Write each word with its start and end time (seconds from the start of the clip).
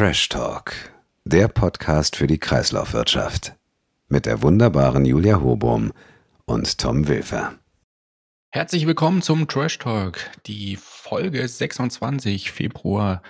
Trash 0.00 0.30
Talk, 0.30 0.72
der 1.26 1.46
Podcast 1.48 2.16
für 2.16 2.26
die 2.26 2.38
Kreislaufwirtschaft. 2.38 3.54
Mit 4.08 4.24
der 4.24 4.40
wunderbaren 4.40 5.04
Julia 5.04 5.42
Hobum 5.42 5.92
und 6.46 6.78
Tom 6.78 7.06
Wilfer. 7.06 7.58
Herzlich 8.48 8.86
willkommen 8.86 9.20
zum 9.20 9.46
Trash 9.46 9.76
Talk, 9.76 10.16
die 10.46 10.78
Folge 10.80 11.46
26 11.46 12.50
Februar 12.50 13.20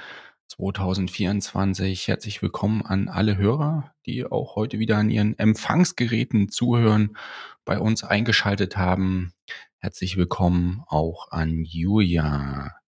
2024. 0.47 2.07
Herzlich 2.07 2.41
willkommen 2.41 2.83
an 2.87 3.09
alle 3.09 3.37
Hörer, 3.37 3.93
die 4.07 4.25
auch 4.25 4.55
heute 4.55 4.79
wieder 4.79 4.97
an 4.97 5.11
ihren 5.11 5.37
Empfangsgeräten 5.37 6.51
zuhören, 6.51 7.17
bei 7.65 7.81
uns 7.81 8.05
eingeschaltet 8.05 8.77
haben. 8.77 9.33
Herzlich 9.79 10.17
willkommen 10.17 10.85
auch 10.87 11.33
an 11.33 11.65
Julia. 11.65 12.80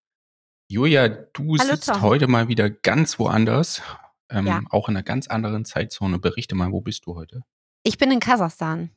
Julia, 0.72 1.06
du 1.10 1.58
Hallo, 1.58 1.74
sitzt 1.74 1.90
Tom. 1.90 2.00
heute 2.00 2.28
mal 2.28 2.48
wieder 2.48 2.70
ganz 2.70 3.18
woanders, 3.18 3.82
ähm, 4.30 4.46
Ja. 4.46 4.62
auch 4.70 4.88
in 4.88 4.96
einer 4.96 5.02
ganz 5.02 5.26
anderen 5.26 5.66
Zeitzone. 5.66 6.18
Berichte 6.18 6.54
mal, 6.54 6.72
wo 6.72 6.80
bist 6.80 7.04
du 7.04 7.14
heute? 7.14 7.42
Ich 7.82 7.98
bin 7.98 8.10
in 8.10 8.20
Kasachstan 8.20 8.88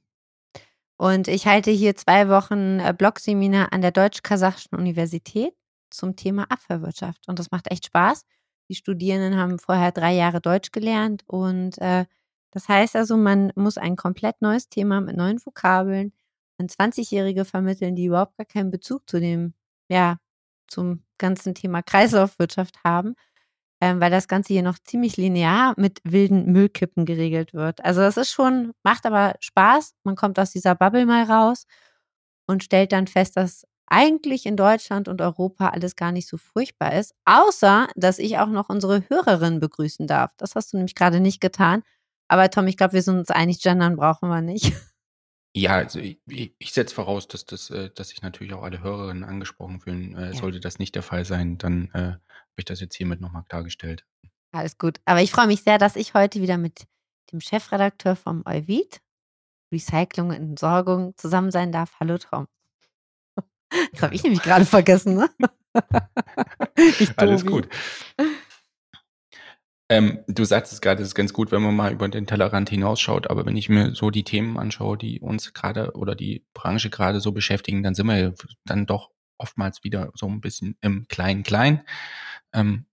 und 0.96 1.28
ich 1.28 1.48
halte 1.48 1.72
hier 1.72 1.98
zwei 1.98 2.30
Wochen 2.30 2.80
äh, 2.80 2.96
Blogseminar 2.98 3.74
an 3.74 3.82
der 3.82 3.92
Deutsch-Kasachischen 3.92 4.78
Universität 4.78 5.54
zum 5.90 6.16
Thema 6.16 6.44
Abfallwirtschaft. 6.50 7.28
Und 7.28 7.40
das 7.40 7.52
macht 7.52 7.70
echt 7.70 7.88
Spaß. 7.88 8.24
Die 8.70 8.76
Studierenden 8.76 9.38
haben 9.38 9.60
vorher 9.60 9.92
drei 9.92 10.14
Jahre 10.14 10.40
Deutsch 10.40 10.72
gelernt 10.72 11.24
und 11.28 11.78
äh, 11.80 12.06
das 12.52 12.70
heißt 12.70 12.96
also, 12.96 13.18
man 13.18 13.52
muss 13.56 13.78
ein 13.78 13.98
komplett 13.98 14.42
neues 14.42 14.70
Thema 14.70 15.02
mit 15.02 15.18
neuen 15.18 15.46
Vokabeln 15.46 16.14
an 16.58 16.68
20-Jährige 16.68 17.44
vermitteln, 17.44 17.98
die 17.98 18.06
überhaupt 18.06 18.38
gar 18.38 18.46
keinen 18.46 18.72
Bezug 18.72 19.10
zu 19.10 19.20
dem, 19.20 19.54
ja, 19.90 20.20
zum 20.68 21.04
ganzen 21.18 21.56
Thema 21.56 21.82
Kreislaufwirtschaft 21.82 22.84
haben, 22.84 23.16
ähm, 23.82 24.00
weil 24.02 24.12
das 24.12 24.28
Ganze 24.28 24.54
hier 24.54 24.64
noch 24.64 24.80
ziemlich 24.80 25.18
linear 25.18 25.74
mit 25.78 26.00
wilden 26.04 26.52
Müllkippen 26.52 27.06
geregelt 27.06 27.54
wird. 27.54 27.84
Also 27.84 28.02
das 28.02 28.18
ist 28.18 28.32
schon, 28.32 28.74
macht 28.84 29.06
aber 29.06 29.36
Spaß. 29.40 29.94
Man 30.04 30.16
kommt 30.16 30.40
aus 30.40 30.52
dieser 30.52 30.76
Bubble 30.76 31.06
mal 31.06 31.24
raus 31.24 31.66
und 32.48 32.64
stellt 32.64 32.92
dann 32.92 33.08
fest, 33.08 33.38
dass 33.38 33.66
eigentlich 33.88 34.46
in 34.46 34.58
Deutschland 34.58 35.08
und 35.08 35.22
Europa 35.22 35.70
alles 35.70 35.96
gar 35.96 36.12
nicht 36.12 36.28
so 36.28 36.38
furchtbar 36.38 36.94
ist, 36.94 37.14
außer 37.26 37.88
dass 37.96 38.20
ich 38.20 38.40
auch 38.40 38.48
noch 38.48 38.70
unsere 38.70 39.04
Hörerin 39.10 39.60
begrüßen 39.60 40.08
darf. 40.08 40.32
Das 40.38 40.56
hast 40.56 40.74
du 40.74 40.78
nämlich 40.78 40.96
gerade 40.96 41.20
nicht 41.20 41.40
getan. 41.42 41.84
Aber 42.28 42.50
Tom, 42.50 42.68
ich 42.68 42.78
glaube, 42.78 42.94
wir 42.94 43.04
sind 43.04 43.20
uns 43.20 43.30
einig, 43.30 43.62
gendern 43.62 43.96
brauchen 43.98 44.30
wir 44.30 44.42
nicht. 44.42 44.74
Ja, 45.58 45.76
also 45.76 46.00
ich, 46.00 46.20
ich 46.28 46.74
setze 46.74 46.94
voraus, 46.94 47.30
dass, 47.30 47.46
das, 47.46 47.70
äh, 47.70 47.90
dass 47.96 48.10
sich 48.10 48.22
natürlich 48.22 48.54
auch 48.54 48.64
alle 48.64 48.84
Hörerinnen 48.84 49.24
angesprochen 49.24 49.80
fühlen. 49.80 50.14
Äh, 50.16 50.28
Ja. 50.28 50.34
Sollte 50.34 50.60
das 50.60 50.80
nicht 50.80 50.96
der 50.96 51.02
Fall 51.02 51.24
sein, 51.24 51.58
dann 51.58 51.90
äh, 51.94 51.98
habe 51.98 52.20
ich 52.58 52.66
das 52.66 52.82
jetzt 52.82 52.96
hiermit 52.96 53.22
nochmal 53.22 53.44
klargestellt. 53.48 54.06
Alles 54.52 54.78
gut. 54.78 55.00
Aber 55.06 55.22
ich 55.22 55.32
freue 55.32 55.48
mich 55.48 55.64
sehr, 55.64 55.78
dass 55.78 55.96
ich 55.96 56.14
heute 56.14 56.42
wieder 56.42 56.58
mit 56.58 56.86
dem 57.32 57.40
Chefredakteur 57.40 58.18
vom 58.18 58.44
Euvid, 58.46 59.00
Recycling 59.72 60.28
und 60.28 60.36
Entsorgung, 60.36 61.14
zusammen 61.16 61.52
sein 61.52 61.72
darf. 61.72 61.94
Hallo 62.02 62.18
Tom. 62.18 62.48
Das 63.94 64.04
habe 64.04 64.16
ich 64.16 64.24
nämlich 64.24 64.42
gerade 64.42 64.66
vergessen, 64.66 65.16
ne? 65.16 65.30
Alles 67.18 67.46
gut. 67.46 67.70
Ähm, 69.90 70.20
du 70.28 70.44
sagst 70.46 70.74
es 70.74 70.82
gerade, 70.82 71.02
es 71.04 71.10
ist 71.10 71.16
ganz 71.16 71.32
gut, 71.32 71.52
wenn 71.52 71.62
man 71.62 71.76
mal 71.76 71.94
über 71.94 72.08
den 72.08 72.26
Tellerrand 72.26 72.70
hinausschaut, 72.70 73.30
aber 73.30 73.46
wenn 73.46 73.56
ich 73.56 73.70
mir 73.70 73.94
so 73.94 74.10
die 74.10 74.24
Themen 74.24 74.58
anschaue, 74.58 74.98
die 74.98 75.20
uns 75.20 75.54
gerade 75.54 75.92
oder 75.96 76.16
die 76.16 76.44
Branche 76.54 76.90
gerade 76.90 77.20
so 77.20 77.32
beschäftigen, 77.32 77.84
dann 77.84 77.94
sind 77.94 78.08
wir 78.08 78.34
dann 78.66 78.88
doch 78.88 79.12
oftmals 79.38 79.84
wieder 79.84 80.12
so 80.16 80.28
ein 80.28 80.42
bisschen 80.42 80.76
im 80.82 81.08
Klein-Klein. 81.08 81.84
Ähm, 82.54 82.86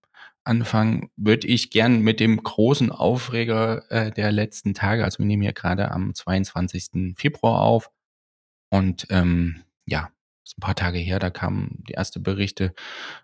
anfangen 0.44 1.10
würde 1.16 1.46
ich 1.46 1.70
gern 1.70 2.00
mit 2.00 2.20
dem 2.20 2.42
großen 2.42 2.90
Aufreger 2.90 3.90
äh, 3.90 4.10
der 4.10 4.32
letzten 4.32 4.74
Tage. 4.74 5.04
Also 5.04 5.20
wir 5.20 5.26
nehmen 5.26 5.42
hier 5.42 5.52
gerade 5.52 5.90
am 5.92 6.14
22. 6.14 7.14
Februar 7.16 7.62
auf. 7.62 7.90
Und 8.70 9.06
ähm, 9.10 9.62
ja, 9.86 10.10
ist 10.44 10.58
ein 10.58 10.62
paar 10.62 10.74
Tage 10.74 10.98
her, 10.98 11.18
da 11.18 11.30
kamen 11.30 11.84
die 11.88 11.94
ersten 11.94 12.22
Berichte, 12.22 12.74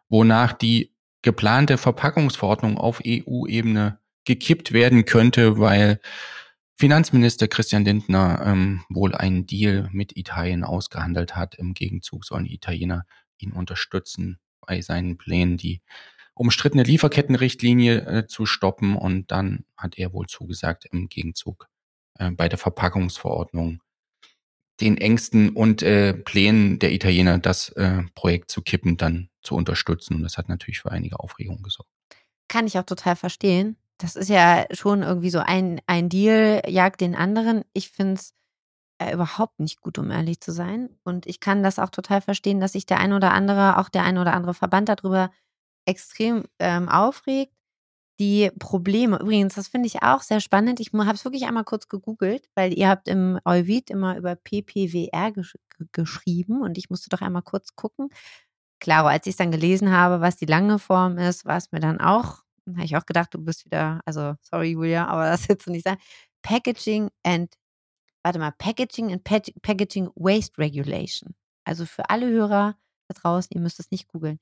wonach 0.08 0.52
die 0.52 0.94
geplante 1.22 1.78
Verpackungsverordnung 1.78 2.78
auf 2.78 3.00
EU-Ebene 3.04 3.98
gekippt 4.24 4.72
werden 4.72 5.04
könnte, 5.04 5.58
weil 5.58 6.00
Finanzminister 6.76 7.48
Christian 7.48 7.84
Lindner 7.84 8.40
ähm, 8.44 8.84
wohl 8.88 9.14
einen 9.14 9.46
Deal 9.46 9.88
mit 9.90 10.16
Italien 10.16 10.62
ausgehandelt 10.62 11.34
hat. 11.34 11.56
Im 11.56 11.74
Gegenzug 11.74 12.24
sollen 12.24 12.46
Italiener 12.46 13.04
ihn 13.38 13.52
unterstützen 13.52 14.38
bei 14.60 14.80
seinen 14.80 15.16
Plänen, 15.16 15.56
die 15.56 15.82
umstrittene 16.34 16.84
Lieferkettenrichtlinie 16.84 18.06
äh, 18.06 18.26
zu 18.26 18.46
stoppen. 18.46 18.94
Und 18.96 19.32
dann 19.32 19.64
hat 19.76 19.98
er 19.98 20.12
wohl 20.12 20.26
zugesagt, 20.26 20.84
im 20.84 21.08
Gegenzug 21.08 21.68
äh, 22.14 22.30
bei 22.30 22.48
der 22.48 22.58
Verpackungsverordnung 22.58 23.80
den 24.80 24.96
Ängsten 24.96 25.50
und 25.50 25.82
äh, 25.82 26.14
Plänen 26.14 26.78
der 26.78 26.92
Italiener, 26.92 27.38
das 27.38 27.70
äh, 27.70 28.02
Projekt 28.14 28.50
zu 28.50 28.62
kippen, 28.62 28.96
dann 28.96 29.28
zu 29.42 29.54
unterstützen. 29.54 30.16
Und 30.16 30.22
das 30.22 30.38
hat 30.38 30.48
natürlich 30.48 30.80
für 30.80 30.90
einige 30.90 31.20
Aufregung 31.20 31.62
gesorgt. 31.62 31.90
Kann 32.48 32.66
ich 32.66 32.78
auch 32.78 32.84
total 32.84 33.16
verstehen. 33.16 33.76
Das 33.98 34.14
ist 34.14 34.28
ja 34.28 34.64
schon 34.70 35.02
irgendwie 35.02 35.30
so 35.30 35.40
ein, 35.40 35.80
ein 35.86 36.08
Deal, 36.08 36.62
jagt 36.68 37.00
den 37.00 37.16
anderen. 37.16 37.64
Ich 37.72 37.90
finde 37.90 38.14
es 38.14 38.34
äh, 38.98 39.12
überhaupt 39.12 39.58
nicht 39.58 39.80
gut, 39.80 39.98
um 39.98 40.10
ehrlich 40.10 40.40
zu 40.40 40.52
sein. 40.52 40.90
Und 41.02 41.26
ich 41.26 41.40
kann 41.40 41.62
das 41.62 41.78
auch 41.78 41.90
total 41.90 42.20
verstehen, 42.20 42.60
dass 42.60 42.72
sich 42.72 42.86
der 42.86 43.00
ein 43.00 43.12
oder 43.12 43.32
andere, 43.32 43.78
auch 43.78 43.88
der 43.88 44.04
ein 44.04 44.18
oder 44.18 44.34
andere 44.34 44.54
Verband 44.54 44.88
darüber 44.88 45.30
extrem 45.86 46.44
ähm, 46.58 46.88
aufregt. 46.88 47.52
Die 48.20 48.50
Probleme, 48.58 49.18
übrigens, 49.20 49.54
das 49.54 49.68
finde 49.68 49.86
ich 49.86 50.02
auch 50.02 50.22
sehr 50.22 50.40
spannend. 50.40 50.80
Ich 50.80 50.92
habe 50.92 51.10
es 51.12 51.24
wirklich 51.24 51.46
einmal 51.46 51.62
kurz 51.64 51.88
gegoogelt, 51.88 52.48
weil 52.56 52.76
ihr 52.76 52.88
habt 52.88 53.06
im 53.06 53.38
Euvid 53.44 53.90
immer 53.90 54.16
über 54.16 54.34
PPWR 54.34 55.30
gesch 55.32 55.54
ge- 55.78 55.86
geschrieben 55.92 56.60
und 56.62 56.78
ich 56.78 56.90
musste 56.90 57.10
doch 57.10 57.20
einmal 57.20 57.42
kurz 57.42 57.76
gucken. 57.76 58.08
Klaro, 58.80 59.08
als 59.08 59.26
ich 59.26 59.32
es 59.32 59.36
dann 59.36 59.52
gelesen 59.52 59.92
habe, 59.92 60.20
was 60.20 60.36
die 60.36 60.46
lange 60.46 60.78
Form 60.80 61.18
ist, 61.18 61.44
war 61.46 61.56
es 61.58 61.70
mir 61.72 61.80
dann 61.80 62.00
auch, 62.00 62.42
habe 62.68 62.84
ich 62.84 62.96
auch 62.96 63.06
gedacht, 63.06 63.34
du 63.34 63.38
bist 63.38 63.64
wieder, 63.66 64.00
also 64.04 64.34
sorry 64.42 64.70
Julia, 64.72 65.06
aber 65.06 65.26
das 65.30 65.46
jetzt 65.48 65.68
nicht 65.68 65.84
sein. 65.84 65.96
Packaging 66.42 67.10
and, 67.24 67.54
warte 68.24 68.38
mal, 68.40 68.52
Packaging 68.58 69.12
and 69.12 69.24
Pack- 69.24 69.54
Packaging 69.62 70.10
Waste 70.16 70.58
Regulation. 70.58 71.34
Also 71.64 71.86
für 71.86 72.10
alle 72.10 72.28
Hörer 72.28 72.76
da 73.08 73.14
draußen, 73.20 73.50
ihr 73.54 73.60
müsst 73.60 73.80
es 73.80 73.90
nicht 73.90 74.08
googeln. 74.08 74.38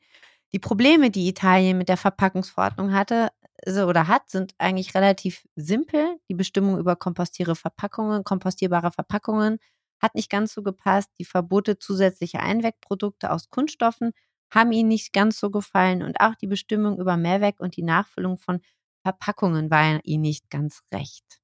Die 0.53 0.58
Probleme, 0.60 1.10
die 1.10 1.28
Italien 1.28 1.78
mit 1.78 1.88
der 1.88 1.97
Verpackungsverordnung 1.97 2.93
hatte 2.93 3.31
so, 3.66 3.87
oder 3.87 4.09
hat, 4.09 4.31
sind 4.31 4.54
eigentlich 4.59 4.94
relativ 4.94 5.47
simpel. 5.56 6.19
Die 6.28 6.34
Bestimmung 6.34 6.78
über 6.78 6.97
kompostiere 6.97 7.56
Verpackungen, 7.56 8.25
kompostierbare 8.25 8.93
Verpackungen 8.93 9.59
hat 10.00 10.15
nicht 10.15 10.31
ganz 10.31 10.54
so 10.54 10.62
gepasst. 10.62 11.10
Die 11.19 11.25
Verbote 11.25 11.78
zusätzlicher 11.78 12.41
Einwegprodukte 12.41 13.31
aus 13.31 13.50
Kunststoffen 13.50 14.12
haben 14.50 14.72
ihnen 14.72 14.88
nicht 14.88 15.12
ganz 15.12 15.41
so 15.41 15.50
gefallen 15.50 16.03
und 16.03 16.21
auch 16.21 16.34
die 16.37 16.47
Bestimmung 16.47 16.99
über 16.99 17.16
Mehrweg 17.16 17.59
und 17.60 17.76
die 17.76 17.82
Nachfüllung 17.82 18.38
von 18.38 18.60
Verpackungen 19.03 19.71
war 19.71 20.00
ihnen 20.05 20.22
nicht 20.22 20.50
ganz 20.50 20.82
recht. 20.93 21.41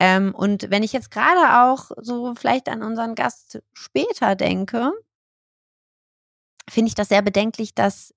Ähm, 0.00 0.34
und 0.34 0.70
wenn 0.70 0.82
ich 0.82 0.92
jetzt 0.92 1.10
gerade 1.10 1.64
auch 1.64 1.90
so 2.00 2.34
vielleicht 2.34 2.68
an 2.68 2.82
unseren 2.82 3.14
Gast 3.14 3.62
später 3.72 4.34
denke, 4.34 4.92
finde 6.68 6.88
ich 6.88 6.94
das 6.94 7.08
sehr 7.08 7.22
bedenklich, 7.22 7.74
dass 7.74 8.14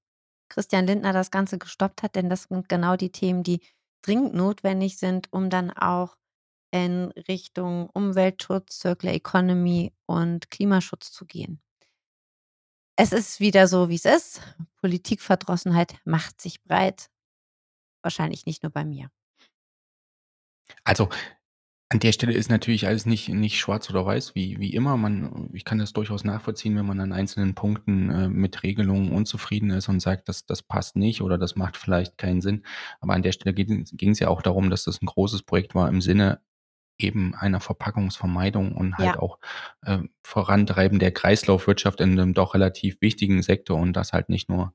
Christian 0.49 0.87
Lindner 0.87 1.13
das 1.13 1.31
Ganze 1.31 1.57
gestoppt 1.57 2.03
hat, 2.03 2.15
denn 2.15 2.29
das 2.29 2.43
sind 2.43 2.69
genau 2.69 2.95
die 2.95 3.11
Themen, 3.11 3.43
die 3.43 3.61
dringend 4.01 4.33
notwendig 4.33 4.97
sind, 4.97 5.31
um 5.31 5.49
dann 5.49 5.71
auch 5.71 6.17
in 6.71 7.11
Richtung 7.27 7.89
Umweltschutz, 7.89 8.79
Circular 8.79 9.15
Economy 9.15 9.93
und 10.05 10.51
Klimaschutz 10.51 11.11
zu 11.11 11.25
gehen. 11.25 11.61
Es 12.95 13.11
ist 13.11 13.39
wieder 13.39 13.67
so, 13.67 13.89
wie 13.89 13.95
es 13.95 14.05
ist. 14.05 14.41
Politikverdrossenheit 14.81 15.95
macht 16.03 16.41
sich 16.41 16.63
breit. 16.63 17.09
Wahrscheinlich 18.01 18.45
nicht 18.45 18.63
nur 18.63 18.71
bei 18.71 18.83
mir. 18.85 19.11
Also 20.83 21.09
an 21.89 21.99
der 21.99 22.11
Stelle 22.11 22.33
ist 22.33 22.49
natürlich 22.49 22.85
alles 22.85 23.05
nicht, 23.05 23.29
nicht 23.29 23.57
schwarz 23.59 23.89
oder 23.89 24.05
weiß, 24.05 24.35
wie, 24.35 24.59
wie 24.59 24.73
immer. 24.73 24.97
Man, 24.97 25.49
ich 25.53 25.63
kann 25.63 25.77
das 25.77 25.93
durchaus 25.93 26.25
nachvollziehen, 26.25 26.75
wenn 26.75 26.85
man 26.85 26.99
an 26.99 27.13
einzelnen 27.13 27.55
Punkten 27.55 28.09
äh, 28.09 28.27
mit 28.27 28.63
Regelungen 28.63 29.11
unzufrieden 29.13 29.69
ist 29.69 29.87
und 29.87 30.01
sagt, 30.01 30.27
dass 30.27 30.45
das 30.45 30.63
passt 30.63 30.97
nicht 30.97 31.21
oder 31.21 31.37
das 31.37 31.55
macht 31.55 31.77
vielleicht 31.77 32.17
keinen 32.17 32.41
Sinn. 32.41 32.65
Aber 32.99 33.13
an 33.13 33.21
der 33.21 33.31
Stelle 33.31 33.53
ging 33.53 33.85
es 34.11 34.19
ja 34.19 34.27
auch 34.27 34.41
darum, 34.41 34.69
dass 34.69 34.83
das 34.83 35.01
ein 35.01 35.05
großes 35.05 35.43
Projekt 35.43 35.75
war 35.75 35.87
im 35.87 36.01
Sinne 36.01 36.41
eben 36.99 37.35
einer 37.35 37.59
Verpackungsvermeidung 37.59 38.73
und 38.75 38.97
halt 38.97 39.15
Ja. 39.15 39.19
auch 39.19 39.39
äh, 39.83 39.99
Vorantreiben 40.23 40.99
der 40.99 41.11
Kreislaufwirtschaft 41.11 42.01
in 42.01 42.11
einem 42.13 42.33
doch 42.33 42.53
relativ 42.55 42.97
wichtigen 43.01 43.41
Sektor 43.43 43.79
und 43.79 43.93
das 43.93 44.13
halt 44.13 44.29
nicht 44.29 44.49
nur 44.49 44.73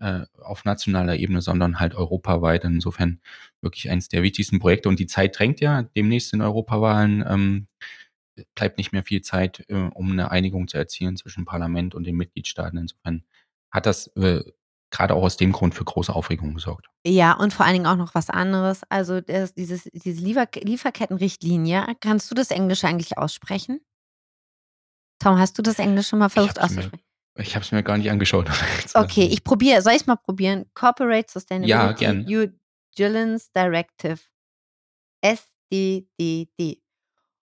äh, 0.00 0.22
auf 0.42 0.64
nationaler 0.64 1.16
Ebene, 1.16 1.40
sondern 1.40 1.80
halt 1.80 1.94
europaweit. 1.94 2.64
Insofern 2.64 3.20
wirklich 3.60 3.90
eines 3.90 4.08
der 4.08 4.22
wichtigsten 4.22 4.58
Projekte. 4.58 4.88
Und 4.88 4.98
die 4.98 5.06
Zeit 5.06 5.38
drängt 5.38 5.60
ja. 5.60 5.82
Demnächst 5.82 6.32
in 6.32 6.42
Europawahlen 6.42 7.24
ähm, 7.26 7.66
bleibt 8.54 8.78
nicht 8.78 8.92
mehr 8.92 9.04
viel 9.04 9.22
Zeit, 9.22 9.64
äh, 9.68 9.74
um 9.74 10.12
eine 10.12 10.30
Einigung 10.30 10.68
zu 10.68 10.76
erzielen 10.76 11.16
zwischen 11.16 11.44
Parlament 11.44 11.94
und 11.94 12.04
den 12.04 12.16
Mitgliedstaaten. 12.16 12.78
Insofern 12.78 13.24
hat 13.70 13.86
das 13.86 14.08
äh, 14.16 14.42
gerade 14.90 15.14
auch 15.14 15.24
aus 15.24 15.36
dem 15.36 15.52
Grund 15.52 15.74
für 15.74 15.84
große 15.84 16.14
Aufregung 16.14 16.54
gesorgt. 16.54 16.88
Ja, 17.04 17.32
und 17.32 17.52
vor 17.52 17.66
allen 17.66 17.74
Dingen 17.74 17.86
auch 17.86 17.96
noch 17.96 18.14
was 18.14 18.30
anderes. 18.30 18.82
Also 18.88 19.20
das, 19.20 19.52
dieses, 19.54 19.84
diese 19.92 20.22
Liefer 20.22 20.46
Lieferkettenrichtlinie, 20.54 21.86
kannst 22.00 22.30
du 22.30 22.34
das 22.34 22.50
Englisch 22.50 22.84
eigentlich 22.84 23.18
aussprechen? 23.18 23.80
Tom, 25.18 25.38
hast 25.38 25.58
du 25.58 25.62
das 25.62 25.78
Englisch 25.78 26.08
schon 26.08 26.20
mal 26.20 26.28
versucht 26.28 26.60
auszusprechen? 26.60 27.03
Ich 27.36 27.56
habe 27.56 27.64
es 27.64 27.72
mir 27.72 27.82
gar 27.82 27.98
nicht 27.98 28.10
angeschaut. 28.10 28.48
Okay, 28.94 29.24
ich 29.24 29.42
probiere. 29.42 29.82
Soll 29.82 29.92
ich 29.92 30.02
es 30.02 30.06
mal 30.06 30.16
probieren? 30.16 30.66
Corporate 30.74 31.30
Sustainability 31.30 31.70
ja, 31.70 31.92
gern. 31.92 32.26
Vigilance 32.96 33.50
Directive. 33.54 34.20
SDDD. 35.20 36.80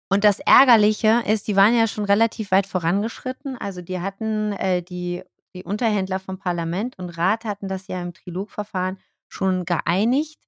Und 0.09 0.23
das 0.23 0.39
Ärgerliche 0.39 1.23
ist, 1.27 1.49
die 1.49 1.57
waren 1.57 1.77
ja 1.77 1.89
schon 1.89 2.05
relativ 2.05 2.51
weit 2.53 2.67
vorangeschritten. 2.67 3.57
Also 3.59 3.81
die 3.81 3.99
hatten 3.99 4.53
äh, 4.53 4.83
die, 4.83 5.23
die 5.55 5.65
Unterhändler 5.65 6.21
vom 6.21 6.39
Parlament 6.39 6.99
und 6.99 7.11
Rat 7.11 7.45
hatten 7.45 7.69
das 7.69 7.89
ja 7.89 8.01
im 8.01 8.13
Trilogverfahren 8.13 8.99
schon 9.29 9.65
geeinigt. 9.65 10.41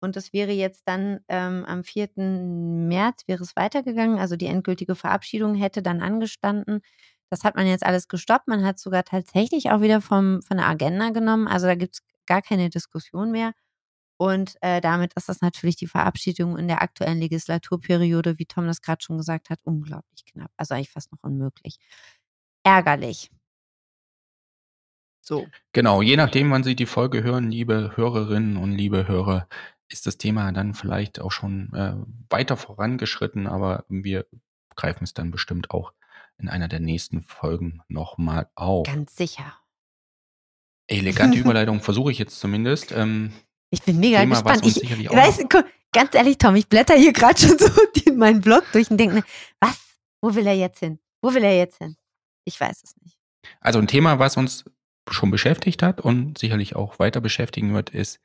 Und 0.00 0.16
das 0.16 0.34
wäre 0.34 0.52
jetzt 0.52 0.82
dann 0.86 1.20
ähm, 1.28 1.64
am 1.64 1.84
4. 1.84 2.10
März 2.16 3.22
wäre 3.26 3.42
es 3.42 3.56
weitergegangen. 3.56 4.18
Also 4.18 4.36
die 4.36 4.46
endgültige 4.46 4.94
Verabschiedung 4.94 5.54
hätte 5.54 5.80
dann 5.80 6.02
angestanden. 6.02 6.82
Das 7.34 7.42
hat 7.42 7.56
man 7.56 7.66
jetzt 7.66 7.84
alles 7.84 8.06
gestoppt. 8.06 8.46
Man 8.46 8.64
hat 8.64 8.78
sogar 8.78 9.02
tatsächlich 9.02 9.72
auch 9.72 9.80
wieder 9.80 10.00
vom, 10.00 10.40
von 10.42 10.56
der 10.56 10.68
Agenda 10.68 11.10
genommen. 11.10 11.48
Also 11.48 11.66
da 11.66 11.74
gibt 11.74 11.96
es 11.96 12.02
gar 12.26 12.42
keine 12.42 12.70
Diskussion 12.70 13.32
mehr. 13.32 13.54
Und 14.18 14.54
äh, 14.60 14.80
damit 14.80 15.14
ist 15.14 15.28
das 15.28 15.40
natürlich 15.40 15.74
die 15.74 15.88
Verabschiedung 15.88 16.56
in 16.56 16.68
der 16.68 16.80
aktuellen 16.80 17.18
Legislaturperiode, 17.18 18.38
wie 18.38 18.46
Tom 18.46 18.68
das 18.68 18.82
gerade 18.82 19.02
schon 19.02 19.18
gesagt 19.18 19.50
hat, 19.50 19.58
unglaublich 19.64 20.24
knapp. 20.26 20.52
Also 20.56 20.74
eigentlich 20.74 20.92
fast 20.92 21.10
noch 21.10 21.24
unmöglich. 21.24 21.78
Ärgerlich. 22.62 23.32
So. 25.20 25.48
Genau, 25.72 26.00
je 26.00 26.16
nachdem, 26.16 26.52
wann 26.52 26.62
Sie 26.62 26.76
die 26.76 26.86
Folge 26.86 27.24
hören, 27.24 27.50
liebe 27.50 27.96
Hörerinnen 27.96 28.56
und 28.56 28.70
liebe 28.70 29.08
Hörer, 29.08 29.48
ist 29.88 30.06
das 30.06 30.18
Thema 30.18 30.52
dann 30.52 30.72
vielleicht 30.72 31.18
auch 31.18 31.32
schon 31.32 31.72
äh, 31.74 31.96
weiter 32.30 32.56
vorangeschritten, 32.56 33.48
aber 33.48 33.84
wir 33.88 34.24
greifen 34.76 35.02
es 35.02 35.14
dann 35.14 35.32
bestimmt 35.32 35.72
auch 35.72 35.92
in 36.38 36.48
einer 36.48 36.68
der 36.68 36.80
nächsten 36.80 37.22
Folgen 37.22 37.82
nochmal 37.88 38.48
auf. 38.54 38.86
Ganz 38.86 39.16
sicher. 39.16 39.54
Elegante 40.86 41.38
Überleitung 41.40 41.80
versuche 41.80 42.12
ich 42.12 42.18
jetzt 42.18 42.38
zumindest. 42.38 42.92
Ähm, 42.92 43.32
ich 43.70 43.82
bin 43.82 43.98
mega 43.98 44.20
Thema, 44.20 44.34
gespannt. 44.34 44.66
Ich, 44.66 44.82
ich 44.82 45.10
weiß, 45.10 45.44
ganz 45.92 46.14
ehrlich, 46.14 46.38
Tom, 46.38 46.54
ich 46.56 46.68
blätter 46.68 46.94
hier 46.94 47.12
gerade 47.12 47.38
schon 47.38 47.58
so 47.58 47.68
in 48.06 48.18
meinen 48.18 48.40
Blog 48.40 48.64
durch 48.72 48.90
und 48.90 48.98
denke, 48.98 49.24
was? 49.60 49.80
Wo 50.20 50.34
will 50.34 50.46
er 50.46 50.56
jetzt 50.56 50.78
hin? 50.80 50.98
Wo 51.22 51.34
will 51.34 51.44
er 51.44 51.56
jetzt 51.56 51.78
hin? 51.78 51.96
Ich 52.44 52.58
weiß 52.58 52.82
es 52.82 52.94
nicht. 53.02 53.16
Also 53.60 53.78
ein 53.78 53.86
Thema, 53.86 54.18
was 54.18 54.36
uns 54.36 54.64
schon 55.10 55.30
beschäftigt 55.30 55.82
hat 55.82 56.00
und 56.00 56.38
sicherlich 56.38 56.76
auch 56.76 56.98
weiter 56.98 57.20
beschäftigen 57.20 57.74
wird, 57.74 57.90
ist 57.90 58.20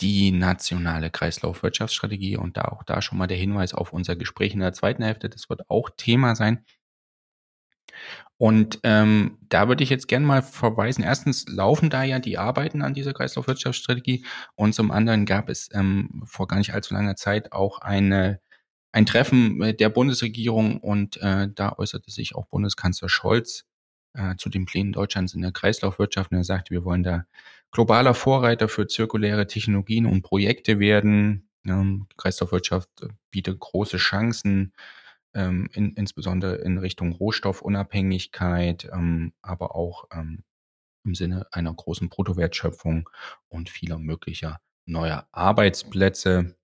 die 0.00 0.32
nationale 0.32 1.10
Kreislaufwirtschaftsstrategie 1.10 2.36
und 2.36 2.56
da 2.56 2.62
auch 2.62 2.82
da 2.82 3.02
schon 3.02 3.18
mal 3.18 3.26
der 3.26 3.36
Hinweis 3.36 3.74
auf 3.74 3.92
unser 3.92 4.16
Gespräch 4.16 4.54
in 4.54 4.60
der 4.60 4.72
zweiten 4.72 5.02
Hälfte. 5.02 5.28
Das 5.28 5.48
wird 5.50 5.68
auch 5.68 5.90
Thema 5.96 6.34
sein. 6.34 6.64
Und 8.36 8.80
ähm, 8.84 9.36
da 9.50 9.68
würde 9.68 9.84
ich 9.84 9.90
jetzt 9.90 10.08
gerne 10.08 10.24
mal 10.24 10.42
verweisen. 10.42 11.04
Erstens 11.04 11.46
laufen 11.46 11.90
da 11.90 12.04
ja 12.04 12.18
die 12.18 12.38
Arbeiten 12.38 12.80
an 12.80 12.94
dieser 12.94 13.12
Kreislaufwirtschaftsstrategie 13.12 14.24
und 14.54 14.74
zum 14.74 14.90
anderen 14.90 15.26
gab 15.26 15.50
es 15.50 15.68
ähm, 15.74 16.22
vor 16.24 16.48
gar 16.48 16.56
nicht 16.56 16.72
allzu 16.72 16.94
langer 16.94 17.16
Zeit 17.16 17.52
auch 17.52 17.80
eine, 17.80 18.40
ein 18.92 19.04
Treffen 19.04 19.76
der 19.76 19.88
Bundesregierung 19.90 20.80
und 20.80 21.18
äh, 21.18 21.48
da 21.54 21.74
äußerte 21.76 22.10
sich 22.10 22.34
auch 22.34 22.46
Bundeskanzler 22.46 23.10
Scholz 23.10 23.66
äh, 24.14 24.36
zu 24.36 24.48
den 24.48 24.64
Plänen 24.64 24.92
Deutschlands 24.92 25.34
in 25.34 25.42
der 25.42 25.52
Kreislaufwirtschaft 25.52 26.30
und 26.30 26.38
er 26.38 26.44
sagte, 26.44 26.72
wir 26.72 26.84
wollen 26.84 27.02
da 27.02 27.26
globaler 27.72 28.14
Vorreiter 28.14 28.68
für 28.68 28.86
zirkuläre 28.86 29.46
Technologien 29.46 30.06
und 30.06 30.22
Projekte 30.22 30.78
werden. 30.78 31.50
Ähm, 31.66 32.06
Kreislaufwirtschaft 32.16 32.88
bietet 33.30 33.60
große 33.60 33.98
Chancen, 33.98 34.72
ähm, 35.34 35.68
in, 35.72 35.94
insbesondere 35.94 36.56
in 36.56 36.78
Richtung 36.78 37.12
Rohstoffunabhängigkeit, 37.12 38.88
ähm, 38.92 39.32
aber 39.42 39.74
auch 39.74 40.04
ähm, 40.12 40.44
im 41.04 41.14
Sinne 41.14 41.46
einer 41.52 41.72
großen 41.72 42.08
Bruttowertschöpfung 42.08 43.08
und 43.48 43.70
vieler 43.70 43.98
möglicher 43.98 44.60
neuer 44.86 45.26
Arbeitsplätze. 45.32 46.56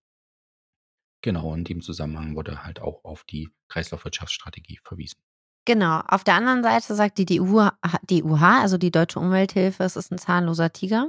Genau, 1.23 1.55
in 1.55 1.65
dem 1.65 1.81
Zusammenhang 1.81 2.37
wurde 2.37 2.65
halt 2.65 2.81
auch 2.81 3.05
auf 3.05 3.25
die 3.25 3.49
Kreislaufwirtschaftsstrategie 3.69 4.79
verwiesen. 4.85 5.19
Genau. 5.65 6.01
Auf 6.07 6.23
der 6.23 6.35
anderen 6.35 6.63
Seite 6.63 6.95
sagt 6.95 7.19
die 7.19 7.25
DUH, 7.25 7.73
UH, 8.11 8.43
also 8.43 8.79
die 8.79 8.93
Deutsche 8.93 9.19
Umwelthilfe, 9.19 9.83
es 9.83 9.97
ist 9.97 10.13
ein 10.13 10.19
zahnloser 10.19 10.73
Tiger. 10.73 11.09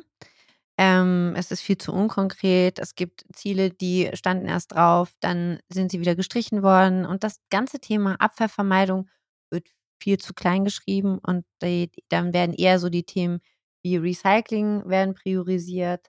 Ähm, 0.78 1.34
es 1.36 1.52
ist 1.52 1.62
viel 1.62 1.78
zu 1.78 1.92
unkonkret. 1.94 2.80
Es 2.80 2.96
gibt 2.96 3.26
Ziele, 3.34 3.72
die 3.72 4.10
standen 4.14 4.48
erst 4.48 4.74
drauf, 4.74 5.14
dann 5.22 5.60
sind 5.70 5.92
sie 5.92 6.00
wieder 6.00 6.16
gestrichen 6.16 6.62
worden. 6.64 7.06
Und 7.06 7.24
das 7.24 7.40
ganze 7.50 7.80
Thema 7.80 8.16
Abfallvermeidung 8.20 9.10
wird 9.52 9.68
viel 10.02 10.18
zu 10.20 10.34
klein 10.34 10.66
geschrieben. 10.66 11.18
Und 11.20 11.46
die, 11.64 11.90
dann 12.10 12.34
werden 12.34 12.54
eher 12.54 12.80
so 12.80 12.90
die 12.90 13.04
Themen 13.04 13.40
wie 13.84 13.98
Recycling 13.98 14.88
werden 14.88 15.16
priorisiert. 15.16 16.08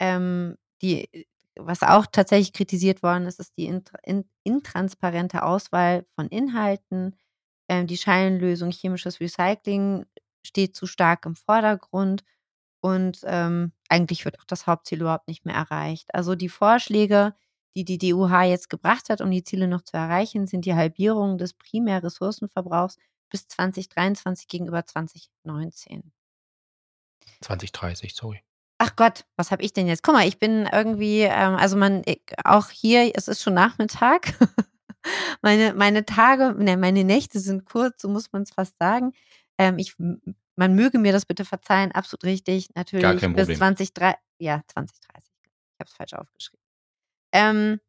Ähm, 0.00 0.56
die, 0.82 1.08
was 1.56 1.82
auch 1.82 2.06
tatsächlich 2.06 2.52
kritisiert 2.52 3.02
worden 3.02 3.26
ist, 3.26 3.40
ist 3.40 3.54
die 3.58 3.72
intransparente 4.44 5.42
Auswahl 5.44 6.06
von 6.16 6.28
Inhalten. 6.28 7.16
Ähm, 7.68 7.86
die 7.86 7.98
Scheinlösung 7.98 8.70
chemisches 8.70 9.20
Recycling 9.20 10.06
steht 10.46 10.76
zu 10.76 10.86
stark 10.86 11.26
im 11.26 11.36
Vordergrund. 11.36 12.24
Und 12.80 13.20
ähm, 13.24 13.72
eigentlich 13.88 14.24
wird 14.24 14.40
auch 14.40 14.44
das 14.44 14.66
Hauptziel 14.66 15.00
überhaupt 15.00 15.28
nicht 15.28 15.44
mehr 15.44 15.54
erreicht. 15.54 16.14
Also 16.14 16.34
die 16.34 16.48
Vorschläge, 16.48 17.34
die 17.76 17.84
die 17.84 17.98
DUH 17.98 18.42
jetzt 18.42 18.70
gebracht 18.70 19.10
hat, 19.10 19.20
um 19.20 19.30
die 19.30 19.44
Ziele 19.44 19.68
noch 19.68 19.82
zu 19.82 19.96
erreichen, 19.96 20.46
sind 20.46 20.64
die 20.64 20.74
Halbierung 20.74 21.38
des 21.38 21.52
Primärressourcenverbrauchs 21.54 22.96
bis 23.30 23.46
2023 23.48 24.48
gegenüber 24.48 24.84
2019. 24.84 26.12
2030, 27.42 28.14
sorry. 28.14 28.42
Ach 28.78 28.96
Gott, 28.96 29.26
was 29.36 29.50
habe 29.50 29.62
ich 29.62 29.74
denn 29.74 29.86
jetzt? 29.86 30.02
Guck 30.02 30.14
mal, 30.14 30.26
ich 30.26 30.38
bin 30.38 30.66
irgendwie, 30.72 31.20
ähm, 31.20 31.54
also 31.56 31.76
man, 31.76 32.02
ich, 32.06 32.22
auch 32.44 32.70
hier, 32.70 33.12
es 33.14 33.28
ist 33.28 33.42
schon 33.42 33.54
Nachmittag. 33.54 34.32
meine, 35.42 35.74
meine 35.74 36.06
Tage, 36.06 36.54
ne, 36.58 36.78
meine 36.78 37.04
Nächte 37.04 37.40
sind 37.40 37.66
kurz, 37.66 38.00
so 38.00 38.08
muss 38.08 38.32
man 38.32 38.42
es 38.42 38.52
fast 38.52 38.78
sagen. 38.78 39.12
Ähm, 39.58 39.78
ich 39.78 39.96
man 40.60 40.74
möge 40.74 40.98
mir 40.98 41.12
das 41.12 41.24
bitte 41.24 41.46
verzeihen, 41.46 41.90
absolut 41.92 42.24
richtig. 42.24 42.68
Natürlich 42.74 43.02
Gar 43.02 43.16
kein 43.16 43.32
bis 43.34 43.46
2030. 43.56 44.20
Ja, 44.38 44.62
2030. 44.68 45.30
Ich 45.42 45.80
habe 45.80 45.88
es 45.88 45.92
falsch 45.94 46.12
aufgeschrieben. 46.12 46.62
Ähm, 47.32 47.80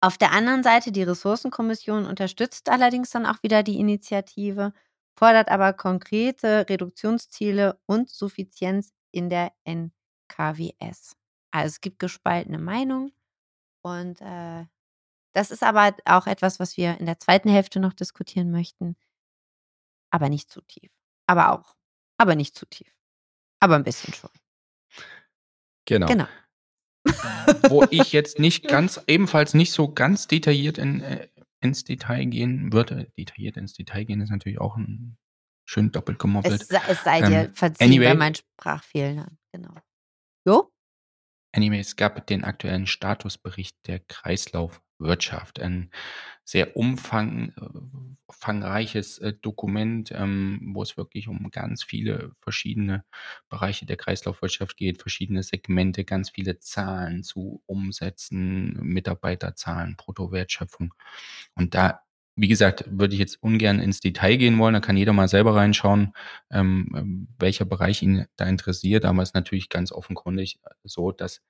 auf 0.00 0.16
der 0.16 0.32
anderen 0.32 0.62
Seite, 0.62 0.90
die 0.90 1.02
Ressourcenkommission 1.02 2.06
unterstützt 2.06 2.70
allerdings 2.70 3.10
dann 3.10 3.26
auch 3.26 3.42
wieder 3.42 3.62
die 3.62 3.78
Initiative, 3.78 4.72
fordert 5.18 5.50
aber 5.50 5.74
konkrete 5.74 6.66
Reduktionsziele 6.66 7.78
und 7.84 8.08
Suffizienz 8.08 8.94
in 9.10 9.28
der 9.28 9.52
NKWS. 9.64 11.14
Also 11.50 11.66
es 11.66 11.80
gibt 11.82 11.98
gespaltene 11.98 12.58
Meinungen 12.58 13.12
und 13.82 14.18
äh, 14.22 14.64
das 15.34 15.50
ist 15.50 15.62
aber 15.62 15.94
auch 16.06 16.26
etwas, 16.26 16.58
was 16.58 16.78
wir 16.78 16.98
in 16.98 17.04
der 17.04 17.18
zweiten 17.18 17.50
Hälfte 17.50 17.80
noch 17.80 17.92
diskutieren 17.92 18.50
möchten, 18.50 18.96
aber 20.10 20.30
nicht 20.30 20.50
zu 20.50 20.62
tief. 20.62 20.90
Aber 21.30 21.52
auch. 21.52 21.76
Aber 22.18 22.34
nicht 22.34 22.56
zu 22.56 22.66
tief. 22.66 22.92
Aber 23.60 23.76
ein 23.76 23.84
bisschen 23.84 24.12
schon. 24.12 24.30
Genau. 25.86 26.08
Genau. 26.08 26.26
Wo 27.68 27.86
ich 27.88 28.12
jetzt 28.12 28.40
nicht 28.40 28.64
ganz, 28.68 29.00
ebenfalls 29.06 29.54
nicht 29.54 29.70
so 29.70 29.94
ganz 29.94 30.26
detailliert 30.26 30.76
in, 30.76 31.02
äh, 31.02 31.28
ins 31.60 31.84
Detail 31.84 32.24
gehen 32.24 32.72
würde. 32.72 33.12
Detailliert 33.16 33.56
ins 33.56 33.74
Detail 33.74 34.06
gehen 34.06 34.20
ist 34.20 34.30
natürlich 34.30 34.60
auch 34.60 34.76
ein 34.76 35.18
schön 35.64 35.92
doppelt 35.92 36.18
gemoppelt. 36.18 36.62
Es, 36.62 36.68
es 36.68 37.04
sei 37.04 37.20
dir 37.20 37.44
ähm, 37.44 37.54
verziehen 37.54 37.86
anyway, 37.86 38.06
bei 38.06 38.14
meinen 38.14 38.34
Sprachfehlern. 38.34 39.38
Genau. 39.52 39.74
Jo? 40.44 40.72
Anyway, 41.52 41.78
es 41.78 41.94
gab 41.94 42.26
den 42.26 42.42
aktuellen 42.42 42.88
Statusbericht 42.88 43.76
der 43.86 44.00
Kreislaufwirtschaft. 45.00 45.60
Ein 45.60 45.90
sehr 46.44 46.76
umfang, 46.76 47.52
umfangreiches 48.26 49.18
äh, 49.18 49.32
Dokument, 49.40 50.12
ähm, 50.12 50.72
wo 50.74 50.82
es 50.82 50.96
wirklich 50.96 51.28
um 51.28 51.50
ganz 51.50 51.82
viele 51.82 52.32
verschiedene 52.40 53.04
Bereiche 53.48 53.86
der 53.86 53.96
Kreislaufwirtschaft 53.96 54.76
geht, 54.76 55.00
verschiedene 55.00 55.42
Segmente, 55.42 56.04
ganz 56.04 56.30
viele 56.30 56.58
Zahlen 56.58 57.22
zu 57.22 57.62
Umsätzen, 57.66 58.74
Mitarbeiterzahlen, 58.82 59.96
Bruttowertschöpfung. 59.96 60.92
Und 61.54 61.74
da, 61.74 62.00
wie 62.36 62.48
gesagt, 62.48 62.84
würde 62.88 63.14
ich 63.14 63.20
jetzt 63.20 63.42
ungern 63.42 63.80
ins 63.80 64.00
Detail 64.00 64.36
gehen 64.36 64.58
wollen. 64.58 64.74
Da 64.74 64.80
kann 64.80 64.96
jeder 64.96 65.12
mal 65.12 65.28
selber 65.28 65.54
reinschauen, 65.54 66.14
ähm, 66.50 67.28
welcher 67.38 67.64
Bereich 67.64 68.02
ihn 68.02 68.26
da 68.36 68.46
interessiert. 68.46 69.04
Aber 69.04 69.22
es 69.22 69.30
ist 69.30 69.34
natürlich 69.34 69.68
ganz 69.68 69.92
offenkundig 69.92 70.58
so, 70.84 71.12
dass 71.12 71.42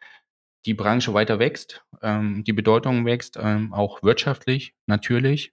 die 0.66 0.74
Branche 0.74 1.14
weiter 1.14 1.38
wächst, 1.38 1.84
ähm, 2.02 2.44
die 2.44 2.52
Bedeutung 2.52 3.04
wächst, 3.06 3.36
ähm, 3.40 3.72
auch 3.72 4.02
wirtschaftlich 4.02 4.74
natürlich. 4.86 5.52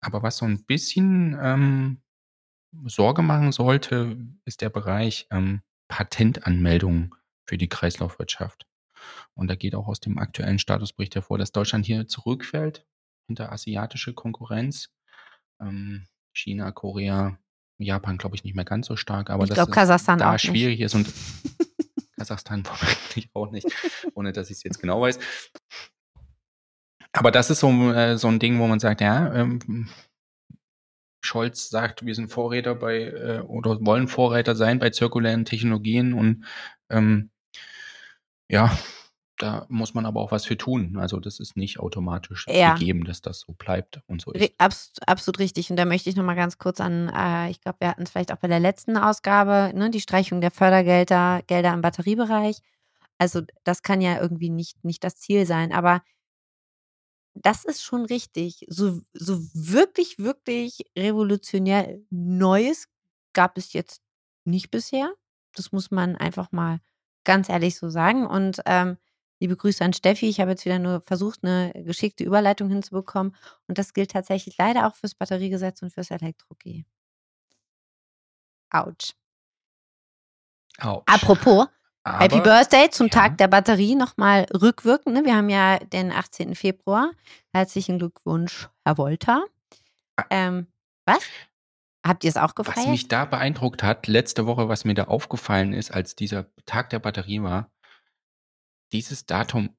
Aber 0.00 0.22
was 0.22 0.38
so 0.38 0.46
ein 0.46 0.64
bisschen 0.64 1.38
ähm, 1.40 2.02
Sorge 2.84 3.22
machen 3.22 3.52
sollte, 3.52 4.16
ist 4.44 4.60
der 4.60 4.70
Bereich, 4.70 5.26
ähm, 5.30 5.62
Patentanmeldungen 5.88 7.14
für 7.46 7.58
die 7.58 7.68
Kreislaufwirtschaft. 7.68 8.66
Und 9.34 9.48
da 9.48 9.54
geht 9.54 9.74
auch 9.74 9.88
aus 9.88 10.00
dem 10.00 10.18
aktuellen 10.18 10.58
Statusbericht 10.58 11.14
hervor, 11.14 11.38
dass 11.38 11.52
Deutschland 11.52 11.86
hier 11.86 12.06
zurückfällt 12.08 12.84
hinter 13.26 13.52
asiatische 13.52 14.12
Konkurrenz. 14.12 14.90
Ähm, 15.60 16.06
China, 16.32 16.70
Korea, 16.72 17.38
Japan, 17.78 18.18
glaube 18.18 18.36
ich, 18.36 18.44
nicht 18.44 18.54
mehr 18.54 18.64
ganz 18.64 18.86
so 18.86 18.96
stark, 18.96 19.30
aber 19.30 19.44
Ich 19.44 19.50
dass 19.50 19.56
glaube, 19.56 19.70
es 19.70 19.74
Kasachstan 19.74 20.18
da 20.18 20.28
auch 20.28 20.32
nicht. 20.32 20.42
schwierig 20.42 20.80
ist 20.80 20.94
und 20.94 21.08
Kasachstan 22.18 22.64
womöglich 22.66 23.30
auch 23.34 23.50
nicht, 23.50 23.66
ohne 24.14 24.32
dass 24.32 24.50
ich 24.50 24.58
es 24.58 24.62
jetzt 24.64 24.80
genau 24.80 25.00
weiß. 25.00 25.18
Aber 27.12 27.30
das 27.30 27.50
ist 27.50 27.60
so, 27.60 27.70
äh, 27.92 28.18
so 28.18 28.28
ein 28.28 28.38
Ding, 28.38 28.58
wo 28.58 28.66
man 28.66 28.80
sagt, 28.80 29.00
ja, 29.00 29.32
ähm, 29.34 29.88
Scholz 31.24 31.68
sagt, 31.68 32.04
wir 32.04 32.14
sind 32.14 32.28
Vorräter 32.28 32.74
bei 32.74 33.02
äh, 33.02 33.40
oder 33.40 33.84
wollen 33.84 34.08
Vorreiter 34.08 34.54
sein 34.54 34.78
bei 34.78 34.90
zirkulären 34.90 35.44
Technologien 35.44 36.12
und 36.12 36.44
ähm, 36.90 37.30
ja, 38.50 38.76
da 39.38 39.66
muss 39.68 39.94
man 39.94 40.06
aber 40.06 40.20
auch 40.20 40.32
was 40.32 40.44
für 40.44 40.56
tun. 40.56 40.96
Also 40.98 41.20
das 41.20 41.40
ist 41.40 41.56
nicht 41.56 41.78
automatisch 41.78 42.46
Ja. 42.48 42.74
gegeben, 42.74 43.04
dass 43.04 43.22
das 43.22 43.40
so 43.40 43.52
bleibt 43.52 44.00
und 44.06 44.20
so 44.20 44.32
ist. 44.32 44.52
Abs 44.58 44.92
absolut 45.06 45.38
richtig. 45.38 45.70
Und 45.70 45.76
da 45.76 45.84
möchte 45.84 46.10
ich 46.10 46.16
noch 46.16 46.24
mal 46.24 46.34
ganz 46.34 46.58
kurz 46.58 46.80
an, 46.80 47.08
äh, 47.08 47.50
ich 47.50 47.60
glaube, 47.60 47.78
wir 47.80 47.88
hatten 47.88 48.02
es 48.02 48.10
vielleicht 48.10 48.32
auch 48.32 48.36
bei 48.38 48.48
der 48.48 48.60
letzten 48.60 48.96
Ausgabe, 48.96 49.72
ne, 49.76 49.90
die 49.90 50.00
Streichung 50.00 50.40
der 50.40 50.50
Fördergelder 50.50 51.42
Gelder 51.46 51.72
im 51.72 51.80
Batteriebereich. 51.80 52.58
Also 53.18 53.42
das 53.64 53.82
kann 53.82 54.00
ja 54.00 54.20
irgendwie 54.20 54.50
nicht, 54.50 54.84
nicht 54.84 55.02
das 55.04 55.16
Ziel 55.16 55.46
sein. 55.46 55.72
Aber 55.72 56.02
das 57.34 57.64
ist 57.64 57.82
schon 57.82 58.04
richtig. 58.04 58.64
So, 58.68 59.00
so 59.12 59.40
wirklich, 59.54 60.18
wirklich 60.18 60.84
revolutionär 60.96 61.98
Neues 62.10 62.88
gab 63.32 63.56
es 63.58 63.72
jetzt 63.72 64.00
nicht 64.44 64.70
bisher. 64.70 65.12
Das 65.54 65.72
muss 65.72 65.90
man 65.90 66.16
einfach 66.16 66.50
mal 66.52 66.80
ganz 67.24 67.48
ehrlich 67.48 67.76
so 67.76 67.88
sagen. 67.90 68.26
Und 68.26 68.60
ähm, 68.66 68.96
liebe 69.40 69.56
Grüße 69.56 69.84
an 69.84 69.92
Steffi. 69.92 70.28
Ich 70.28 70.40
habe 70.40 70.52
jetzt 70.52 70.64
wieder 70.64 70.78
nur 70.78 71.00
versucht, 71.02 71.40
eine 71.42 71.72
geschickte 71.74 72.24
Überleitung 72.24 72.68
hinzubekommen. 72.68 73.34
Und 73.66 73.78
das 73.78 73.94
gilt 73.94 74.10
tatsächlich 74.10 74.56
leider 74.58 74.86
auch 74.86 74.94
fürs 74.94 75.14
Batteriegesetz 75.14 75.82
und 75.82 75.90
fürs 75.92 76.10
Elektro-G. 76.10 76.84
Autsch. 78.70 79.14
Autsch. 80.80 81.04
Apropos, 81.06 81.66
Happy 82.06 82.36
Aber 82.36 82.44
Birthday 82.44 82.90
zum 82.90 83.06
ja. 83.06 83.12
Tag 83.12 83.38
der 83.38 83.48
Batterie 83.48 83.94
nochmal 83.94 84.46
rückwirkend. 84.54 85.14
Ne? 85.14 85.24
Wir 85.24 85.36
haben 85.36 85.48
ja 85.48 85.78
den 85.78 86.12
18. 86.12 86.54
Februar. 86.54 87.10
Herzlichen 87.52 87.98
Glückwunsch, 87.98 88.68
Herr 88.84 88.98
Wolter. 88.98 89.44
Ähm, 90.30 90.66
was? 91.04 91.20
Habt 92.06 92.24
ihr 92.24 92.30
es 92.30 92.36
auch 92.36 92.52
Was 92.56 92.66
gefeiert? 92.66 92.88
mich 92.88 93.08
da 93.08 93.24
beeindruckt 93.24 93.82
hat, 93.82 94.06
letzte 94.06 94.46
Woche, 94.46 94.68
was 94.68 94.84
mir 94.84 94.94
da 94.94 95.04
aufgefallen 95.04 95.72
ist, 95.72 95.92
als 95.92 96.16
dieser 96.16 96.46
Tag 96.64 96.90
der 96.90 97.00
Batterie 97.00 97.42
war, 97.42 97.70
dieses 98.92 99.26
Datum 99.26 99.70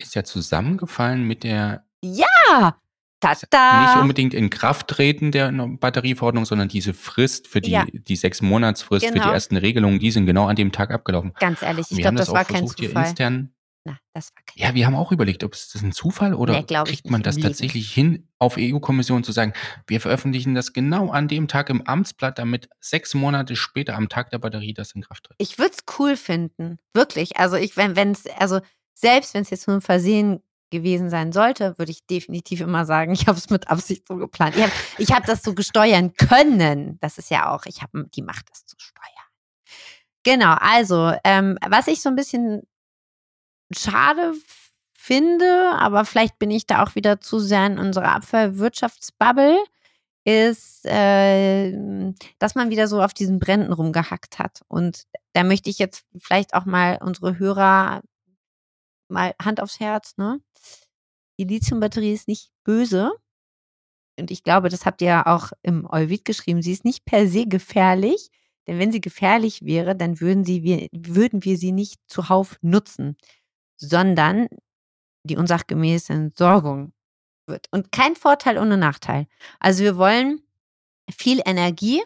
ist 0.00 0.14
ja 0.14 0.24
zusammengefallen 0.24 1.24
mit 1.24 1.44
der 1.44 1.84
Ja! 2.02 2.78
nicht 3.24 3.50
Tada! 3.50 4.00
unbedingt 4.00 4.32
in 4.32 4.48
Kraft 4.48 4.86
treten 4.88 5.32
der 5.32 5.50
Batterieverordnung, 5.50 6.44
sondern 6.44 6.68
diese 6.68 6.94
Frist 6.94 7.48
für 7.48 7.60
die, 7.60 7.72
Ja. 7.72 7.84
die 7.92 8.14
sechs 8.16 8.40
Monatsfrist 8.42 9.06
für 9.06 9.12
die 9.12 9.18
Genau. 9.18 9.32
ersten 9.32 9.56
Regelungen, 9.56 9.98
die 9.98 10.12
sind 10.12 10.26
genau 10.26 10.46
an 10.46 10.54
dem 10.54 10.70
Tag 10.70 10.92
abgelaufen. 10.92 11.32
Ganz 11.40 11.62
ehrlich, 11.62 11.86
ich 11.90 11.98
glaube, 11.98 12.16
das, 12.16 12.26
das, 12.26 12.34
war 12.34 12.44
kein 12.44 12.58
versucht, 12.58 12.78
hier 12.78 12.90
Zufall. 12.90 13.08
intern. 13.08 13.52
Na, 13.88 13.98
das 14.12 14.34
war 14.34 14.42
kein 14.44 14.68
Ja, 14.68 14.74
wir 14.74 14.84
haben 14.84 14.94
auch 14.94 15.12
überlegt, 15.12 15.42
ob 15.44 15.54
es 15.54 15.70
das 15.70 15.82
ein 15.82 15.92
Zufall 15.92 16.34
oder 16.34 16.52
Nee, 16.52 16.64
kriegt 16.84 17.08
man 17.10 17.22
das 17.22 17.36
Leben. 17.36 17.48
tatsächlich 17.48 17.90
hin, 17.90 18.28
auf 18.38 18.56
EU-Kommission 18.58 19.24
zu 19.24 19.32
sagen, 19.32 19.54
wir 19.86 20.00
veröffentlichen 20.02 20.54
das 20.54 20.74
genau 20.74 21.10
an 21.10 21.26
dem 21.26 21.48
Tag 21.48 21.70
im 21.70 21.86
Amtsblatt, 21.86 22.38
damit 22.38 22.68
sechs 22.80 23.14
Monate 23.14 23.56
später 23.56 23.96
am 23.96 24.10
Tag 24.10 24.28
der 24.28 24.38
Batterie 24.38 24.74
das 24.74 24.92
in 24.92 25.00
Kraft 25.00 25.24
tritt. 25.24 25.36
Ich 25.38 25.58
würde 25.58 25.72
es 25.72 25.84
cool 25.98 26.16
finden. 26.18 26.78
Wirklich. 26.92 27.38
Also 27.38 27.56
ich, 27.56 27.78
wenn 27.78 28.12
es, 28.12 28.26
also 28.38 28.60
selbst 28.92 29.32
wenn 29.32 29.42
es 29.42 29.50
jetzt 29.50 29.66
nur 29.66 29.78
ein 29.78 29.80
Versehen 29.82 30.42
gewesen 30.70 31.08
sein 31.08 31.32
sollte, 31.32 31.78
würde 31.78 31.90
ich 31.92 32.04
definitiv 32.06 32.60
immer 32.60 32.84
sagen, 32.84 33.12
ich 33.14 33.26
habe 33.26 33.38
es 33.38 33.48
mit 33.48 33.70
Absicht 33.70 34.06
so 34.06 34.16
geplant. 34.16 34.54
Ich 34.54 34.62
habe 34.62 34.72
ich 34.98 35.12
hab 35.12 35.24
das 35.24 35.42
so 35.42 35.54
gesteuern 35.54 36.12
können. 36.12 36.98
Das 37.00 37.16
ist 37.16 37.30
ja 37.30 37.50
auch, 37.54 37.64
ich 37.64 37.80
habe 37.80 38.04
die 38.14 38.22
Macht, 38.22 38.50
das 38.50 38.66
zu 38.66 38.76
steuern. 38.78 39.08
Genau, 40.24 40.56
also, 40.60 41.14
ähm, 41.24 41.56
was 41.66 41.86
ich 41.86 42.02
so 42.02 42.10
ein 42.10 42.16
bisschen 42.16 42.64
schade 43.70 44.34
finde, 44.94 45.72
aber 45.78 46.04
vielleicht 46.04 46.38
bin 46.38 46.50
ich 46.50 46.66
da 46.66 46.82
auch 46.82 46.94
wieder 46.94 47.20
zu 47.20 47.38
sehr 47.38 47.66
in 47.66 47.78
unserer 47.78 48.14
Abfallwirtschaftsbubble, 48.14 49.58
ist, 50.24 50.84
äh, 50.84 51.72
dass 52.38 52.54
man 52.54 52.70
wieder 52.70 52.88
so 52.88 53.02
auf 53.02 53.14
diesen 53.14 53.38
Bränden 53.38 53.72
rumgehackt 53.72 54.38
hat. 54.38 54.62
Und 54.68 55.04
da 55.32 55.44
möchte 55.44 55.70
ich 55.70 55.78
jetzt 55.78 56.04
vielleicht 56.18 56.54
auch 56.54 56.66
mal 56.66 56.98
unsere 57.02 57.38
Hörer 57.38 58.02
mal 59.08 59.34
Hand 59.42 59.60
aufs 59.62 59.80
Herz, 59.80 60.16
ne? 60.18 60.40
Die 61.38 61.44
Lithiumbatterie 61.44 62.12
ist 62.12 62.28
nicht 62.28 62.50
böse. 62.64 63.12
Und 64.18 64.30
ich 64.30 64.42
glaube, 64.42 64.68
das 64.68 64.84
habt 64.84 65.00
ihr 65.00 65.08
ja 65.08 65.26
auch 65.26 65.52
im 65.62 65.88
Euvid 65.90 66.24
geschrieben. 66.24 66.60
Sie 66.60 66.72
ist 66.72 66.84
nicht 66.84 67.04
per 67.04 67.28
se 67.28 67.46
gefährlich. 67.46 68.30
Denn 68.66 68.78
wenn 68.78 68.92
sie 68.92 69.00
gefährlich 69.00 69.64
wäre, 69.64 69.96
dann 69.96 70.20
würden, 70.20 70.44
sie, 70.44 70.62
wir, 70.62 70.88
würden 70.92 71.44
wir 71.44 71.56
sie 71.56 71.72
nicht 71.72 72.00
zuhauf 72.06 72.58
nutzen, 72.60 73.16
sondern 73.78 74.48
die 75.24 75.36
unsachgemäße 75.36 76.12
Entsorgung 76.12 76.92
wird. 77.46 77.66
Und 77.70 77.92
kein 77.92 78.16
Vorteil 78.16 78.58
ohne 78.58 78.76
Nachteil. 78.76 79.26
Also 79.58 79.82
wir 79.82 79.96
wollen 79.96 80.42
viel 81.10 81.40
Energie 81.44 82.02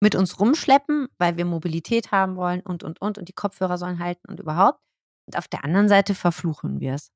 mit 0.00 0.14
uns 0.14 0.40
rumschleppen, 0.40 1.08
weil 1.18 1.36
wir 1.36 1.44
Mobilität 1.44 2.12
haben 2.12 2.36
wollen 2.36 2.60
und, 2.60 2.82
und, 2.82 3.00
und. 3.00 3.18
Und 3.18 3.28
die 3.28 3.34
Kopfhörer 3.34 3.78
sollen 3.78 3.98
halten 3.98 4.28
und 4.28 4.40
überhaupt. 4.40 4.80
Und 5.26 5.36
auf 5.36 5.48
der 5.48 5.64
anderen 5.64 5.88
Seite 5.88 6.14
verfluchen 6.14 6.80
wir 6.80 6.94
es. 6.94 7.10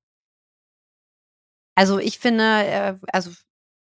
Also 1.74 1.98
ich 1.98 2.18
finde, 2.18 2.44
äh, 2.44 2.98
also 3.12 3.30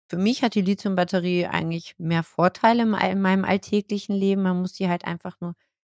für 0.09 0.19
mich 0.19 0.43
hat 0.43 0.55
die 0.55 0.61
Lithiumbatterie 0.61 1.47
eigentlich 1.47 1.99
mehr 1.99 2.23
Vorteile 2.23 2.83
in 2.83 3.21
meinem 3.21 3.45
alltäglichen 3.45 4.15
Leben. 4.15 4.43
Man 4.43 4.61
muss 4.61 4.75
die 4.75 4.89
halt 4.89 5.05
einfach 5.05 5.41
nur 5.41 5.55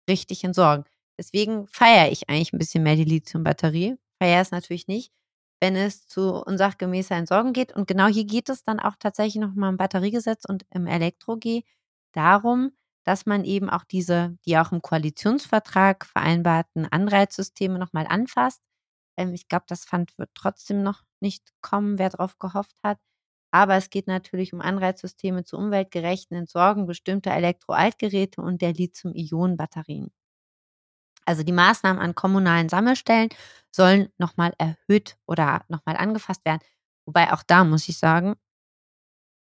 richtig 0.09 0.43
entsorgen. 0.43 0.85
Deswegen 1.17 1.67
feiere 1.67 2.11
ich 2.11 2.29
eigentlich 2.29 2.53
ein 2.53 2.59
bisschen 2.59 2.83
mehr 2.83 2.95
die 2.95 3.03
Lithiumbatterie. 3.03 3.97
Feiere 4.21 4.41
es 4.41 4.51
natürlich 4.51 4.87
nicht, 4.87 5.11
wenn 5.61 5.75
es 5.75 6.07
zu 6.07 6.33
unsachgemäßer 6.43 7.15
Entsorgung 7.15 7.53
geht. 7.53 7.75
Und 7.75 7.87
genau 7.87 8.07
hier 8.07 8.25
geht 8.25 8.49
es 8.49 8.63
dann 8.63 8.79
auch 8.79 8.95
tatsächlich 8.99 9.41
nochmal 9.41 9.71
im 9.71 9.77
Batteriegesetz 9.77 10.45
und 10.47 10.65
im 10.71 10.87
Elektro-G 10.87 11.63
darum, 12.13 12.71
dass 13.05 13.25
man 13.25 13.45
eben 13.45 13.69
auch 13.69 13.83
diese, 13.85 14.37
die 14.45 14.57
auch 14.57 14.71
im 14.71 14.81
Koalitionsvertrag 14.81 16.05
vereinbarten 16.05 16.85
Anreizsysteme 16.91 17.79
nochmal 17.79 18.05
anfasst. 18.07 18.61
Ähm, 19.17 19.33
ich 19.33 19.47
glaube, 19.47 19.65
das 19.67 19.85
Pfand 19.85 20.17
wird 20.17 20.31
trotzdem 20.35 20.83
noch 20.83 21.03
nicht 21.21 21.51
kommen, 21.61 21.97
wer 21.99 22.09
darauf 22.09 22.37
gehofft 22.39 22.77
hat. 22.83 22.99
Aber 23.51 23.75
es 23.75 23.89
geht 23.89 24.07
natürlich 24.07 24.53
um 24.53 24.61
Anreizsysteme 24.61 25.43
zur 25.45 25.59
umweltgerechten 25.59 26.37
Entsorgung 26.37 26.85
bestimmter 26.85 27.31
Elektroaltgeräte 27.31 28.41
und 28.41 28.61
der 28.61 28.73
Lithium-Ionen-Batterien. 28.73 30.11
Also 31.27 31.43
die 31.43 31.51
Maßnahmen 31.51 32.01
an 32.01 32.15
kommunalen 32.15 32.69
Sammelstellen 32.69 33.29
sollen 33.71 34.09
nochmal 34.17 34.53
erhöht 34.57 35.17
oder 35.27 35.63
nochmal 35.69 35.97
angefasst 35.97 36.45
werden. 36.45 36.61
Wobei 37.05 37.33
auch 37.33 37.43
da 37.43 37.63
muss 37.63 37.87
ich 37.89 37.97
sagen, 37.97 38.35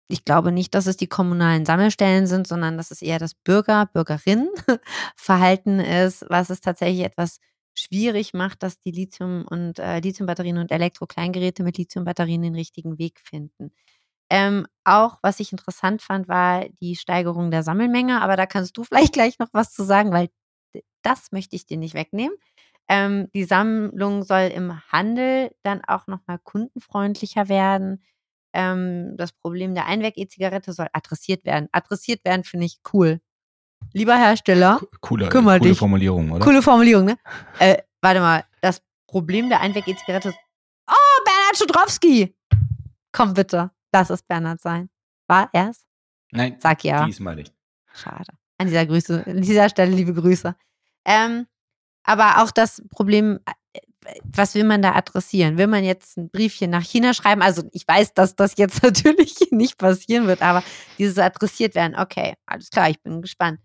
ich 0.09 0.25
glaube 0.25 0.51
nicht, 0.51 0.75
dass 0.75 0.87
es 0.87 0.97
die 0.97 1.07
kommunalen 1.07 1.65
Sammelstellen 1.65 2.27
sind, 2.27 2.45
sondern 2.47 2.77
dass 2.77 2.91
es 2.91 3.01
eher 3.01 3.19
das 3.19 3.33
Bürger, 3.33 3.85
Bürgerinnen-Verhalten 3.93 5.79
ist, 5.79 6.25
was 6.29 6.49
es 6.49 6.59
tatsächlich 6.61 7.05
etwas 7.05 7.39
schwierig 7.73 8.33
macht, 8.33 8.63
dass 8.63 8.79
die 8.81 8.91
Lithium- 8.91 9.45
und 9.49 9.79
äh, 9.79 9.99
Lithiumbatterien 9.99 10.57
und 10.57 10.71
Elektrokleingeräte 10.71 11.63
mit 11.63 11.77
Lithiumbatterien 11.77 12.41
den 12.41 12.55
richtigen 12.55 12.97
Weg 12.97 13.21
finden. 13.23 13.71
Ähm, 14.29 14.67
auch, 14.85 15.19
was 15.23 15.39
ich 15.41 15.51
interessant 15.53 16.01
fand, 16.01 16.27
war 16.27 16.65
die 16.81 16.95
Steigerung 16.97 17.51
der 17.51 17.63
Sammelmenge, 17.63 18.21
aber 18.21 18.37
da 18.37 18.45
kannst 18.47 18.77
du 18.77 18.83
vielleicht 18.85 19.13
gleich 19.13 19.39
noch 19.39 19.49
was 19.53 19.73
zu 19.73 19.83
sagen, 19.83 20.11
weil 20.11 20.29
das 21.01 21.31
möchte 21.31 21.55
ich 21.55 21.65
dir 21.65 21.77
nicht 21.77 21.93
wegnehmen. 21.93 22.35
Ähm, 22.87 23.29
die 23.33 23.43
Sammlung 23.43 24.23
soll 24.23 24.51
im 24.53 24.81
Handel 24.91 25.51
dann 25.63 25.81
auch 25.85 26.07
nochmal 26.07 26.39
kundenfreundlicher 26.39 27.47
werden. 27.47 28.03
Ähm, 28.53 29.15
das 29.17 29.31
Problem 29.31 29.75
der 29.75 29.85
Einweg-E-Zigarette 29.85 30.73
soll 30.73 30.87
adressiert 30.91 31.45
werden. 31.45 31.69
Adressiert 31.71 32.25
werden 32.25 32.43
finde 32.43 32.65
ich 32.65 32.79
cool. 32.93 33.21
Lieber 33.93 34.15
Hersteller, 34.15 34.79
Coole, 34.99 35.29
Kümmer 35.29 35.57
coole 35.57 35.69
dich. 35.69 35.77
Formulierung, 35.79 36.31
oder? 36.31 36.43
coole 36.43 36.61
Formulierung, 36.61 37.05
ne? 37.05 37.17
Äh, 37.59 37.77
warte 38.01 38.19
mal, 38.19 38.45
das 38.61 38.81
Problem 39.07 39.49
der 39.49 39.61
Einweg-E-Zigarette. 39.61 40.33
Oh, 40.87 41.23
Bernhard 41.25 41.57
Schudrowski! 41.57 42.35
Komm 43.11 43.33
bitte, 43.33 43.71
lass 43.91 44.09
es 44.09 44.21
Bernhard 44.21 44.61
sein. 44.61 44.89
War 45.27 45.49
er's? 45.53 45.85
Nein, 46.31 46.57
Sag 46.59 46.83
ja. 46.83 47.05
diesmal 47.05 47.35
nicht. 47.35 47.53
Schade. 47.93 48.33
An 48.61 48.67
dieser 48.67 48.85
Grüße, 48.85 49.23
an 49.25 49.41
dieser 49.41 49.69
Stelle 49.69 49.91
liebe 49.91 50.13
Grüße. 50.13 50.55
Ähm, 51.05 51.47
aber 52.03 52.43
auch 52.43 52.51
das 52.51 52.83
Problem, 52.91 53.39
äh, 53.73 53.79
was 54.23 54.53
will 54.53 54.65
man 54.65 54.83
da 54.83 54.93
adressieren? 54.93 55.57
Will 55.57 55.65
man 55.65 55.83
jetzt 55.83 56.15
ein 56.15 56.29
Briefchen 56.29 56.69
nach 56.69 56.83
China 56.83 57.15
schreiben? 57.15 57.41
Also 57.41 57.63
ich 57.71 57.87
weiß, 57.87 58.13
dass 58.13 58.35
das 58.35 58.53
jetzt 58.57 58.83
natürlich 58.83 59.35
nicht 59.49 59.79
passieren 59.79 60.27
wird, 60.27 60.43
aber 60.43 60.63
dieses 60.99 61.17
adressiert 61.17 61.73
werden, 61.73 61.95
okay, 61.97 62.35
alles 62.45 62.69
klar, 62.69 62.87
ich 62.91 63.01
bin 63.01 63.23
gespannt. 63.23 63.59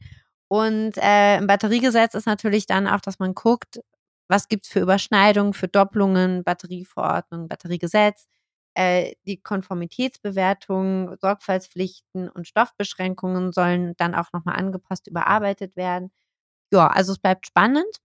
Und 0.49 0.97
äh, 0.97 1.37
im 1.37 1.47
Batteriegesetz 1.47 2.15
ist 2.15 2.26
natürlich 2.26 2.65
dann 2.65 2.87
auch, 2.87 3.00
dass 3.00 3.19
man 3.19 3.35
guckt, 3.35 3.81
was 4.29 4.49
gibt 4.49 4.65
es 4.65 4.73
für 4.73 4.81
Überschneidungen, 4.81 5.53
für 5.53 5.69
Doppelungen, 5.69 6.43
Batterieverordnung, 6.43 7.49
Batteriegesetz, 7.49 8.26
äh, 8.76 9.14
die 9.26 9.38
Konformitätsbewertung, 9.38 11.16
Sorgfaltspflichten 11.21 12.28
und 12.28 12.47
Stoffbeschränkungen 12.47 13.52
sollen 13.52 13.95
dann 13.97 14.14
auch 14.14 14.33
nochmal 14.33 14.56
angepasst, 14.56 15.06
überarbeitet 15.06 15.76
werden. 15.76 16.11
Ja, 16.73 16.88
also 16.88 17.12
es 17.12 17.18
bleibt 17.18 17.47
spannend. 17.47 18.00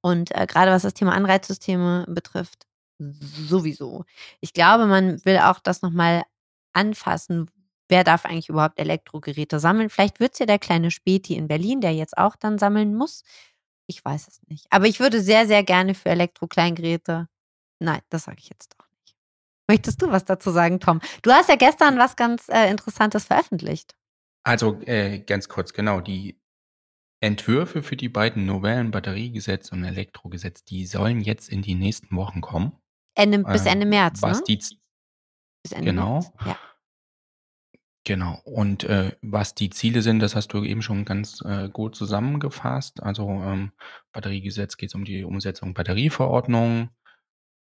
Und 0.00 0.34
äh, 0.34 0.46
gerade 0.46 0.70
was 0.70 0.82
das 0.82 0.94
Thema 0.94 1.12
Anreizsysteme 1.14 2.06
betrifft, 2.08 2.66
sowieso. 3.00 4.04
Ich 4.40 4.52
glaube, 4.52 4.86
man 4.86 5.24
will 5.24 5.38
auch 5.38 5.60
das 5.60 5.82
nochmal 5.82 6.22
anfassen. 6.72 7.50
Wer 7.88 8.04
darf 8.04 8.24
eigentlich 8.24 8.48
überhaupt 8.48 8.78
Elektrogeräte 8.78 9.60
sammeln? 9.60 9.90
Vielleicht 9.90 10.20
wird 10.20 10.34
es 10.34 10.40
ja 10.40 10.46
der 10.46 10.58
kleine 10.58 10.90
Späti 10.90 11.34
in 11.36 11.48
Berlin, 11.48 11.80
der 11.80 11.94
jetzt 11.94 12.18
auch 12.18 12.36
dann 12.36 12.58
sammeln 12.58 12.94
muss. 12.94 13.22
Ich 13.86 14.04
weiß 14.04 14.28
es 14.28 14.40
nicht. 14.48 14.66
Aber 14.70 14.86
ich 14.86 15.00
würde 15.00 15.22
sehr, 15.22 15.46
sehr 15.46 15.62
gerne 15.62 15.94
für 15.94 16.10
Elektro-Kleingeräte. 16.10 17.28
Nein, 17.80 18.00
das 18.10 18.24
sage 18.24 18.38
ich 18.40 18.48
jetzt 18.50 18.74
doch. 18.78 18.87
Möchtest 19.68 20.00
du 20.00 20.10
was 20.10 20.24
dazu 20.24 20.50
sagen, 20.50 20.80
Tom? 20.80 21.00
Du 21.22 21.30
hast 21.30 21.48
ja 21.48 21.56
gestern 21.56 21.98
was 21.98 22.16
ganz 22.16 22.48
äh, 22.48 22.70
Interessantes 22.70 23.26
veröffentlicht. 23.26 23.94
Also 24.42 24.80
äh, 24.82 25.18
ganz 25.20 25.48
kurz, 25.48 25.74
genau, 25.74 26.00
die 26.00 26.40
Entwürfe 27.20 27.82
für 27.82 27.96
die 27.96 28.08
beiden 28.08 28.46
Novellen 28.46 28.90
Batteriegesetz 28.90 29.70
und 29.72 29.84
Elektrogesetz, 29.84 30.64
die 30.64 30.86
sollen 30.86 31.20
jetzt 31.20 31.50
in 31.50 31.62
die 31.62 31.74
nächsten 31.74 32.16
Wochen 32.16 32.40
kommen. 32.40 32.72
Ende, 33.14 33.40
bis 33.40 33.66
äh, 33.66 33.70
Ende 33.70 33.86
März, 33.86 34.22
was 34.22 34.38
ne? 34.38 34.44
Die, 34.48 34.56
bis 34.56 35.72
Ende 35.72 35.90
genau. 35.90 36.14
März. 36.14 36.32
Ja. 36.46 36.56
Genau. 38.04 38.40
Und 38.44 38.84
äh, 38.84 39.14
was 39.20 39.54
die 39.54 39.68
Ziele 39.68 40.00
sind, 40.00 40.20
das 40.20 40.34
hast 40.34 40.48
du 40.54 40.64
eben 40.64 40.80
schon 40.80 41.04
ganz 41.04 41.42
äh, 41.44 41.68
gut 41.68 41.94
zusammengefasst. 41.94 43.02
Also 43.02 43.28
ähm, 43.28 43.72
Batteriegesetz 44.12 44.78
geht 44.78 44.88
es 44.88 44.94
um 44.94 45.04
die 45.04 45.24
Umsetzung 45.24 45.74
Batterieverordnung, 45.74 46.88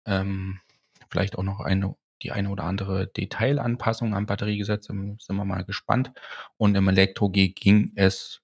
ähm, 0.05 0.61
vielleicht 1.09 1.37
auch 1.37 1.43
noch 1.43 1.59
eine, 1.59 1.95
die 2.21 2.31
eine 2.31 2.49
oder 2.49 2.63
andere 2.63 3.07
Detailanpassung 3.07 4.15
am 4.15 4.25
Batteriegesetz, 4.25 4.89
ähm, 4.89 5.17
sind 5.19 5.35
wir 5.35 5.45
mal 5.45 5.63
gespannt. 5.63 6.11
Und 6.57 6.75
im 6.75 6.87
Elektro-G 6.87 7.49
ging 7.49 7.91
es 7.95 8.41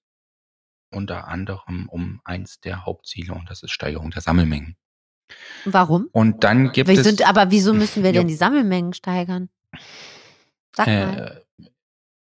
unter 0.92 1.26
anderem 1.28 1.88
um 1.88 2.20
eins 2.24 2.60
der 2.60 2.86
Hauptziele 2.86 3.34
und 3.34 3.50
das 3.50 3.62
ist 3.62 3.72
Steigerung 3.72 4.10
der 4.12 4.22
Sammelmengen. 4.22 4.76
Warum? 5.64 6.08
Und 6.12 6.44
dann 6.44 6.70
gibt 6.72 6.88
Wir 6.88 6.98
es 6.98 7.04
sind, 7.04 7.28
aber 7.28 7.50
wieso 7.50 7.74
müssen 7.74 8.02
wir 8.02 8.12
Ja. 8.12 8.20
denn 8.20 8.28
die 8.28 8.34
Sammelmengen 8.34 8.92
steigern? 8.92 9.48
Sag 10.76 10.86
mal. 10.86 11.42
äh, 11.58 11.66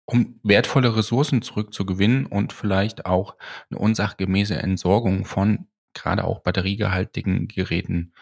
um 0.06 0.40
wertvolle 0.44 0.96
Ressourcen 0.96 1.42
zurückzugewinnen 1.42 2.26
und 2.26 2.54
vielleicht 2.54 3.06
auch 3.06 3.38
eine 3.70 3.80
unsachgemäße 3.80 4.56
Entsorgung 4.56 5.26
von 5.26 5.68
gerade 5.94 6.24
auch 6.26 6.40
batteriegehaltigen 6.42 7.48
Geräten 7.48 8.14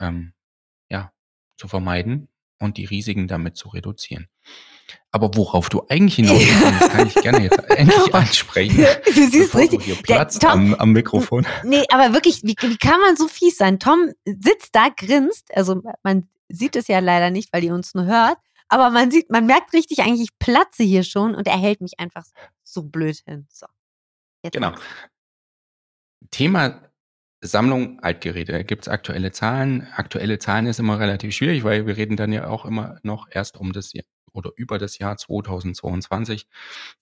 ähm, 0.00 0.32
zu 1.60 1.68
vermeiden 1.68 2.28
und 2.58 2.76
die 2.78 2.86
Risiken 2.86 3.28
damit 3.28 3.56
zu 3.56 3.68
reduzieren. 3.68 4.28
Aber 5.12 5.30
worauf 5.36 5.68
du 5.68 5.84
eigentlich 5.88 6.16
hinaus 6.16 6.40
willst, 6.40 6.90
kann 6.90 7.06
ich 7.06 7.14
gerne 7.16 7.42
jetzt 7.44 7.58
endlich 7.70 8.14
ansprechen. 8.14 8.86
Du 9.04 9.12
siehst 9.30 9.54
richtig. 9.54 9.80
du 9.80 9.84
hier 9.84 9.96
Der 10.08 10.26
Tom- 10.28 10.50
am, 10.50 10.74
am 10.74 10.92
Mikrofon. 10.92 11.46
Nee, 11.64 11.84
aber 11.90 12.12
wirklich, 12.14 12.42
wie, 12.42 12.56
wie 12.60 12.76
kann 12.76 12.98
man 13.00 13.16
so 13.16 13.28
fies 13.28 13.56
sein? 13.56 13.78
Tom 13.78 14.10
sitzt 14.24 14.70
da, 14.74 14.88
grinst. 14.88 15.54
Also 15.54 15.82
man 16.02 16.28
sieht 16.48 16.74
es 16.76 16.88
ja 16.88 16.98
leider 16.98 17.30
nicht, 17.30 17.52
weil 17.52 17.62
ihr 17.62 17.74
uns 17.74 17.94
nur 17.94 18.06
hört. 18.06 18.38
Aber 18.68 18.90
man 18.90 19.10
sieht, 19.10 19.30
man 19.30 19.46
merkt 19.46 19.72
richtig 19.72 20.00
eigentlich, 20.00 20.30
ich 20.30 20.38
platze 20.38 20.82
hier 20.82 21.02
schon 21.04 21.34
und 21.34 21.46
er 21.46 21.58
hält 21.58 21.80
mich 21.80 21.98
einfach 21.98 22.24
so 22.64 22.82
blöd 22.82 23.20
hin. 23.26 23.46
So. 23.50 23.66
Jetzt 24.42 24.54
Genau. 24.54 24.72
Thema 26.30 26.80
Sammlung 27.42 28.00
Altgeräte. 28.00 28.64
Gibt 28.64 28.82
es 28.82 28.88
aktuelle 28.88 29.32
Zahlen. 29.32 29.86
Aktuelle 29.94 30.38
Zahlen 30.38 30.66
ist 30.66 30.78
immer 30.78 30.98
relativ 30.98 31.34
schwierig, 31.34 31.64
weil 31.64 31.86
wir 31.86 31.96
reden 31.96 32.16
dann 32.16 32.32
ja 32.32 32.48
auch 32.48 32.64
immer 32.64 32.98
noch 33.02 33.28
erst 33.30 33.56
um 33.56 33.72
das 33.72 33.92
Jahr 33.92 34.04
oder 34.32 34.52
über 34.56 34.78
das 34.78 34.98
Jahr 34.98 35.16
2022. 35.16 36.46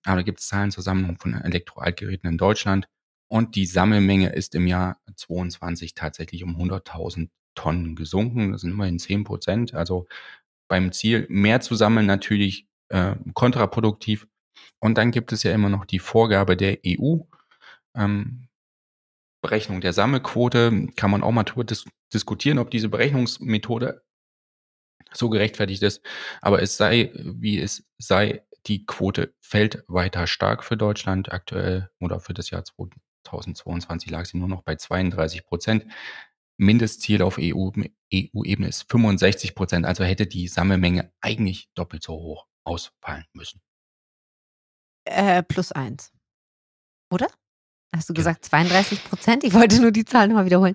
Aber 0.05 0.17
da 0.17 0.23
gibt 0.23 0.41
es 0.41 0.49
Zahlen 0.49 0.71
zur 0.71 0.83
Sammlung 0.83 1.19
von 1.19 1.35
Elektroaltgeräten 1.35 2.31
in 2.31 2.39
Deutschland. 2.39 2.89
Und 3.29 3.57
die 3.57 3.67
Sammelmenge 3.67 4.31
ist 4.31 4.55
im 4.55 4.67
Jahr 4.67 4.99
22 5.15 5.95
tatsächlich 5.95 6.45
um 6.45 6.57
100.000 6.57 7.29
Tonnen 7.55 7.97
gesunken. 7.97 8.53
Das 8.53 8.63
sind 8.63 8.71
immerhin 8.71 8.99
10 8.99 9.25
Prozent. 9.25 9.75
Also 9.75 10.07
beim 10.69 10.93
Ziel, 10.93 11.27
mehr 11.29 11.61
zu 11.61 11.75
sammeln, 11.75 12.07
natürlich 12.07 12.67
äh, 12.89 13.17
kontraproduktiv. 13.35 14.27
Und 14.81 14.97
dann 14.97 15.11
gibt 15.11 15.33
es 15.33 15.43
ja 15.43 15.53
immer 15.53 15.69
noch 15.69 15.85
die 15.85 15.99
Vorgabe 15.99 16.57
der 16.57 16.79
EU. 16.87 17.19
Ähm, 17.95 18.48
Berechnung 19.41 19.81
der 19.81 19.93
Sammelquote 19.93 20.89
kann 20.97 21.11
man 21.11 21.23
auch 21.23 21.33
mal 21.33 21.45
drüber 21.45 21.65
dis 21.65 21.85
diskutieren, 22.13 22.59
ob 22.59 22.71
diese 22.71 22.89
Berechnungsmethode 22.89 24.03
so 25.13 25.29
gerechtfertigt 25.29 25.83
ist. 25.83 26.03
Aber 26.41 26.63
es 26.63 26.77
sei, 26.77 27.13
wie 27.15 27.61
es 27.61 27.85
sei, 27.99 28.43
die 28.67 28.87
Quote 28.87 29.35
fällt 29.41 29.85
weiter 29.89 30.27
stark 30.27 30.65
für 30.65 30.77
Deutschland. 30.77 31.33
Aktuell 31.33 31.91
oder 32.01 32.21
für 32.21 32.35
das 32.35 32.51
Jahr 32.51 32.65
2022 32.65 34.11
lag 34.11 34.27
sie 34.27 34.39
nur 34.39 34.49
noch 34.49 34.63
bei 34.63 34.77
32 34.77 35.45
Prozent. 35.45 35.87
Mindestziel 36.57 37.23
auf 37.23 37.39
EU 37.39 37.71
EU-Ebene 38.13 38.69
ist 38.69 38.91
65 38.91 39.55
Prozent. 39.55 39.87
Also 39.87 40.05
hätte 40.05 40.27
die 40.27 40.49
Sammelmenge 40.49 41.13
eigentlich 41.21 41.71
doppelt 41.75 42.03
so 42.03 42.15
hoch 42.15 42.47
ausfallen 42.65 43.27
müssen. 43.33 43.61
Äh, 45.05 45.43
plus 45.43 45.73
eins. 45.73 46.13
Oder? 47.11 47.29
Hast 47.95 48.09
du 48.09 48.15
gesagt 48.15 48.45
32 48.45 49.05
Prozent? 49.05 49.45
Ich 49.45 49.55
wollte 49.55 49.81
nur 49.81 49.91
die 49.93 50.05
Zahl 50.05 50.29
nochmal 50.29 50.45
wiederholen. 50.45 50.75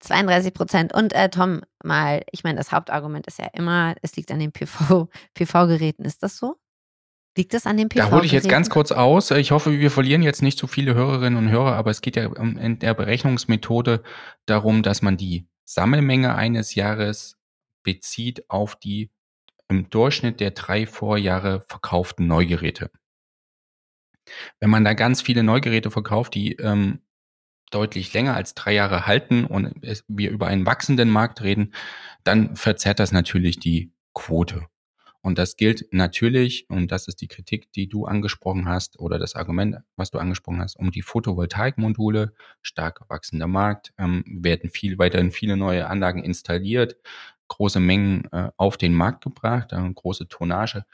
32 0.00 0.52
Prozent. 0.52 0.94
Und 0.94 1.12
äh, 1.12 1.28
Tom, 1.28 1.62
mal, 1.82 2.22
ich 2.32 2.44
meine, 2.44 2.58
das 2.58 2.72
Hauptargument 2.72 3.26
ist 3.26 3.38
ja 3.38 3.48
immer, 3.52 3.94
es 4.02 4.16
liegt 4.16 4.30
an 4.30 4.38
den 4.38 4.52
PV, 4.52 5.08
PV-Geräten. 5.34 6.04
Ist 6.04 6.22
das 6.22 6.36
so? 6.36 6.56
Liegt 7.36 7.54
das 7.54 7.66
an 7.66 7.76
den 7.76 7.88
Da 7.88 7.94
PV-Geräten? 7.94 8.16
hole 8.16 8.26
ich 8.26 8.32
jetzt 8.32 8.48
ganz 8.48 8.68
kurz 8.68 8.92
aus. 8.92 9.30
Ich 9.30 9.52
hoffe, 9.52 9.72
wir 9.72 9.90
verlieren 9.90 10.22
jetzt 10.22 10.42
nicht 10.42 10.58
zu 10.58 10.66
viele 10.66 10.94
Hörerinnen 10.94 11.38
und 11.38 11.50
Hörer, 11.50 11.74
aber 11.74 11.90
es 11.90 12.00
geht 12.00 12.16
ja 12.16 12.24
in 12.26 12.78
der 12.78 12.94
Berechnungsmethode 12.94 14.02
darum, 14.46 14.82
dass 14.82 15.02
man 15.02 15.16
die 15.16 15.46
Sammelmenge 15.64 16.34
eines 16.34 16.74
Jahres 16.74 17.38
bezieht 17.82 18.48
auf 18.50 18.76
die 18.76 19.10
im 19.68 19.88
Durchschnitt 19.88 20.40
der 20.40 20.50
drei 20.50 20.86
Vorjahre 20.86 21.64
verkauften 21.66 22.26
Neugeräte. 22.26 22.90
Wenn 24.60 24.70
man 24.70 24.84
da 24.84 24.94
ganz 24.94 25.22
viele 25.22 25.42
Neugeräte 25.42 25.90
verkauft, 25.90 26.34
die 26.34 26.52
ähm, 26.54 27.00
deutlich 27.70 28.12
länger 28.12 28.34
als 28.34 28.54
drei 28.54 28.74
Jahre 28.74 29.06
halten 29.06 29.44
und 29.44 29.74
es, 29.82 30.04
wir 30.08 30.30
über 30.30 30.46
einen 30.46 30.66
wachsenden 30.66 31.10
Markt 31.10 31.42
reden, 31.42 31.74
dann 32.24 32.56
verzerrt 32.56 33.00
das 33.00 33.12
natürlich 33.12 33.58
die 33.58 33.92
Quote. 34.14 34.66
Und 35.22 35.38
das 35.38 35.56
gilt 35.56 35.86
natürlich, 35.92 36.68
und 36.68 36.90
das 36.90 37.06
ist 37.06 37.20
die 37.20 37.28
Kritik, 37.28 37.70
die 37.72 37.88
du 37.88 38.06
angesprochen 38.06 38.68
hast, 38.68 38.98
oder 38.98 39.20
das 39.20 39.36
Argument, 39.36 39.76
was 39.94 40.10
du 40.10 40.18
angesprochen 40.18 40.60
hast, 40.60 40.76
um 40.76 40.90
die 40.90 41.02
Photovoltaikmodule, 41.02 42.34
stark 42.60 43.08
wachsender 43.08 43.46
Markt, 43.46 43.92
ähm, 43.98 44.24
werden 44.26 44.68
viel 44.68 44.98
weiterhin 44.98 45.30
viele 45.30 45.56
neue 45.56 45.86
Anlagen 45.86 46.24
installiert, 46.24 46.96
große 47.46 47.78
Mengen 47.78 48.24
äh, 48.32 48.50
auf 48.56 48.76
den 48.76 48.94
Markt 48.94 49.22
gebracht, 49.22 49.72
äh, 49.72 49.92
große 49.94 50.26
Tonnage. 50.26 50.84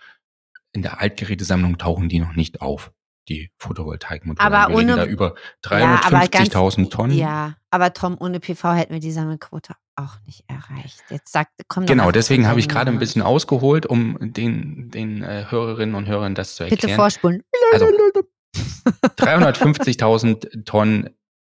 In 0.72 0.82
der 0.82 1.00
Altgerätesammlung 1.00 1.78
tauchen 1.78 2.10
die 2.10 2.18
noch 2.20 2.34
nicht 2.34 2.60
auf, 2.60 2.92
die 3.28 3.50
Photovoltaikmodule. 3.58 4.44
Aber 4.44 4.74
ohne- 4.74 4.96
da 4.96 5.04
über 5.04 5.34
Ja, 5.70 6.00
aber 6.04 6.26
ganz- 6.28 6.48
350.000 6.50 6.90
Tonnen. 6.90 7.16
Ja, 7.16 7.54
aber 7.70 7.92
Tom, 7.92 8.16
ohne 8.18 8.40
PV 8.40 8.74
hätten 8.74 8.92
wir 8.92 9.00
die 9.00 9.12
Sammelquote 9.12 9.74
auch 9.96 10.16
nicht 10.26 10.44
erreicht. 10.48 11.02
Jetzt 11.10 11.32
sagt, 11.32 11.50
komm 11.68 11.86
Genau, 11.86 12.10
deswegen 12.12 12.46
habe 12.46 12.60
ich 12.60 12.68
gerade 12.68 12.90
ein 12.90 12.98
bisschen 12.98 13.22
ausgeholt, 13.22 13.84
um 13.86 14.16
den, 14.20 14.90
den 14.90 15.22
äh, 15.22 15.46
Hörerinnen 15.48 15.94
und 15.94 16.06
Hörern 16.06 16.34
das 16.34 16.54
zu 16.54 16.64
Bitte 16.64 16.74
erklären. 16.76 16.96
vorspulen. 16.96 17.42
Also 17.72 17.86
350.000 19.18 20.64
Tonnen 20.64 21.10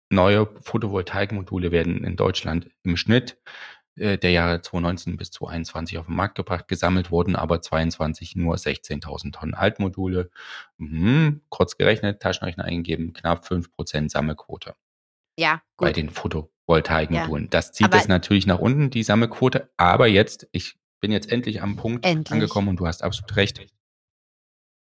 neue 0.10 0.48
Photovoltaikmodule 0.62 1.72
werden 1.72 2.04
in 2.04 2.16
Deutschland 2.16 2.70
im 2.84 2.98
Schnitt 2.98 3.38
äh, 3.96 4.18
der 4.18 4.32
Jahre 4.32 4.62
2019 4.62 5.18
bis 5.18 5.32
2021 5.32 5.98
auf 5.98 6.06
den 6.08 6.16
Markt 6.16 6.36
gebracht. 6.36 6.68
Gesammelt 6.68 7.12
wurden 7.12 7.36
aber 7.36 7.62
22 7.62 8.36
nur 8.36 8.56
16.000 8.56 9.32
Tonnen 9.34 9.54
Altmodule. 9.54 10.30
Mhm, 10.78 11.42
kurz 11.50 11.78
gerechnet, 11.78 12.22
Taschenrechner 12.22 12.66
eingegeben, 12.66 13.14
knapp 13.14 13.46
5% 13.46 14.10
Sammelquote 14.10 14.76
Ja, 15.38 15.62
bei 15.78 15.88
gut. 15.88 15.98
den 15.98 16.10
Photovoltaikmodulen. 16.10 17.50
Das 17.50 17.72
zieht 17.74 17.88
Aber- 17.88 17.98
es 17.98 18.08
natürlich 18.08 18.46
nach 18.48 18.60
unten, 18.60 18.90
die 18.90 19.04
Sammelquote. 19.04 19.70
Aber 19.78 20.08
jetzt, 20.08 20.48
ich 20.52 20.78
bin 21.02 21.12
jetzt 21.12 21.32
endlich 21.32 21.62
am 21.62 21.76
Punkt 21.78 22.06
Endlich. 22.06 22.32
angekommen 22.32 22.68
und 22.70 22.78
du 22.80 22.88
hast 22.88 23.04
absolut 23.04 23.36
recht. 23.36 23.60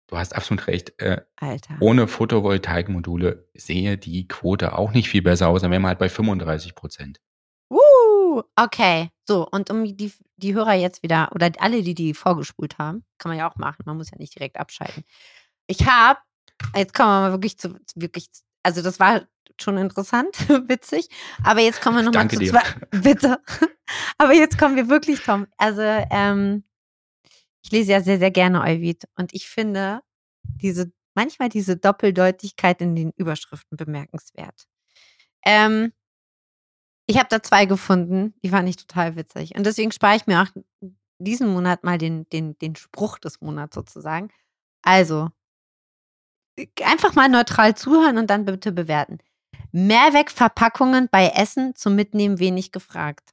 Du 0.08 0.18
hast 0.18 0.36
absolut 0.36 0.66
recht. 0.66 1.00
Äh, 1.00 1.22
Alter. 1.36 1.78
ohne 1.82 2.08
Photovoltaikmodule 2.08 3.48
sehe 3.54 3.96
die 3.98 4.28
Quote 4.28 4.76
auch 4.76 4.92
nicht 4.92 5.08
viel 5.08 5.22
besser 5.22 5.48
aus. 5.50 5.62
Dann 5.62 5.70
wären 5.70 5.84
wir 5.84 5.88
halt 5.90 6.00
bei 6.00 6.10
35 6.10 6.74
Prozent. 6.74 7.22
Uh, 8.30 8.44
okay. 8.56 9.10
So, 9.28 9.48
und 9.48 9.70
um 9.70 9.86
die, 9.86 10.12
die 10.38 10.54
Hörer 10.54 10.74
jetzt 10.74 11.04
wieder, 11.04 11.30
oder 11.34 11.52
alle, 11.60 11.84
die 11.84 11.96
die 11.96 12.14
vorgespult 12.14 12.78
haben, 12.78 13.06
kann 13.18 13.30
man 13.30 13.38
ja 13.38 13.50
auch 13.50 13.56
machen, 13.56 13.84
man 13.86 13.98
muss 13.98 14.12
ja 14.12 14.18
nicht 14.18 14.36
direkt 14.36 14.60
abschalten. 14.60 15.04
Ich 15.68 15.88
habe, 15.88 16.20
jetzt 16.76 16.94
kommen 16.94 17.10
wir 17.10 17.22
mal 17.22 17.32
wirklich 17.32 17.58
zu, 17.58 17.76
wirklich 17.96 18.30
also 18.64 18.82
das 18.82 19.00
war 19.00 19.28
schon 19.60 19.78
interessant, 19.78 20.38
witzig. 20.70 21.10
Aber 21.44 21.62
jetzt 21.62 21.82
kommen 21.82 21.98
wir 21.98 22.04
nochmal 22.04 22.30
zu 22.30 22.38
dir. 22.38 22.52
zwei. 22.52 22.64
Bitte. 23.02 23.42
Aber 24.18 24.34
jetzt 24.34 24.58
kommen 24.58 24.76
wir 24.76 24.90
wirklich, 24.90 25.22
Tom. 25.22 25.48
Also, 25.58 25.82
ähm, 25.82 26.64
ich 27.64 27.72
lese 27.72 27.92
ja 27.92 28.02
sehr, 28.02 28.20
sehr 28.20 28.32
gerne 28.32 28.62
Euvid. 28.62 29.06
Und 29.16 29.34
ich 29.34 29.50
finde 29.50 30.02
diese, 30.44 30.92
manchmal 31.14 31.50
diese 31.50 31.78
Doppeldeutigkeit 31.78 32.82
in 32.82 32.96
den 32.96 33.12
Überschriften 33.16 33.76
bemerkenswert. 33.76 34.68
Ähm, 35.44 35.94
ich 37.10 37.18
habe 37.18 37.28
da 37.28 37.42
zwei 37.42 37.66
gefunden, 37.66 38.36
die 38.44 38.50
fand 38.50 38.70
ich 38.70 38.76
total 38.76 39.16
witzig. 39.16 39.56
Und 39.58 39.66
deswegen 39.66 39.92
spare 39.92 40.16
ich 40.16 40.28
mir 40.28 40.44
auch 40.44 40.48
diesen 41.18 41.52
Monat 41.52 41.84
mal 41.84 41.98
den, 41.98 42.30
den, 42.30 42.56
den 42.60 42.76
Spruch 42.76 43.18
des 43.18 43.42
Monats 43.42 43.74
sozusagen. 43.74 44.30
Also, 44.84 45.30
einfach 46.84 47.16
mal 47.16 47.28
neutral 47.28 47.76
zuhören 47.76 48.20
und 48.20 48.30
dann 48.30 48.46
bitte 48.46 48.72
bewerten. 48.72 49.18
Mehrwegverpackungen 49.72 51.10
bei 51.10 51.30
Essen 51.30 51.74
zum 51.74 51.96
Mitnehmen 51.96 52.38
wenig 52.38 52.72
gefragt. 52.72 53.32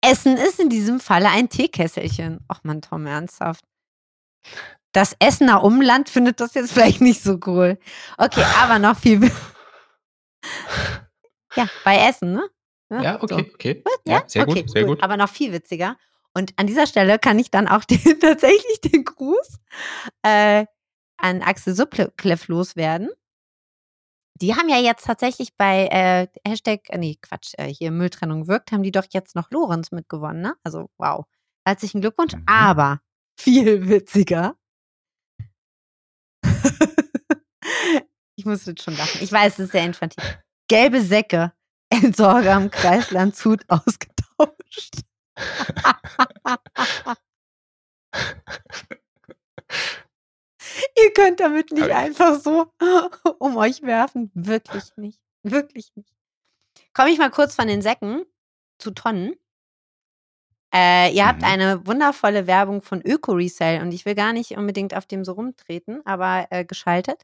Essen 0.00 0.36
ist 0.36 0.60
in 0.60 0.68
diesem 0.68 1.00
Falle 1.00 1.30
ein 1.30 1.48
Teekesselchen. 1.48 2.44
Ach 2.46 2.60
man, 2.62 2.80
Tom, 2.80 3.06
ernsthaft. 3.06 3.64
Das 4.92 5.16
Essener 5.18 5.64
Umland 5.64 6.08
findet 6.08 6.38
das 6.38 6.54
jetzt 6.54 6.72
vielleicht 6.72 7.00
nicht 7.00 7.24
so 7.24 7.40
cool. 7.46 7.76
Okay, 8.18 8.44
aber 8.60 8.78
noch 8.78 8.96
viel. 8.96 9.20
ja, 11.56 11.68
bei 11.82 11.98
Essen, 11.98 12.34
ne? 12.34 12.48
Ja, 13.02 13.22
okay, 13.22 13.46
so. 13.48 13.54
okay. 13.54 13.84
Ja, 14.06 14.18
Ja, 14.18 14.24
sehr 14.26 14.48
okay, 14.48 14.62
gut, 14.62 14.70
sehr 14.70 14.84
gut. 14.84 15.02
Aber 15.02 15.16
noch 15.16 15.28
viel 15.28 15.52
witziger. 15.52 15.96
Und 16.34 16.52
an 16.56 16.66
dieser 16.66 16.86
Stelle 16.86 17.18
kann 17.18 17.38
ich 17.38 17.50
dann 17.50 17.68
auch 17.68 17.84
den, 17.84 18.20
tatsächlich 18.20 18.80
den 18.80 19.04
Gruß 19.04 19.58
äh, 20.22 20.66
an 21.16 21.42
Axel 21.42 21.74
Subkleff 21.74 22.48
loswerden. 22.48 23.10
Die 24.40 24.56
haben 24.56 24.68
ja 24.68 24.78
jetzt 24.78 25.04
tatsächlich 25.06 25.56
bei 25.56 25.86
äh, 25.86 26.26
Hashtag, 26.46 26.90
äh, 26.90 26.98
nee, 26.98 27.16
Quatsch, 27.22 27.52
äh, 27.56 27.72
hier 27.72 27.92
Mülltrennung 27.92 28.48
wirkt, 28.48 28.72
haben 28.72 28.82
die 28.82 28.90
doch 28.90 29.06
jetzt 29.12 29.36
noch 29.36 29.50
Lorenz 29.52 29.92
mitgewonnen, 29.92 30.42
ne? 30.42 30.56
Also, 30.64 30.90
wow. 30.98 31.24
Herzlichen 31.64 32.00
Glückwunsch. 32.00 32.34
Mhm. 32.34 32.42
Aber 32.46 33.00
viel 33.38 33.88
witziger. 33.88 34.56
ich 38.36 38.44
muss 38.44 38.66
jetzt 38.66 38.82
schon 38.82 38.96
lachen. 38.96 39.22
Ich 39.22 39.30
weiß, 39.30 39.54
es 39.54 39.66
ist 39.66 39.72
sehr 39.72 39.84
infantil. 39.84 40.22
Gelbe 40.68 41.00
Säcke. 41.00 41.52
Entsorger 42.02 42.54
am 42.54 42.70
Kreis 42.70 43.10
Landshut 43.10 43.64
ausgetauscht. 43.68 45.02
Ihr 50.96 51.12
könnt 51.12 51.40
damit 51.40 51.70
nicht 51.72 51.90
einfach 51.90 52.38
so 52.40 52.66
um 53.38 53.56
euch 53.56 53.82
werfen. 53.82 54.30
Wirklich 54.34 54.84
nicht. 54.96 55.20
Wirklich 55.42 55.92
nicht. 55.94 56.12
Komme 56.94 57.10
ich 57.10 57.18
mal 57.18 57.30
kurz 57.30 57.54
von 57.54 57.66
den 57.68 57.82
Säcken 57.82 58.24
zu 58.78 58.90
Tonnen. 58.92 59.34
Äh, 60.74 61.14
ihr 61.14 61.26
habt 61.26 61.40
Mhm. 61.40 61.44
eine 61.44 61.86
wundervolle 61.86 62.46
Werbung 62.46 62.82
von 62.82 63.00
Öko-Resell 63.02 63.80
und 63.82 63.92
ich 63.92 64.04
will 64.04 64.14
gar 64.14 64.32
nicht 64.32 64.52
unbedingt 64.56 64.94
auf 64.96 65.06
dem 65.06 65.24
so 65.24 65.32
rumtreten, 65.32 66.04
aber 66.04 66.46
äh, 66.50 66.64
geschaltet. 66.64 67.22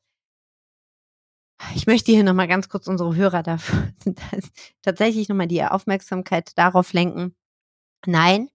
Ich 1.74 1.86
möchte 1.86 2.10
hier 2.10 2.24
nochmal 2.24 2.48
ganz 2.48 2.68
kurz 2.68 2.86
unsere 2.88 3.14
Hörer 3.14 3.42
dafür 3.42 3.92
tatsächlich 4.82 5.28
nochmal 5.28 5.46
die 5.46 5.62
Aufmerksamkeit 5.62 6.56
darauf 6.58 6.92
lenken. 6.92 7.36
Nein, 8.06 8.50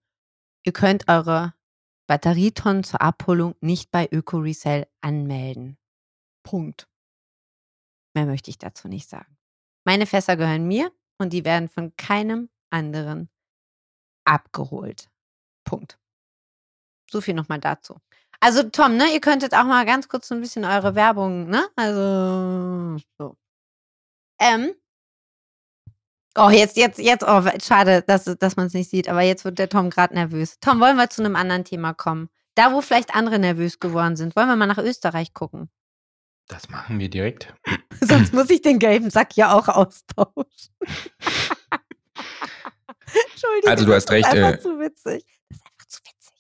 ihr 0.66 0.74
könnt 0.74 1.08
eure 1.08 1.54
Batterietonnen 2.08 2.84
zur 2.84 3.02
Abholung 3.02 3.56
nicht 3.62 3.92
bei 3.92 4.08
Öko-Resell 4.12 4.88
anmelden. 5.02 5.78
Punkt. 6.44 6.88
Mehr 8.16 8.26
möchte 8.26 8.50
ich 8.50 8.58
dazu 8.58 8.88
nicht 8.88 9.10
sagen. 9.10 9.38
Meine 9.86 10.06
Fässer 10.06 10.36
gehören 10.36 10.68
mir 10.68 10.92
und 11.18 11.32
die 11.34 11.46
werden 11.46 11.70
von 11.70 11.96
keinem 11.96 12.50
anderen 12.70 13.30
abgeholt. 14.26 15.10
Punkt. 15.64 16.00
So 17.10 17.22
viel 17.22 17.34
nochmal 17.34 17.60
dazu. 17.60 18.00
Also 18.40 18.64
Tom, 18.64 18.98
ne, 18.98 19.06
ihr 19.14 19.22
könntet 19.22 19.54
auch 19.54 19.64
mal 19.64 19.86
ganz 19.86 20.08
kurz 20.08 20.28
so 20.28 20.36
ein 20.36 20.42
bisschen 20.42 20.66
eure 20.66 20.96
Werbung, 20.96 21.48
ne? 21.50 21.66
Also 21.76 22.98
so. 23.18 23.38
Ähm. 24.40 24.74
Oh, 26.38 26.50
jetzt, 26.50 26.76
jetzt, 26.76 27.00
jetzt, 27.00 27.24
oh, 27.26 27.42
schade, 27.64 28.04
dass, 28.06 28.26
dass 28.26 28.58
man 28.58 28.68
es 28.68 28.74
nicht 28.74 28.90
sieht, 28.90 29.08
aber 29.08 29.22
jetzt 29.22 29.46
wird 29.46 29.58
der 29.58 29.70
Tom 29.70 29.90
gerade 29.90 30.14
nervös. 30.14 30.60
Tom, 30.60 30.82
wollen 30.82 30.98
wir 30.98 31.10
zu 31.10 31.24
einem 31.24 31.38
anderen 31.38 31.64
Thema 31.64 31.94
kommen? 31.94 32.30
Da, 32.56 32.74
wo 32.74 32.82
vielleicht 32.82 33.16
andere 33.16 33.40
nervös 33.40 33.80
geworden 33.80 34.18
sind, 34.18 34.36
wollen 34.36 34.50
wir 34.50 34.58
mal 34.58 34.66
nach 34.66 34.78
Österreich 34.78 35.34
gucken. 35.34 35.70
Das 36.48 36.70
machen 36.70 37.00
wir 37.00 37.10
direkt. 37.10 37.54
Sonst 38.02 38.34
muss 38.34 38.50
ich 38.50 38.62
den 38.62 38.80
gelben 38.80 39.10
Sack 39.10 39.36
ja 39.36 39.54
auch 39.54 39.68
austauschen. 39.68 40.46
Entschuldigung. 43.32 43.70
Also, 43.70 43.86
du 43.86 43.94
hast 43.94 44.10
das 44.10 44.18
ist 44.18 44.26
recht, 44.26 44.26
einfach 44.26 44.54
äh, 44.54 44.60
zu 44.60 44.80
witzig. 44.80 45.26
Das 45.50 45.58
ist 45.58 45.66
einfach 45.66 45.88
zu 45.88 46.02
witzig. 46.04 46.34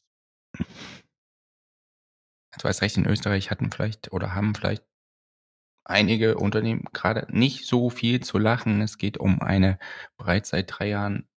Du 2.59 2.67
hast 2.67 2.81
recht, 2.81 2.97
in 2.97 3.07
Österreich 3.07 3.51
hatten 3.51 3.71
vielleicht 3.71 4.11
oder 4.11 4.33
haben 4.33 4.55
vielleicht 4.55 4.83
einige 5.83 6.37
Unternehmen 6.37 6.85
gerade 6.93 7.27
nicht 7.29 7.65
so 7.65 7.89
viel 7.89 8.21
zu 8.21 8.37
lachen. 8.37 8.81
Es 8.81 8.97
geht 8.97 9.17
um 9.17 9.41
eine 9.41 9.79
bereits 10.17 10.49
seit 10.49 10.71
drei 10.71 10.89
Jahren, 10.89 11.27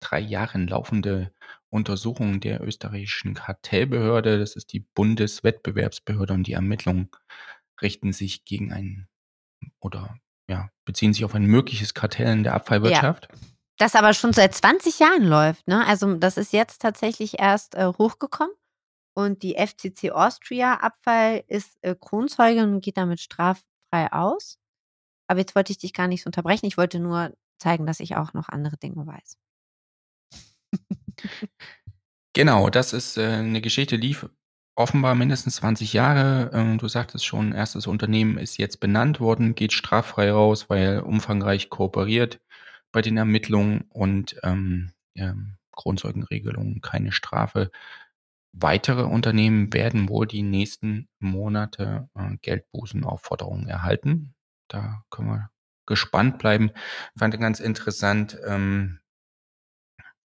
drei 0.00 0.20
Jahren 0.20 0.66
laufende 0.66 1.32
Untersuchung 1.70 2.40
der 2.40 2.62
österreichischen 2.62 3.34
Kartellbehörde. 3.34 4.38
Das 4.38 4.56
ist 4.56 4.72
die 4.72 4.80
Bundeswettbewerbsbehörde 4.80 6.34
und 6.34 6.46
die 6.46 6.54
Ermittlungen 6.54 7.10
richten 7.80 8.12
sich 8.12 8.44
gegen 8.44 8.72
ein 8.72 9.08
oder 9.80 10.18
ja, 10.48 10.70
beziehen 10.84 11.12
sich 11.12 11.24
auf 11.24 11.34
ein 11.34 11.46
mögliches 11.46 11.94
Kartell 11.94 12.28
in 12.32 12.44
der 12.44 12.54
Abfallwirtschaft. 12.54 13.28
Das 13.78 13.94
aber 13.94 14.14
schon 14.14 14.32
seit 14.32 14.54
20 14.54 15.00
Jahren 15.00 15.24
läuft, 15.24 15.66
ne? 15.68 15.86
Also 15.86 16.14
das 16.14 16.36
ist 16.36 16.52
jetzt 16.52 16.80
tatsächlich 16.80 17.38
erst 17.38 17.74
äh, 17.74 17.86
hochgekommen. 17.86 18.54
Und 19.16 19.42
die 19.42 19.54
FCC 19.54 20.10
Austria 20.10 20.74
Abfall 20.74 21.42
ist 21.48 21.78
äh, 21.80 21.94
Kronzeugin 21.98 22.74
und 22.74 22.80
geht 22.82 22.98
damit 22.98 23.20
straffrei 23.20 24.12
aus. 24.12 24.58
Aber 25.26 25.40
jetzt 25.40 25.54
wollte 25.54 25.72
ich 25.72 25.78
dich 25.78 25.92
gar 25.92 26.06
nicht 26.06 26.22
so 26.22 26.28
unterbrechen. 26.28 26.66
Ich 26.66 26.76
wollte 26.76 27.00
nur 27.00 27.32
zeigen, 27.58 27.86
dass 27.86 28.00
ich 28.00 28.16
auch 28.16 28.34
noch 28.34 28.48
andere 28.48 28.76
Dinge 28.76 29.06
weiß. 29.06 29.38
Genau, 32.36 32.68
das 32.68 32.92
ist 32.92 33.16
äh, 33.16 33.24
eine 33.24 33.62
Geschichte, 33.62 33.96
lief 33.96 34.28
offenbar 34.74 35.14
mindestens 35.14 35.56
20 35.56 35.94
Jahre. 35.94 36.50
Ähm, 36.52 36.76
du 36.76 36.86
sagtest 36.86 37.24
schon, 37.24 37.52
erstes 37.52 37.86
Unternehmen 37.86 38.36
ist 38.36 38.58
jetzt 38.58 38.78
benannt 38.78 39.20
worden, 39.20 39.54
geht 39.54 39.72
straffrei 39.72 40.30
raus, 40.30 40.68
weil 40.68 41.00
umfangreich 41.00 41.70
kooperiert 41.70 42.38
bei 42.92 43.00
den 43.00 43.16
Ermittlungen 43.16 43.86
und 43.88 44.36
ähm, 44.42 44.92
ähm, 45.14 45.56
Grundzeugenregelungen 45.72 46.82
keine 46.82 47.10
Strafe. 47.10 47.70
Weitere 48.58 49.02
Unternehmen 49.02 49.70
werden 49.74 50.08
wohl 50.08 50.26
die 50.26 50.42
nächsten 50.42 51.10
Monate 51.18 52.08
äh, 52.14 52.38
Geldbußenaufforderungen 52.40 53.68
erhalten. 53.68 54.34
Da 54.68 55.02
können 55.10 55.28
wir 55.28 55.50
gespannt 55.84 56.38
bleiben. 56.38 56.70
Fand 57.18 57.38
ganz 57.38 57.60
interessant, 57.60 58.38
ähm, 58.46 59.00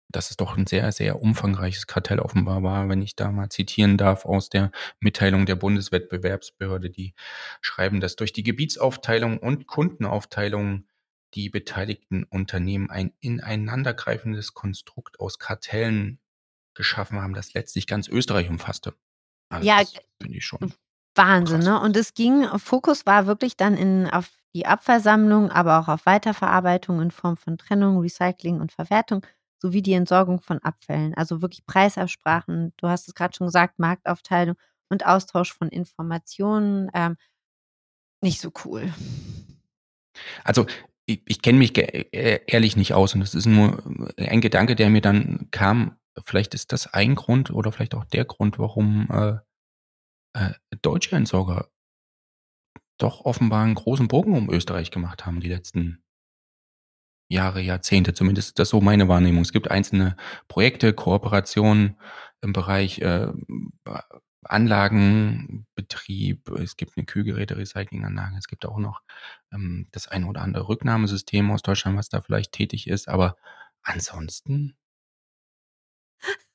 dass 0.09 0.29
es 0.29 0.35
doch 0.35 0.57
ein 0.57 0.67
sehr, 0.67 0.91
sehr 0.91 1.21
umfangreiches 1.21 1.87
Kartell 1.87 2.19
offenbar 2.19 2.63
war, 2.63 2.89
wenn 2.89 3.01
ich 3.01 3.15
da 3.15 3.31
mal 3.31 3.47
zitieren 3.47 3.97
darf 3.97 4.25
aus 4.25 4.49
der 4.49 4.71
Mitteilung 4.99 5.45
der 5.45 5.55
Bundeswettbewerbsbehörde. 5.55 6.89
Die 6.89 7.13
schreiben, 7.61 8.01
dass 8.01 8.17
durch 8.17 8.33
die 8.33 8.43
Gebietsaufteilung 8.43 9.37
und 9.37 9.67
Kundenaufteilung 9.67 10.85
die 11.33 11.49
beteiligten 11.49 12.25
Unternehmen 12.25 12.89
ein 12.89 13.13
ineinandergreifendes 13.21 14.53
Konstrukt 14.53 15.21
aus 15.21 15.39
Kartellen 15.39 16.19
geschaffen 16.77 17.21
haben, 17.21 17.33
das 17.33 17.53
letztlich 17.53 17.87
ganz 17.87 18.07
Österreich 18.07 18.49
umfasste. 18.49 18.93
Also 19.49 19.67
Ja, 19.67 19.81
finde 20.21 20.37
ich 20.37 20.45
schon. 20.45 20.73
Wahnsinn, 21.15 21.57
Krass. 21.61 21.65
ne? 21.65 21.81
Und 21.81 21.97
es 21.97 22.13
ging, 22.13 22.47
Fokus 22.57 23.05
war 23.05 23.27
wirklich 23.27 23.57
dann 23.57 23.75
in, 23.75 24.07
auf 24.07 24.29
die 24.55 24.65
Abfallsammlung, 24.65 25.51
aber 25.51 25.79
auch 25.79 25.87
auf 25.87 26.05
Weiterverarbeitung 26.05 27.01
in 27.01 27.11
Form 27.11 27.37
von 27.37 27.57
Trennung, 27.57 27.99
Recycling 27.99 28.61
und 28.61 28.71
Verwertung 28.71 29.25
sowie 29.59 29.81
die 29.81 29.93
Entsorgung 29.93 30.39
von 30.39 30.59
Abfällen. 30.59 31.15
Also 31.15 31.41
wirklich 31.41 31.65
Preisabsprachen, 31.65 32.73
du 32.77 32.87
hast 32.87 33.07
es 33.07 33.15
gerade 33.15 33.35
schon 33.35 33.47
gesagt, 33.47 33.79
Marktaufteilung 33.79 34.55
und 34.89 35.05
Austausch 35.05 35.53
von 35.53 35.69
Informationen. 35.69 36.89
Ähm, 36.93 37.17
nicht 38.21 38.39
so 38.39 38.51
cool. 38.65 38.93
Also 40.43 40.65
ich, 41.05 41.21
ich 41.25 41.41
kenne 41.41 41.57
mich 41.57 41.77
äh, 41.77 42.41
ehrlich 42.45 42.75
nicht 42.75 42.93
aus 42.93 43.13
und 43.13 43.21
das 43.21 43.33
ist 43.33 43.45
nur 43.45 43.83
ein 44.17 44.41
Gedanke, 44.41 44.75
der 44.75 44.89
mir 44.89 45.01
dann 45.01 45.47
kam. 45.51 45.96
Vielleicht 46.25 46.53
ist 46.53 46.71
das 46.71 46.93
ein 46.93 47.15
Grund 47.15 47.51
oder 47.51 47.71
vielleicht 47.71 47.95
auch 47.95 48.05
der 48.05 48.25
Grund, 48.25 48.59
warum 48.59 49.07
äh, 49.11 49.37
äh, 50.33 50.53
deutsche 50.81 51.15
Entsorger 51.15 51.69
doch 52.97 53.25
offenbar 53.25 53.63
einen 53.63 53.75
großen 53.75 54.07
Bogen 54.07 54.35
um 54.35 54.49
Österreich 54.49 54.91
gemacht 54.91 55.25
haben 55.25 55.39
die 55.39 55.49
letzten 55.49 56.03
Jahre, 57.29 57.61
Jahrzehnte. 57.61 58.13
Zumindest 58.13 58.49
ist 58.49 58.59
das 58.59 58.69
so 58.69 58.81
meine 58.81 59.07
Wahrnehmung. 59.07 59.41
Es 59.41 59.51
gibt 59.51 59.69
einzelne 59.69 60.15
Projekte, 60.47 60.93
Kooperationen 60.93 61.99
im 62.41 62.53
Bereich 62.53 62.99
äh, 62.99 63.27
Anlagenbetrieb, 64.43 66.49
es 66.51 66.77
gibt 66.77 66.95
eine 66.95 67.05
Kühlgeräte-Recyclinganlage, 67.05 68.37
es 68.37 68.47
gibt 68.47 68.65
auch 68.65 68.77
noch 68.77 69.01
ähm, 69.51 69.87
das 69.91 70.07
eine 70.07 70.27
oder 70.27 70.41
andere 70.41 70.69
Rücknahmesystem 70.69 71.51
aus 71.51 71.63
Deutschland, 71.63 71.97
was 71.97 72.09
da 72.09 72.21
vielleicht 72.21 72.53
tätig 72.53 72.87
ist, 72.87 73.09
aber 73.09 73.35
ansonsten. 73.83 74.77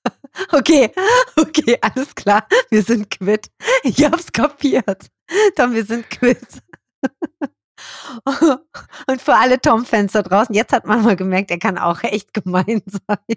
Okay, 0.51 0.91
okay, 1.37 1.79
alles 1.81 2.15
klar. 2.15 2.47
Wir 2.71 2.83
sind 2.83 3.11
quitt. 3.11 3.51
Ich 3.83 4.03
hab's 4.03 4.33
kapiert. 4.33 5.11
Tom, 5.57 5.75
wir 5.75 5.85
sind 5.85 6.09
quitt. 6.09 6.63
Und 9.07 9.21
für 9.21 9.35
alle 9.35 9.61
Tom-Fans 9.61 10.13
da 10.13 10.23
draußen, 10.23 10.55
jetzt 10.55 10.73
hat 10.73 10.87
man 10.87 11.03
mal 11.03 11.17
gemerkt, 11.17 11.51
er 11.51 11.59
kann 11.59 11.79
auch 11.79 12.03
echt 12.03 12.33
gemein 12.33 12.83
sein. 12.87 13.37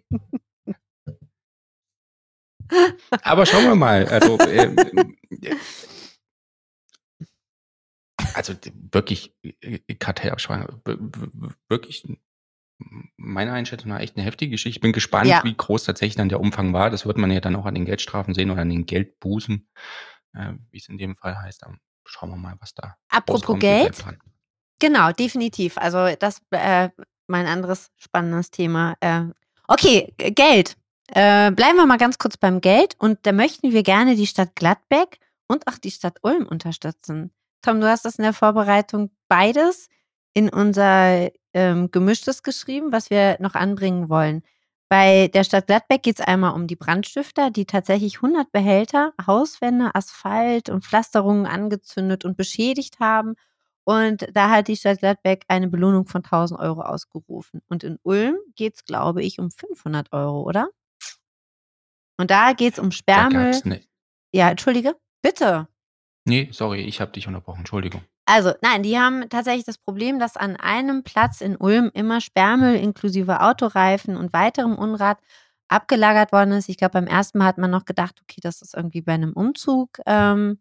Aber 3.24 3.46
schauen 3.46 3.66
wir 3.66 3.76
mal. 3.76 4.06
Also, 4.06 4.38
äh, 4.40 4.74
also 8.34 8.54
wirklich 8.92 9.36
äh, 9.44 9.80
Kartellabsprache, 9.96 10.82
wirklich 11.70 12.04
meiner 13.18 13.54
Einschätzung 13.54 13.90
nach 13.90 14.00
echt 14.00 14.18
eine 14.18 14.26
heftige 14.26 14.52
Geschichte. 14.52 14.78
Ich 14.78 14.82
bin 14.82 14.92
gespannt, 14.92 15.28
ja. 15.28 15.44
wie 15.44 15.56
groß 15.56 15.84
tatsächlich 15.84 16.16
dann 16.16 16.30
der 16.30 16.40
Umfang 16.40 16.74
war. 16.74 16.90
Das 16.90 17.06
wird 17.06 17.18
man 17.18 17.32
ja 17.32 17.40
dann 17.40 17.56
auch 17.56 17.66
an 17.66 17.76
den 17.76 17.86
Geldstrafen 17.86 18.34
sehen 18.34 18.52
oder 18.52 18.62
an 18.62 18.70
den 18.70 18.86
Geldbußen, 18.86 19.68
äh, 20.34 20.54
wie 20.72 20.78
es 20.78 20.90
in 20.90 20.98
dem 20.98 21.16
Fall 21.16 21.38
heißt. 21.38 21.64
Dann 21.64 21.80
schauen 22.06 22.30
wir 22.30 22.38
mal, 22.38 22.56
was 22.60 22.74
da. 22.74 22.96
Apropos 23.10 23.60
Geld. 23.60 24.04
Genau, 24.80 25.12
definitiv. 25.12 25.78
Also 25.78 26.16
das 26.20 26.42
äh, 26.52 26.90
mein 27.28 27.48
anderes 27.48 27.92
spannendes 27.98 28.52
Thema. 28.52 28.96
Äh, 29.00 29.24
okay, 29.68 30.14
Geld. 30.18 30.78
Äh, 31.08 31.52
bleiben 31.52 31.78
wir 31.78 31.86
mal 31.86 31.98
ganz 31.98 32.18
kurz 32.18 32.36
beim 32.36 32.62
Geld 32.62 32.96
und 32.98 33.20
da 33.24 33.32
möchten 33.32 33.72
wir 33.72 33.84
gerne 33.84 34.16
die 34.16 34.28
Stadt 34.28 34.56
Gladbeck 34.56 35.20
und 35.48 35.68
auch 35.68 35.78
die 35.78 35.92
Stadt 35.92 36.18
Ulm 36.24 36.48
unterstützen. 36.48 37.32
Tom, 37.62 37.80
du 37.80 37.88
hast 37.88 38.06
das 38.06 38.16
in 38.16 38.24
der 38.24 38.34
Vorbereitung 38.34 39.12
beides 39.28 39.90
in 40.36 40.50
unser 40.50 41.32
ähm, 41.54 41.90
Gemischtes 41.90 42.44
geschrieben, 42.44 42.92
was 42.92 43.10
wir 43.10 43.38
noch 43.40 43.56
anbringen 43.56 44.10
wollen. 44.10 44.44
Bei 44.90 45.30
der 45.30 45.44
Stadt 45.44 45.66
Gladbeck 45.66 46.04
geht 46.04 46.20
es 46.20 46.26
einmal 46.26 46.54
um 46.54 46.68
die 46.68 46.76
Brandstifter, 46.76 47.50
die 47.50 47.66
tatsächlich 47.66 48.18
100 48.18 48.52
Behälter, 48.52 49.14
Hauswände, 49.26 49.96
Asphalt 49.96 50.70
und 50.70 50.84
Pflasterungen 50.84 51.48
angezündet 51.48 52.24
und 52.24 52.38
beschädigt 52.38 53.00
haben. 53.00 53.36
Und 53.86 54.28
da 54.34 54.50
hat 54.50 54.68
die 54.68 54.76
Stadt 54.76 55.00
Gladbeck 55.00 55.46
eine 55.48 55.70
Belohnung 55.70 56.06
von 56.06 56.24
1000 56.24 56.60
Euro 56.60 56.82
ausgerufen. 56.82 57.62
Und 57.68 57.84
in 57.84 57.98
Ulm 58.04 58.36
geht 58.56 58.76
es, 58.76 58.86
glaube 58.86 59.24
ich, 59.24 59.40
um 59.40 59.50
500 59.50 60.12
Euro, 60.12 60.44
oder? 60.44 60.70
Und 62.18 62.30
da 62.30 62.54
geht 62.54 62.74
es 62.74 62.80
um 62.80 62.92
Sperrmüll. 62.92 63.52
Ja, 64.34 64.50
entschuldige, 64.50 64.96
bitte. 65.22 65.68
Nee, 66.26 66.50
sorry, 66.52 66.82
ich 66.82 67.00
habe 67.00 67.12
dich 67.12 67.28
unterbrochen, 67.28 67.60
Entschuldigung. 67.60 68.02
Also, 68.28 68.54
nein, 68.62 68.82
die 68.84 68.98
haben 68.98 69.30
tatsächlich 69.30 69.66
das 69.66 69.78
Problem, 69.78 70.18
dass 70.20 70.36
an 70.36 70.56
einem 70.56 71.04
Platz 71.04 71.42
in 71.42 71.56
Ulm 71.58 71.92
immer 71.94 72.22
Sperrmüll 72.22 72.76
inklusive 72.76 73.42
Autoreifen 73.42 74.18
und 74.18 74.34
weiterem 74.34 74.76
Unrat 74.76 75.20
abgelagert 75.68 76.32
worden 76.32 76.54
ist. 76.54 76.68
Ich 76.70 76.78
glaube, 76.78 76.94
beim 76.94 77.08
ersten 77.08 77.38
Mal 77.38 77.46
hat 77.46 77.58
man 77.60 77.70
noch 77.72 77.86
gedacht, 77.86 78.16
okay, 78.22 78.40
das 78.42 78.62
ist 78.62 78.74
irgendwie 78.76 79.02
bei 79.02 79.14
einem 79.14 79.34
Umzug. 79.34 80.00
Ähm, 80.08 80.60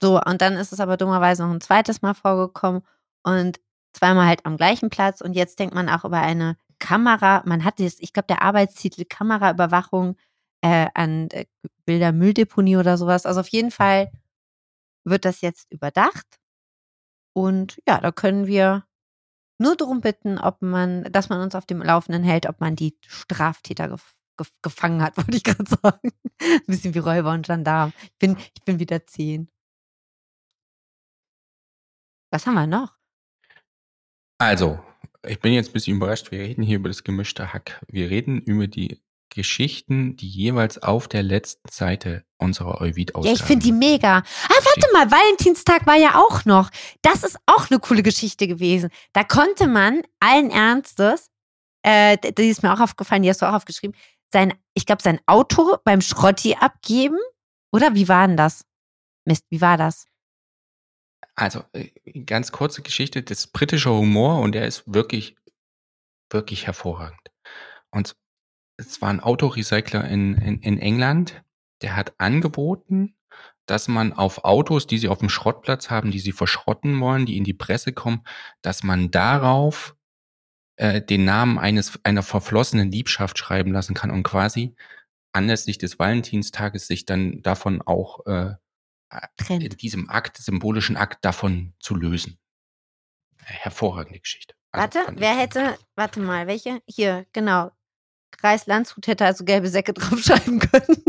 so, 0.00 0.20
und 0.20 0.40
dann 0.40 0.54
ist 0.54 0.72
es 0.72 0.80
aber 0.80 0.96
dummerweise 0.96 1.42
noch 1.44 1.52
ein 1.52 1.60
zweites 1.60 2.02
Mal 2.02 2.14
vorgekommen 2.14 2.82
und 3.22 3.60
zweimal 3.92 4.26
halt 4.26 4.46
am 4.46 4.56
gleichen 4.56 4.90
Platz. 4.90 5.20
Und 5.20 5.34
jetzt 5.34 5.58
denkt 5.58 5.74
man 5.74 5.88
auch 5.88 6.04
über 6.04 6.20
eine 6.20 6.56
Kamera, 6.78 7.42
man 7.44 7.64
hat 7.64 7.78
das, 7.80 7.96
ich 8.00 8.12
glaube, 8.12 8.26
der 8.28 8.42
Arbeitstitel 8.42 9.04
Kameraüberwachung 9.04 10.16
äh, 10.62 10.86
an 10.94 11.28
äh, 11.32 11.44
Bilder 11.84 12.12
Mülldeponie 12.12 12.76
oder 12.78 12.96
sowas. 12.96 13.26
Also 13.26 13.40
auf 13.40 13.48
jeden 13.48 13.70
Fall 13.70 14.10
wird 15.04 15.24
das 15.24 15.40
jetzt 15.40 15.70
überdacht. 15.72 16.26
Und 17.34 17.80
ja, 17.86 18.00
da 18.00 18.12
können 18.12 18.46
wir 18.46 18.86
nur 19.58 19.76
darum 19.76 20.00
bitten, 20.00 20.38
ob 20.38 20.62
man, 20.62 21.04
dass 21.04 21.28
man 21.28 21.40
uns 21.40 21.54
auf 21.54 21.66
dem 21.66 21.82
Laufenden 21.82 22.24
hält, 22.24 22.46
ob 22.46 22.60
man 22.60 22.76
die 22.76 22.96
Straftäter 23.06 23.88
gef 23.88 24.14
gef 24.36 24.52
gefangen 24.62 25.02
hat, 25.02 25.16
wollte 25.18 25.36
ich 25.36 25.44
gerade 25.44 25.68
sagen. 25.68 26.12
Ein 26.40 26.62
bisschen 26.66 26.94
wie 26.94 26.98
Räuber 26.98 27.32
und 27.32 27.46
Gendarm. 27.46 27.92
Ich 28.02 28.18
bin, 28.18 28.36
ich 28.38 28.62
bin 28.64 28.78
wieder 28.78 29.06
zehn. 29.06 29.50
Was 32.32 32.46
haben 32.46 32.54
wir 32.54 32.66
noch? 32.66 32.96
Also, 34.38 34.82
ich 35.26 35.40
bin 35.40 35.52
jetzt 35.52 35.70
ein 35.70 35.72
bisschen 35.74 35.96
überrascht. 35.96 36.30
Wir 36.30 36.40
reden 36.40 36.62
hier 36.62 36.76
über 36.76 36.88
das 36.88 37.04
gemischte 37.04 37.52
Hack. 37.52 37.84
Wir 37.88 38.08
reden 38.08 38.40
über 38.40 38.66
die 38.66 39.02
Geschichten, 39.30 40.16
die 40.16 40.28
jeweils 40.28 40.82
auf 40.82 41.08
der 41.08 41.22
letzten 41.22 41.68
Seite 41.70 42.24
unserer 42.38 42.80
Euvid-Ausgabe 42.80 43.28
Ja, 43.28 43.32
ich 43.32 43.42
finde 43.42 43.64
die 43.64 43.72
mega. 43.72 44.18
Ah, 44.18 44.22
warte 44.48 44.92
mal, 44.92 45.10
Valentinstag 45.10 45.86
war 45.86 45.96
ja 45.96 46.16
auch 46.16 46.44
noch. 46.44 46.70
Das 47.02 47.22
ist 47.22 47.38
auch 47.46 47.70
eine 47.70 47.78
coole 47.78 48.02
Geschichte 48.02 48.46
gewesen. 48.46 48.90
Da 49.12 49.24
konnte 49.24 49.66
man 49.66 50.02
allen 50.18 50.50
Ernstes, 50.50 51.30
äh, 51.82 52.18
die 52.18 52.48
ist 52.48 52.62
mir 52.62 52.72
auch 52.72 52.80
aufgefallen, 52.80 53.22
die 53.22 53.30
hast 53.30 53.42
du 53.42 53.46
auch 53.46 53.54
aufgeschrieben, 53.54 53.96
sein, 54.32 54.54
ich 54.74 54.86
glaube, 54.86 55.02
sein 55.02 55.20
Auto 55.26 55.76
beim 55.84 56.00
Schrotti 56.00 56.54
abgeben. 56.54 57.18
Oder 57.72 57.94
wie 57.94 58.08
war 58.08 58.26
denn 58.26 58.36
das? 58.36 58.64
Mist, 59.24 59.44
wie 59.50 59.60
war 59.60 59.76
das? 59.76 60.06
Also, 61.34 61.64
äh, 61.72 61.90
ganz 62.26 62.52
kurze 62.52 62.82
Geschichte, 62.82 63.22
das 63.22 63.46
britische 63.46 63.90
Humor 63.90 64.40
und 64.40 64.52
der 64.52 64.66
ist 64.66 64.82
wirklich, 64.86 65.36
wirklich 66.30 66.66
hervorragend. 66.66 67.20
Und 67.90 68.16
es 68.80 69.00
war 69.02 69.10
ein 69.10 69.20
Autorecycler 69.20 70.08
in, 70.08 70.36
in, 70.36 70.60
in 70.60 70.78
England, 70.78 71.42
der 71.82 71.96
hat 71.96 72.14
angeboten, 72.18 73.16
dass 73.66 73.88
man 73.88 74.12
auf 74.12 74.44
Autos, 74.44 74.86
die 74.86 74.98
sie 74.98 75.08
auf 75.08 75.18
dem 75.18 75.28
Schrottplatz 75.28 75.90
haben, 75.90 76.10
die 76.10 76.18
sie 76.18 76.32
verschrotten 76.32 76.98
wollen, 77.00 77.26
die 77.26 77.36
in 77.36 77.44
die 77.44 77.54
Presse 77.54 77.92
kommen, 77.92 78.24
dass 78.62 78.82
man 78.82 79.10
darauf 79.10 79.94
äh, 80.76 81.00
den 81.00 81.24
Namen 81.24 81.58
eines 81.58 82.04
einer 82.04 82.22
verflossenen 82.22 82.90
Liebschaft 82.90 83.38
schreiben 83.38 83.72
lassen 83.72 83.94
kann 83.94 84.10
und 84.10 84.24
quasi 84.24 84.74
anlässlich 85.32 85.78
des 85.78 85.98
Valentinstages 85.98 86.86
sich 86.86 87.06
dann 87.06 87.42
davon 87.42 87.82
auch 87.82 88.26
äh, 88.26 88.54
Trennt. 89.36 89.62
in 89.62 89.76
diesem 89.76 90.10
Akt, 90.10 90.38
symbolischen 90.38 90.96
Akt 90.96 91.24
davon 91.24 91.74
zu 91.78 91.94
lösen. 91.94 92.38
Hervorragende 93.42 94.20
Geschichte. 94.20 94.54
Also 94.72 94.98
warte, 94.98 95.14
wer 95.16 95.36
hätte, 95.36 95.78
warte 95.96 96.20
mal, 96.20 96.46
welche? 96.46 96.82
Hier, 96.86 97.26
genau. 97.32 97.70
Kreis 98.30 98.66
Landshut 98.66 99.06
hätte 99.06 99.24
also 99.24 99.44
gelbe 99.44 99.68
Säcke 99.68 99.92
draufschreiben 99.94 100.58
können. 100.58 101.04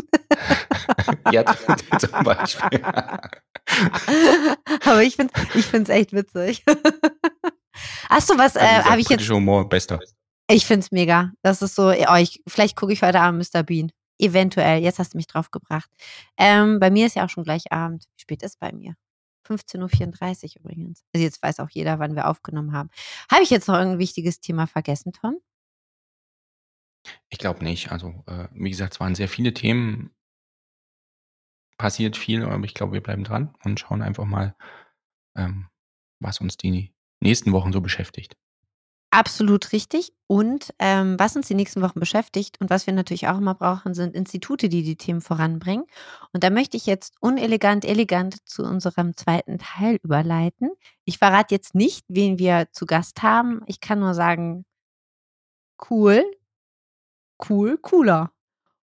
ja, 1.31 1.43
zum 1.99 2.23
Beispiel. 2.23 2.84
Aber 4.86 5.03
ich 5.03 5.15
finde 5.15 5.34
es 5.36 5.55
ich 5.55 5.89
echt 5.89 6.13
witzig. 6.13 6.63
Achso, 8.10 8.38
was 8.38 8.55
äh, 8.55 8.84
habe 8.84 9.01
ich 9.01 9.10
jetzt. 9.10 9.29
Humor, 9.29 9.67
bester. 9.67 9.99
Ich 10.49 10.65
finde 10.65 10.81
es 10.81 10.91
mega. 10.91 11.31
Das 11.41 11.62
ist 11.62 11.75
so, 11.75 11.89
oh, 11.89 12.15
ich, 12.15 12.41
vielleicht 12.47 12.75
gucke 12.75 12.91
ich 12.91 13.01
heute 13.01 13.21
Abend 13.21 13.47
Mr. 13.53 13.63
Bean. 13.63 13.91
Eventuell, 14.19 14.84
jetzt 14.84 14.99
hast 14.99 15.13
du 15.13 15.17
mich 15.17 15.27
drauf 15.27 15.49
gebracht. 15.49 15.89
Ähm, 16.38 16.79
bei 16.79 16.91
mir 16.91 17.07
ist 17.07 17.15
ja 17.15 17.25
auch 17.25 17.29
schon 17.29 17.43
gleich 17.43 17.71
Abend. 17.71 18.05
Wie 18.15 18.21
spät 18.21 18.43
ist 18.43 18.60
bei 18.60 18.71
mir? 18.71 18.95
15.34 19.47 20.43
Uhr 20.43 20.62
übrigens. 20.62 21.03
Also 21.13 21.23
jetzt 21.23 21.41
weiß 21.41 21.60
auch 21.60 21.69
jeder, 21.69 21.99
wann 21.99 22.15
wir 22.15 22.27
aufgenommen 22.27 22.73
haben. 22.73 22.89
Habe 23.31 23.43
ich 23.43 23.49
jetzt 23.49 23.67
noch 23.67 23.75
irgendein 23.75 23.99
wichtiges 23.99 24.39
Thema 24.39 24.67
vergessen, 24.67 25.13
Tom? 25.13 25.38
Ich 27.31 27.39
glaube 27.39 27.63
nicht. 27.63 27.91
Also, 27.91 28.23
äh, 28.27 28.47
wie 28.53 28.69
gesagt, 28.69 28.93
es 28.93 28.99
waren 28.99 29.15
sehr 29.15 29.29
viele 29.29 29.53
Themen. 29.53 30.11
Passiert 31.77 32.15
viel, 32.15 32.43
aber 32.43 32.63
ich 32.65 32.75
glaube, 32.75 32.93
wir 32.93 33.01
bleiben 33.01 33.23
dran 33.23 33.55
und 33.63 33.79
schauen 33.79 34.03
einfach 34.03 34.25
mal, 34.25 34.55
ähm, 35.35 35.67
was 36.19 36.39
uns 36.39 36.57
die 36.57 36.93
nächsten 37.21 37.53
Wochen 37.53 37.73
so 37.73 37.81
beschäftigt. 37.81 38.37
Absolut 39.13 39.73
richtig. 39.73 40.13
Und 40.27 40.73
ähm, 40.79 41.19
was 41.19 41.35
uns 41.35 41.47
die 41.47 41.55
nächsten 41.55 41.81
Wochen 41.81 41.99
beschäftigt 41.99 42.61
und 42.61 42.69
was 42.69 42.85
wir 42.85 42.93
natürlich 42.93 43.27
auch 43.27 43.37
immer 43.37 43.55
brauchen, 43.55 43.93
sind 43.93 44.15
Institute, 44.15 44.69
die 44.69 44.83
die 44.83 44.95
Themen 44.95 45.21
voranbringen. 45.21 45.85
Und 46.33 46.43
da 46.43 46.49
möchte 46.49 46.77
ich 46.77 46.85
jetzt 46.85 47.15
unelegant, 47.19 47.83
elegant 47.83 48.37
zu 48.47 48.63
unserem 48.63 49.17
zweiten 49.17 49.57
Teil 49.57 49.97
überleiten. 50.03 50.71
Ich 51.03 51.17
verrate 51.17 51.55
jetzt 51.55 51.75
nicht, 51.75 52.05
wen 52.07 52.39
wir 52.39 52.67
zu 52.71 52.85
Gast 52.85 53.21
haben. 53.23 53.61
Ich 53.67 53.81
kann 53.81 53.99
nur 53.99 54.13
sagen, 54.13 54.65
cool, 55.89 56.23
cool, 57.49 57.77
cooler. 57.77 58.32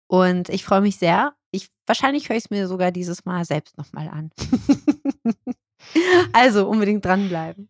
Und 0.08 0.50
ich 0.50 0.66
freue 0.66 0.82
mich 0.82 0.98
sehr. 0.98 1.34
Ich, 1.52 1.70
wahrscheinlich 1.86 2.30
höre 2.30 2.38
ich 2.38 2.46
es 2.46 2.50
mir 2.50 2.68
sogar 2.68 2.92
dieses 2.92 3.26
Mal 3.26 3.46
selbst 3.46 3.78
nochmal 3.78 4.10
an. 4.10 4.32
also 6.34 6.68
unbedingt 6.68 7.06
dranbleiben. 7.06 7.70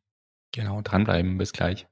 Genau, 0.52 0.82
dranbleiben. 0.82 1.38
Bis 1.38 1.54
gleich. 1.54 1.88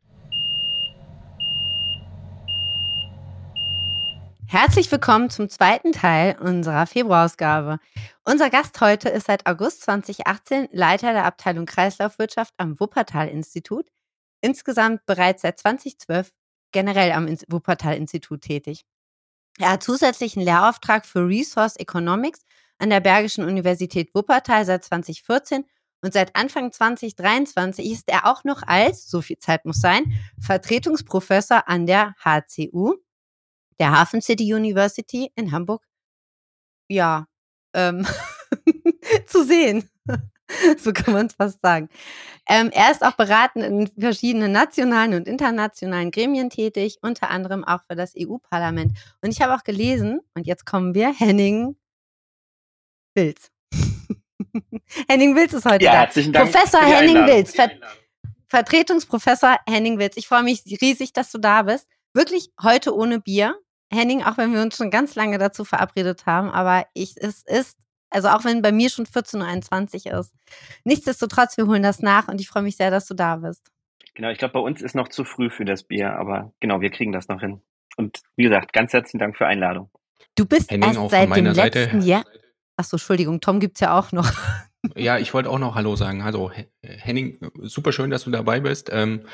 Herzlich 4.51 4.91
willkommen 4.91 5.29
zum 5.29 5.47
zweiten 5.47 5.91
Teil 5.91 6.35
unserer 6.39 6.87
Februarausgabe. 6.87 7.77
Unser 8.25 8.49
Gast 8.49 8.81
heute 8.81 9.07
ist 9.07 9.27
seit 9.27 9.45
August 9.45 9.83
2018 9.83 10.69
Leiter 10.71 11.13
der 11.13 11.25
Abteilung 11.25 11.67
Kreislaufwirtschaft 11.67 12.55
am 12.57 12.79
Wuppertal-Institut, 12.79 13.85
insgesamt 14.41 15.05
bereits 15.05 15.43
seit 15.43 15.59
2012 15.59 16.31
generell 16.71 17.11
am 17.11 17.27
Wuppertal-Institut 17.47 18.41
tätig. 18.41 18.85
Er 19.57 19.71
hat 19.71 19.83
zusätzlich 19.83 20.35
einen 20.35 20.45
Lehrauftrag 20.45 21.05
für 21.05 21.27
Resource 21.27 21.75
Economics 21.77 22.41
an 22.77 22.89
der 22.89 23.01
Bergischen 23.01 23.43
Universität 23.43 24.13
Wuppertal 24.15 24.65
seit 24.65 24.85
2014 24.85 25.65
und 26.01 26.13
seit 26.13 26.35
Anfang 26.35 26.71
2023 26.71 27.91
ist 27.91 28.07
er 28.07 28.25
auch 28.25 28.45
noch 28.45 28.63
als, 28.63 29.09
so 29.09 29.21
viel 29.21 29.37
Zeit 29.37 29.65
muss 29.65 29.81
sein, 29.81 30.13
Vertretungsprofessor 30.39 31.67
an 31.67 31.85
der 31.85 32.15
HCU, 32.23 32.95
der 33.79 33.91
Hafen 33.91 34.21
City 34.21 34.53
University 34.53 35.31
in 35.35 35.51
Hamburg. 35.51 35.85
Ja, 36.87 37.27
ähm, 37.73 38.07
zu 39.27 39.43
sehen. 39.43 39.89
so 40.77 40.93
kann 40.93 41.13
man 41.13 41.27
es 41.27 41.33
fast 41.33 41.61
sagen. 41.61 41.89
Ähm, 42.47 42.69
er 42.71 42.91
ist 42.91 43.03
auch 43.03 43.13
beratend 43.13 43.65
in 43.65 43.87
verschiedenen 43.99 44.51
nationalen 44.51 45.13
und 45.13 45.27
internationalen 45.27 46.11
Gremien 46.11 46.49
tätig, 46.49 46.97
unter 47.01 47.29
anderem 47.29 47.63
auch 47.63 47.81
für 47.87 47.95
das 47.95 48.13
EU-Parlament. 48.17 48.97
Und 49.21 49.31
ich 49.31 49.41
habe 49.41 49.53
auch 49.55 49.63
gelesen, 49.63 50.21
und 50.33 50.47
jetzt 50.47 50.65
kommen 50.65 50.93
wir, 50.93 51.13
Henning 51.13 51.75
Wilz. 53.15 53.51
Henning 55.07 55.35
Wilz 55.35 55.53
ist 55.53 55.65
heute 55.65 55.85
ja, 55.85 55.91
da. 55.91 55.99
Herzlichen 55.99 56.33
Dank 56.33 56.51
Professor 56.51 56.81
Henning 56.81 57.25
Wilz, 57.27 57.53
Ver 57.53 57.71
Vertretungsprofessor 58.47 59.57
Henning 59.67 59.99
Wilz. 59.99 60.17
Ich 60.17 60.27
freue 60.27 60.41
mich 60.41 60.63
riesig, 60.81 61.13
dass 61.13 61.31
du 61.31 61.37
da 61.37 61.61
bist. 61.63 61.87
Wirklich 62.13 62.49
heute 62.61 62.95
ohne 62.95 63.19
Bier. 63.19 63.55
Henning, 63.91 64.23
auch 64.23 64.37
wenn 64.37 64.53
wir 64.53 64.61
uns 64.61 64.75
schon 64.75 64.91
ganz 64.91 65.15
lange 65.15 65.37
dazu 65.37 65.65
verabredet 65.65 66.25
haben, 66.25 66.49
aber 66.49 66.85
ich, 66.93 67.15
es 67.17 67.43
ist 67.43 67.77
also 68.09 68.29
auch 68.29 68.43
wenn 68.45 68.61
bei 68.61 68.71
mir 68.71 68.89
schon 68.89 69.05
14.21 69.05 70.11
Uhr 70.11 70.19
ist. 70.19 70.33
Nichtsdestotrotz, 70.83 71.57
wir 71.57 71.67
holen 71.67 71.83
das 71.83 72.01
nach 72.01 72.27
und 72.27 72.41
ich 72.41 72.47
freue 72.47 72.63
mich 72.63 72.77
sehr, 72.77 72.91
dass 72.91 73.05
du 73.05 73.13
da 73.13 73.37
bist. 73.37 73.71
Genau, 74.15 74.29
ich 74.29 74.37
glaube, 74.37 74.53
bei 74.53 74.59
uns 74.59 74.81
ist 74.81 74.95
noch 74.95 75.07
zu 75.07 75.23
früh 75.23 75.49
für 75.49 75.65
das 75.65 75.83
Bier, 75.83 76.13
aber 76.13 76.51
genau, 76.59 76.81
wir 76.81 76.89
kriegen 76.89 77.11
das 77.11 77.27
noch 77.27 77.39
hin. 77.39 77.61
Und 77.97 78.21
wie 78.35 78.43
gesagt, 78.43 78.73
ganz 78.73 78.93
herzlichen 78.93 79.19
Dank 79.19 79.37
für 79.37 79.47
Einladung. 79.47 79.89
Du 80.35 80.45
bist 80.45 80.71
Henning, 80.71 80.95
erst 80.95 81.11
seit 81.11 81.35
dem 81.35 81.45
letzten 81.45 82.01
Jahr. 82.01 82.23
Achso, 82.75 82.95
Entschuldigung, 82.95 83.41
Tom 83.41 83.59
gibt 83.59 83.77
es 83.77 83.81
ja 83.81 83.97
auch 83.97 84.11
noch. 84.11 84.31
Ja, 84.95 85.17
ich 85.17 85.33
wollte 85.33 85.49
auch 85.49 85.59
noch 85.59 85.75
Hallo 85.75 85.97
sagen. 85.97 86.21
Also 86.21 86.51
Henning, 86.81 87.37
super 87.63 87.91
schön, 87.91 88.09
dass 88.09 88.23
du 88.23 88.31
dabei 88.31 88.61
bist. 88.61 88.89
Ähm, 88.91 89.25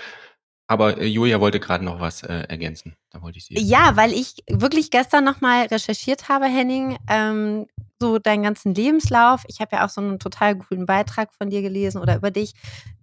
aber 0.67 0.97
äh, 0.97 1.05
Julia 1.05 1.39
wollte 1.39 1.59
gerade 1.59 1.85
noch 1.85 1.99
was 1.99 2.23
äh, 2.23 2.45
ergänzen. 2.47 2.95
Da 3.11 3.21
wollte 3.21 3.37
ich 3.37 3.45
sie. 3.45 3.53
Ja, 3.59 3.95
weil 3.95 4.13
ich 4.13 4.37
wirklich 4.49 4.89
gestern 4.89 5.23
nochmal 5.23 5.67
recherchiert 5.67 6.27
habe, 6.27 6.45
Henning, 6.45 6.97
ähm, 7.07 7.67
so 8.01 8.19
deinen 8.19 8.43
ganzen 8.43 8.73
Lebenslauf. 8.73 9.43
Ich 9.47 9.61
habe 9.61 9.75
ja 9.75 9.85
auch 9.85 9.89
so 9.89 10.01
einen 10.01 10.19
total 10.19 10.57
coolen 10.57 10.85
Beitrag 10.85 11.33
von 11.33 11.49
dir 11.49 11.61
gelesen 11.61 12.01
oder 12.01 12.17
über 12.17 12.31
dich, 12.31 12.53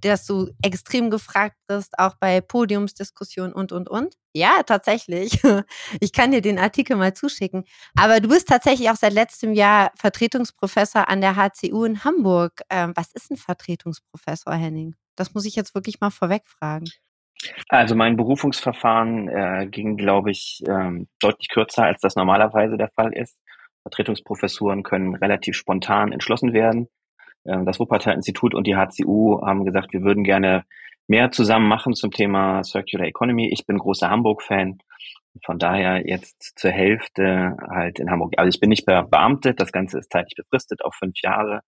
dass 0.00 0.26
du 0.26 0.50
extrem 0.62 1.08
gefragt 1.08 1.56
bist, 1.66 1.98
auch 1.98 2.14
bei 2.16 2.40
Podiumsdiskussionen 2.40 3.52
und, 3.52 3.72
und, 3.72 3.88
und. 3.88 4.16
Ja, 4.34 4.62
tatsächlich. 4.64 5.40
Ich 6.00 6.12
kann 6.12 6.32
dir 6.32 6.40
den 6.40 6.58
Artikel 6.58 6.96
mal 6.96 7.14
zuschicken. 7.14 7.64
Aber 7.94 8.20
du 8.20 8.28
bist 8.28 8.48
tatsächlich 8.48 8.90
auch 8.90 8.96
seit 8.96 9.12
letztem 9.12 9.54
Jahr 9.54 9.92
Vertretungsprofessor 9.96 11.08
an 11.08 11.20
der 11.20 11.36
HCU 11.36 11.84
in 11.84 12.02
Hamburg. 12.04 12.60
Ähm, 12.70 12.92
was 12.96 13.12
ist 13.12 13.30
ein 13.30 13.36
Vertretungsprofessor, 13.36 14.54
Henning? 14.54 14.94
Das 15.16 15.34
muss 15.34 15.44
ich 15.44 15.54
jetzt 15.54 15.74
wirklich 15.74 16.00
mal 16.00 16.10
vorweg 16.10 16.42
fragen. 16.46 16.86
Also 17.68 17.94
mein 17.94 18.16
Berufungsverfahren 18.16 19.28
äh, 19.28 19.66
ging, 19.66 19.96
glaube 19.96 20.30
ich, 20.30 20.62
ähm, 20.68 21.08
deutlich 21.20 21.48
kürzer, 21.48 21.84
als 21.84 22.00
das 22.00 22.16
normalerweise 22.16 22.76
der 22.76 22.90
Fall 22.90 23.12
ist. 23.12 23.38
Vertretungsprofessuren 23.82 24.82
können 24.82 25.14
relativ 25.16 25.56
spontan 25.56 26.12
entschlossen 26.12 26.52
werden. 26.52 26.88
Ähm, 27.46 27.66
das 27.66 27.80
Wuppertal-Institut 27.80 28.54
und 28.54 28.66
die 28.66 28.76
HCU 28.76 29.40
haben 29.44 29.64
gesagt, 29.64 29.92
wir 29.92 30.02
würden 30.02 30.24
gerne 30.24 30.64
mehr 31.08 31.30
zusammen 31.30 31.68
machen 31.68 31.94
zum 31.94 32.10
Thema 32.10 32.62
Circular 32.62 33.06
Economy. 33.06 33.50
Ich 33.52 33.66
bin 33.66 33.78
großer 33.78 34.08
Hamburg-Fan. 34.08 34.78
Von 35.44 35.58
daher 35.58 36.06
jetzt 36.06 36.58
zur 36.58 36.70
Hälfte 36.70 37.56
halt 37.70 37.98
in 37.98 38.10
Hamburg. 38.10 38.34
Also 38.36 38.50
ich 38.50 38.60
bin 38.60 38.68
nicht 38.68 38.84
beamtet, 38.84 39.60
das 39.60 39.72
Ganze 39.72 39.98
ist 39.98 40.12
zeitlich 40.12 40.34
befristet 40.36 40.84
auf 40.84 40.94
fünf 40.94 41.14
Jahre. 41.22 41.62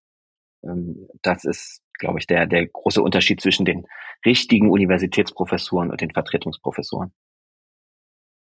Ähm, 0.63 1.09
das 1.23 1.45
ist 1.45 1.85
glaube 1.99 2.19
ich, 2.19 2.27
der, 2.27 2.47
der 2.47 2.67
große 2.67 3.03
Unterschied 3.03 3.41
zwischen 3.41 3.65
den 3.65 3.87
richtigen 4.25 4.71
Universitätsprofessuren 4.71 5.91
und 5.91 6.01
den 6.01 6.11
Vertretungsprofessuren. 6.11 7.13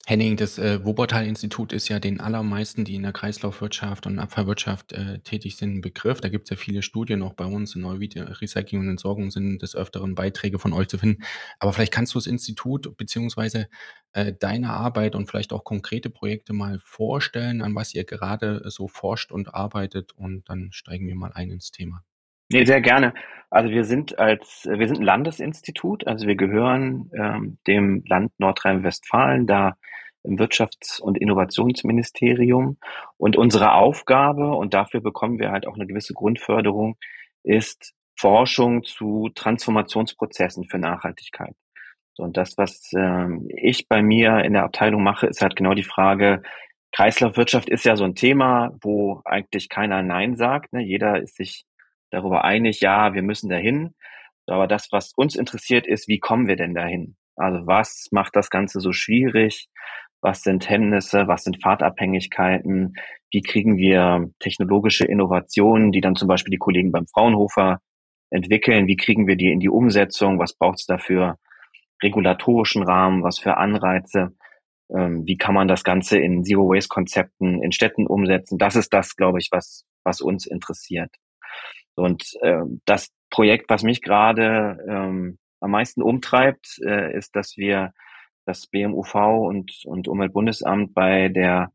Henning, 0.06 0.36
das 0.36 0.58
äh, 0.58 0.84
Wuppertal-Institut 0.84 1.72
ist 1.72 1.88
ja 1.88 1.98
den 1.98 2.20
allermeisten, 2.20 2.84
die 2.84 2.94
in 2.94 3.04
der 3.04 3.14
Kreislaufwirtschaft 3.14 4.06
und 4.06 4.18
Abfallwirtschaft 4.18 4.92
äh, 4.92 5.20
tätig 5.20 5.56
sind, 5.56 5.76
ein 5.76 5.80
Begriff. 5.80 6.20
Da 6.20 6.28
gibt 6.28 6.44
es 6.44 6.50
ja 6.50 6.56
viele 6.56 6.82
Studien 6.82 7.22
auch 7.22 7.32
bei 7.32 7.46
uns. 7.46 7.74
In 7.74 7.80
Neuwied 7.80 8.16
Recycling 8.16 8.82
und 8.82 8.90
Entsorgung 8.90 9.30
sind 9.30 9.62
des 9.62 9.74
Öfteren 9.74 10.14
Beiträge 10.14 10.58
von 10.58 10.74
euch 10.74 10.88
zu 10.88 10.98
finden. 10.98 11.22
Aber 11.58 11.72
vielleicht 11.72 11.92
kannst 11.92 12.14
du 12.14 12.18
das 12.18 12.26
Institut 12.26 12.94
beziehungsweise 12.98 13.66
äh, 14.12 14.34
deine 14.38 14.74
Arbeit 14.74 15.14
und 15.14 15.26
vielleicht 15.26 15.54
auch 15.54 15.64
konkrete 15.64 16.10
Projekte 16.10 16.52
mal 16.52 16.78
vorstellen, 16.84 17.62
an 17.62 17.74
was 17.74 17.94
ihr 17.94 18.04
gerade 18.04 18.60
so 18.66 18.88
forscht 18.88 19.32
und 19.32 19.54
arbeitet. 19.54 20.12
Und 20.12 20.50
dann 20.50 20.68
steigen 20.72 21.06
wir 21.06 21.14
mal 21.14 21.32
ein 21.32 21.50
ins 21.50 21.70
Thema. 21.70 22.04
Nee, 22.50 22.64
sehr 22.64 22.80
gerne. 22.80 23.14
Also 23.50 23.70
wir 23.70 23.85
sind 23.85 24.18
als 24.18 24.68
wir 24.68 24.87
sind 24.88 24.98
ein 24.98 25.04
Landesinstitut, 25.04 26.07
also 26.07 26.26
wir 26.26 26.37
gehören 26.37 27.11
ähm, 27.16 27.59
dem 27.66 28.02
Land 28.07 28.33
Nordrhein-Westfalen, 28.38 29.46
da 29.46 29.74
im 30.24 30.38
Wirtschafts- 30.38 31.00
und 31.00 31.18
Innovationsministerium. 31.18 32.78
Und 33.16 33.37
unsere 33.37 33.74
Aufgabe, 33.74 34.52
und 34.54 34.74
dafür 34.74 35.00
bekommen 35.00 35.38
wir 35.38 35.52
halt 35.52 35.66
auch 35.66 35.74
eine 35.74 35.87
gewisse 35.87 36.14
Grundförderung, 36.14 36.96
ist 37.42 37.92
Forschung 38.16 38.83
zu 38.85 39.30
Transformationsprozessen 39.35 40.64
für 40.64 40.78
Nachhaltigkeit. 40.78 41.54
So, 42.14 42.22
und 42.22 42.37
das, 42.37 42.57
was 42.57 42.90
ähm, 42.96 43.46
ich 43.48 43.88
bei 43.88 44.02
mir 44.02 44.44
in 44.44 44.54
der 44.54 44.64
Abteilung 44.64 45.02
mache, 45.02 45.26
ist 45.26 45.42
halt 45.42 45.57
genau 45.57 45.74
die 45.74 45.83
Frage, 45.83 46.42
Kreislaufwirtschaft 46.92 47.68
ist 47.68 47.85
ja 47.85 47.96
so 47.96 48.04
ein 48.04 48.14
Thema, 48.14 48.72
wo 48.80 49.20
eigentlich 49.24 49.68
keiner 49.68 50.02
Nein 50.02 50.37
sagt. 50.37 50.72
Ne? 50.72 50.80
Jeder 50.80 51.20
ist 51.20 51.37
sich 51.37 51.64
darüber 52.10 52.44
einig, 52.44 52.80
ja, 52.80 53.14
wir 53.14 53.22
müssen 53.22 53.48
dahin. 53.48 53.94
Aber 54.46 54.66
das, 54.66 54.88
was 54.92 55.12
uns 55.16 55.36
interessiert, 55.36 55.86
ist, 55.86 56.08
wie 56.08 56.18
kommen 56.18 56.46
wir 56.46 56.56
denn 56.56 56.74
dahin? 56.74 57.16
Also 57.36 57.66
was 57.66 58.08
macht 58.12 58.36
das 58.36 58.50
Ganze 58.50 58.80
so 58.80 58.92
schwierig? 58.92 59.68
Was 60.20 60.42
sind 60.42 60.68
Hemmnisse? 60.68 61.26
Was 61.26 61.44
sind 61.44 61.62
Fahrtabhängigkeiten? 61.62 62.94
Wie 63.30 63.42
kriegen 63.42 63.76
wir 63.76 64.30
technologische 64.38 65.04
Innovationen, 65.04 65.92
die 65.92 66.00
dann 66.00 66.16
zum 66.16 66.28
Beispiel 66.28 66.52
die 66.52 66.58
Kollegen 66.58 66.92
beim 66.92 67.06
Fraunhofer 67.06 67.80
entwickeln? 68.30 68.86
Wie 68.86 68.96
kriegen 68.96 69.26
wir 69.26 69.36
die 69.36 69.50
in 69.50 69.60
die 69.60 69.68
Umsetzung? 69.68 70.38
Was 70.38 70.56
braucht 70.56 70.78
es 70.78 70.86
dafür? 70.86 71.36
Regulatorischen 72.02 72.82
Rahmen? 72.82 73.22
Was 73.22 73.38
für 73.38 73.56
Anreize? 73.56 74.34
Ähm, 74.94 75.26
wie 75.26 75.36
kann 75.36 75.54
man 75.54 75.68
das 75.68 75.84
Ganze 75.84 76.18
in 76.18 76.44
Zero-Waste-Konzepten 76.44 77.62
in 77.62 77.72
Städten 77.72 78.06
umsetzen? 78.06 78.58
Das 78.58 78.76
ist 78.76 78.92
das, 78.92 79.16
glaube 79.16 79.38
ich, 79.40 79.48
was, 79.50 79.84
was 80.04 80.20
uns 80.20 80.46
interessiert. 80.46 81.10
Und 81.96 82.24
äh, 82.42 82.62
das 82.85 83.11
Projekt, 83.30 83.70
was 83.70 83.83
mich 83.83 84.02
gerade 84.02 84.78
ähm, 84.88 85.38
am 85.61 85.70
meisten 85.70 86.02
umtreibt, 86.02 86.78
äh, 86.85 87.16
ist, 87.16 87.35
dass 87.37 87.57
wir 87.57 87.92
das 88.46 88.66
BMUV 88.66 89.14
und, 89.14 89.72
und 89.87 90.09
Umweltbundesamt 90.09 90.94
bei 90.94 91.28
der 91.28 91.72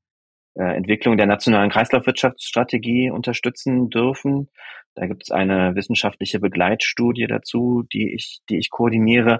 äh, 0.56 0.76
Entwicklung 0.76 1.18
der 1.18 1.26
nationalen 1.26 1.72
Kreislaufwirtschaftsstrategie 1.72 3.10
unterstützen 3.10 3.90
dürfen. 3.90 4.50
Da 4.96 5.08
gibt 5.08 5.24
es 5.24 5.32
eine 5.32 5.76
wissenschaftliche 5.76 6.40
Begleitstudie 6.40 7.28
dazu, 7.28 7.84
die 7.94 8.14
ich, 8.14 8.40
die 8.50 8.58
ich 8.58 8.70
koordiniere. 8.70 9.40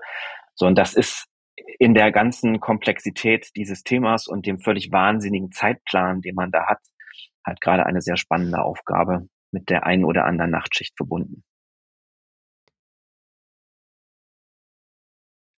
So, 0.56 0.66
und 0.66 0.78
das 0.78 0.94
ist 0.94 1.28
in 1.78 1.94
der 1.94 2.12
ganzen 2.12 2.60
Komplexität 2.60 3.50
dieses 3.56 3.84
Themas 3.84 4.28
und 4.28 4.46
dem 4.46 4.60
völlig 4.60 4.92
wahnsinnigen 4.92 5.52
Zeitplan, 5.52 6.22
den 6.22 6.36
man 6.36 6.52
da 6.52 6.66
hat, 6.68 6.80
halt 7.46 7.62
gerade 7.62 7.86
eine 7.86 8.02
sehr 8.02 8.18
spannende 8.18 8.62
Aufgabe 8.62 9.28
mit 9.52 9.70
der 9.70 9.86
einen 9.86 10.06
oder 10.06 10.26
anderen 10.26 10.52
Nachtschicht 10.52 10.96
verbunden. 10.98 11.44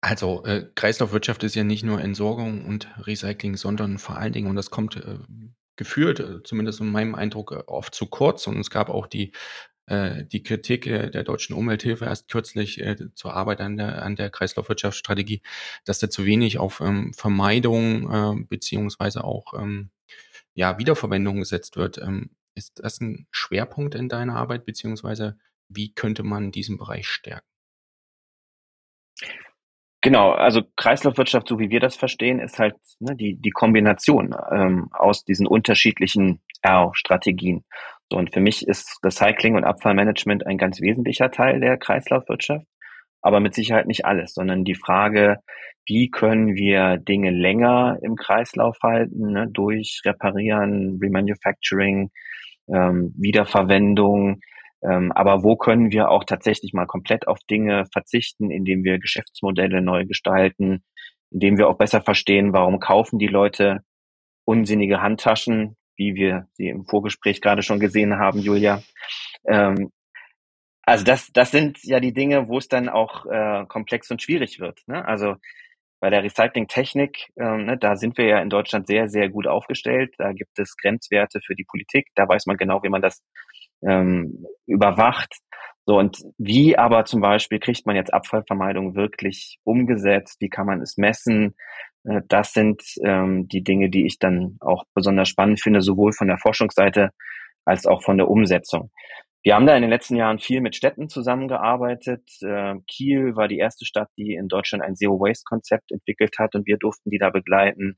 Also 0.04 0.44
äh, 0.46 0.68
Kreislaufwirtschaft 0.74 1.44
ist 1.44 1.54
ja 1.56 1.64
nicht 1.64 1.84
nur 1.84 2.02
Entsorgung 2.02 2.66
und 2.66 2.88
Recycling, 3.06 3.56
sondern 3.56 4.00
vor 4.00 4.18
allen 4.18 4.34
Dingen, 4.34 4.50
und 4.50 4.56
das 4.56 4.72
kommt 4.72 4.96
äh, 4.96 5.20
geführt, 5.76 6.20
äh, 6.20 6.44
zumindest 6.44 6.80
in 6.80 6.92
meinem 6.92 7.16
Eindruck, 7.16 7.52
äh, 7.52 7.64
oft 7.68 7.94
zu 7.94 8.08
kurz. 8.08 8.48
Und 8.48 8.60
es 8.60 8.70
gab 8.70 8.90
auch 8.90 9.08
die, 9.08 9.32
äh, 9.86 10.26
die 10.26 10.44
Kritik 10.44 10.84
der 10.86 11.24
deutschen 11.24 11.56
Umwelthilfe 11.56 12.06
erst 12.06 12.30
kürzlich 12.30 12.84
zur 13.16 13.34
Arbeit 13.34 13.62
an 13.62 13.78
der, 13.78 14.04
an 14.04 14.16
der 14.16 14.30
Kreislaufwirtschaftsstrategie, 14.32 15.42
dass 15.86 16.00
da 16.00 16.10
zu 16.10 16.26
wenig 16.26 16.58
auf 16.60 16.82
ähm, 16.82 17.14
Vermeidung 17.14 18.48
beziehungsweise 18.50 19.24
auch 19.24 19.54
ähm, 19.54 19.92
ja, 20.54 20.78
Wiederverwendung 20.78 21.40
gesetzt 21.40 21.78
wird. 21.78 21.98
Ähm, 22.00 22.32
ist 22.62 22.80
das 22.84 23.02
ein 23.02 23.28
Schwerpunkt 23.32 23.96
in 23.96 24.08
deiner 24.08 24.36
Arbeit, 24.36 24.66
beziehungsweise 24.66 25.38
wie 25.68 25.94
könnte 25.94 26.24
man 26.24 26.52
diesen 26.52 26.78
Bereich 26.78 27.08
stärken? 27.08 27.48
Genau, 30.04 30.32
also 30.32 30.62
Kreislaufwirtschaft, 30.78 31.48
so 31.48 31.60
wie 31.60 31.70
wir 31.70 31.80
das 31.80 31.96
verstehen, 31.96 32.40
ist 32.40 32.60
halt 32.60 32.76
ne, 33.00 33.16
die, 33.16 33.36
die 33.40 33.52
Kombination 33.52 34.36
ähm, 34.52 34.90
aus 34.92 35.24
diesen 35.24 35.46
unterschiedlichen 35.46 36.42
R-Strategien. 36.62 37.64
So, 38.12 38.18
und 38.18 38.34
für 38.34 38.42
mich 38.42 38.68
ist 38.68 39.00
Recycling 39.04 39.56
und 39.56 39.64
Abfallmanagement 39.64 40.46
ein 40.46 40.58
ganz 40.58 40.82
wesentlicher 40.82 41.30
Teil 41.32 41.60
der 41.60 41.78
Kreislaufwirtschaft, 41.78 42.66
aber 43.22 43.40
mit 43.40 43.54
Sicherheit 43.54 43.88
nicht 43.88 44.06
alles, 44.06 44.34
sondern 44.34 44.64
die 44.64 44.76
Frage, 44.76 45.38
wie 45.86 46.10
können 46.10 46.56
wir 46.56 46.98
Dinge 46.98 47.32
länger 47.32 48.00
im 48.02 48.16
Kreislauf 48.16 48.78
halten, 48.82 49.34
ne, 49.34 49.48
durch 49.52 50.02
Reparieren, 50.04 51.00
Remanufacturing, 51.02 52.10
ähm, 52.74 53.14
Wiederverwendung. 53.18 54.42
Ähm, 54.84 55.12
aber 55.12 55.44
wo 55.44 55.56
können 55.56 55.92
wir 55.92 56.10
auch 56.10 56.24
tatsächlich 56.24 56.74
mal 56.74 56.88
komplett 56.88 57.28
auf 57.28 57.38
Dinge 57.50 57.86
verzichten, 57.92 58.50
indem 58.50 58.84
wir 58.84 59.00
Geschäftsmodelle 59.00 59.82
neu 59.82 60.06
gestalten, 60.06 60.84
indem 61.30 61.58
wir 61.58 61.68
auch 61.70 61.78
besser 61.78 62.02
verstehen, 62.02 62.54
warum 62.54 62.80
kaufen 62.80 63.20
die 63.20 63.28
Leute 63.28 63.82
unsinnige 64.46 65.02
Handtaschen, 65.02 65.78
wie 65.96 66.16
wir 66.16 66.48
sie 66.54 66.70
im 66.70 66.86
Vorgespräch 66.86 67.42
gerade 67.42 67.62
schon 67.62 67.80
gesehen 67.80 68.18
haben, 68.18 68.40
Julia. 68.40 68.82
Ähm, 69.46 69.92
also 70.84 71.06
das, 71.06 71.32
das 71.32 71.52
sind 71.52 71.78
ja 71.84 72.00
die 72.00 72.14
Dinge, 72.14 72.48
wo 72.48 72.58
es 72.58 72.68
dann 72.68 72.90
auch 72.90 73.26
äh, 73.28 73.66
komplex 73.68 74.10
und 74.10 74.22
schwierig 74.22 74.60
wird. 74.60 74.82
Ne? 74.88 75.06
Also 75.06 75.36
bei 76.02 76.10
der 76.10 76.24
Recyclingtechnik, 76.24 77.32
ähm, 77.40 77.66
ne, 77.68 77.78
da 77.78 77.96
sind 77.96 78.18
wir 78.18 78.26
ja 78.26 78.42
in 78.42 78.50
Deutschland 78.50 78.88
sehr, 78.88 79.08
sehr 79.08 79.30
gut 79.30 79.48
aufgestellt. 79.48 80.14
Da 80.18 80.34
gibt 80.34 80.58
es 80.58 80.76
Grenzwerte 80.76 81.40
für 81.46 81.56
die 81.56 81.64
Politik. 81.64 82.08
Da 82.16 82.28
weiß 82.28 82.48
man 82.48 82.58
genau, 82.58 82.82
wie 82.84 82.90
man 82.90 83.04
das 83.04 83.24
ähm, 83.88 84.46
überwacht. 84.66 85.34
So, 85.86 85.98
und 85.98 86.18
wie 86.40 86.76
aber 86.76 87.06
zum 87.06 87.22
Beispiel 87.22 87.60
kriegt 87.60 87.86
man 87.86 87.96
jetzt 87.96 88.14
Abfallvermeidung 88.14 88.96
wirklich 88.96 89.60
umgesetzt? 89.64 90.38
Wie 90.40 90.50
kann 90.50 90.66
man 90.66 90.82
es 90.82 90.98
messen? 90.98 91.56
Äh, 92.04 92.22
das 92.28 92.54
sind 92.54 92.82
ähm, 93.04 93.48
die 93.48 93.64
Dinge, 93.64 93.92
die 93.92 94.08
ich 94.08 94.18
dann 94.18 94.58
auch 94.60 94.84
besonders 94.96 95.30
spannend 95.30 95.62
finde, 95.62 95.82
sowohl 95.82 96.14
von 96.14 96.28
der 96.28 96.40
Forschungsseite 96.40 97.12
als 97.64 97.86
auch 97.86 98.02
von 98.02 98.18
der 98.18 98.28
Umsetzung. 98.28 98.90
Wir 99.44 99.56
haben 99.56 99.66
da 99.66 99.76
in 99.76 99.82
den 99.82 99.90
letzten 99.90 100.16
Jahren 100.16 100.38
viel 100.38 100.62
mit 100.62 100.76
Städten 100.76 101.10
zusammengearbeitet. 101.10 102.22
Äh, 102.42 102.76
Kiel 102.88 103.36
war 103.36 103.48
die 103.48 103.58
erste 103.58 103.86
Stadt, 103.86 104.10
die 104.16 104.36
in 104.36 104.48
Deutschland 104.48 104.84
ein 104.84 104.96
Zero-Waste-Konzept 104.96 105.92
entwickelt 105.92 106.36
hat 106.38 106.54
und 106.54 106.68
wir 106.68 106.78
durften 106.78 107.10
die 107.10 107.18
da 107.18 107.32
begleiten. 107.32 107.98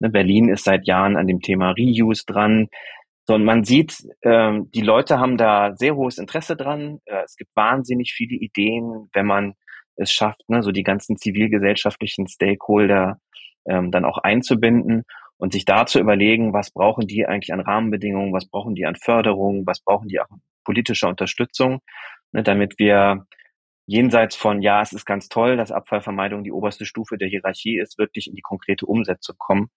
Ne, 0.00 0.10
Berlin 0.10 0.50
ist 0.50 0.64
seit 0.64 0.86
Jahren 0.86 1.16
an 1.16 1.26
dem 1.26 1.40
Thema 1.40 1.70
Reuse 1.70 2.24
dran. 2.26 2.68
So, 3.26 3.34
und 3.34 3.44
man 3.44 3.64
sieht, 3.64 4.06
ähm, 4.22 4.70
die 4.74 4.82
Leute 4.82 5.18
haben 5.18 5.38
da 5.38 5.74
sehr 5.76 5.96
hohes 5.96 6.18
Interesse 6.18 6.56
dran. 6.56 6.98
Äh, 7.06 7.22
es 7.24 7.36
gibt 7.36 7.56
wahnsinnig 7.56 8.12
viele 8.12 8.36
Ideen, 8.36 9.08
wenn 9.14 9.26
man 9.26 9.54
es 9.96 10.12
schafft, 10.12 10.42
ne, 10.48 10.62
so 10.62 10.72
die 10.72 10.82
ganzen 10.82 11.16
zivilgesellschaftlichen 11.16 12.26
Stakeholder 12.26 13.18
ähm, 13.66 13.90
dann 13.90 14.04
auch 14.04 14.18
einzubinden 14.18 15.04
und 15.38 15.54
sich 15.54 15.64
da 15.64 15.86
zu 15.86 16.00
überlegen, 16.00 16.52
was 16.52 16.70
brauchen 16.70 17.06
die 17.06 17.26
eigentlich 17.26 17.54
an 17.54 17.60
Rahmenbedingungen, 17.60 18.32
was 18.34 18.46
brauchen 18.46 18.74
die 18.74 18.84
an 18.84 18.96
Förderung, 18.96 19.66
was 19.66 19.80
brauchen 19.80 20.08
die 20.08 20.20
auch 20.20 20.28
politischer 20.64 21.08
Unterstützung, 21.08 21.80
ne, 22.32 22.42
damit 22.42 22.78
wir 22.78 23.26
jenseits 23.86 24.36
von, 24.36 24.62
ja, 24.62 24.82
es 24.82 24.92
ist 24.92 25.04
ganz 25.04 25.28
toll, 25.28 25.56
dass 25.56 25.72
Abfallvermeidung 25.72 26.44
die 26.44 26.52
oberste 26.52 26.86
Stufe 26.86 27.18
der 27.18 27.28
Hierarchie 27.28 27.78
ist, 27.78 27.98
wirklich 27.98 28.28
in 28.28 28.34
die 28.34 28.42
konkrete 28.42 28.86
Umsetzung 28.86 29.36
kommen. 29.38 29.70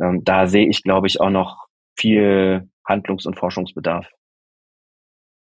Ähm, 0.00 0.22
da 0.24 0.46
sehe 0.46 0.68
ich, 0.68 0.82
glaube 0.82 1.06
ich, 1.06 1.20
auch 1.20 1.30
noch 1.30 1.66
viel 1.96 2.68
Handlungs- 2.86 3.26
und 3.26 3.38
Forschungsbedarf. 3.38 4.08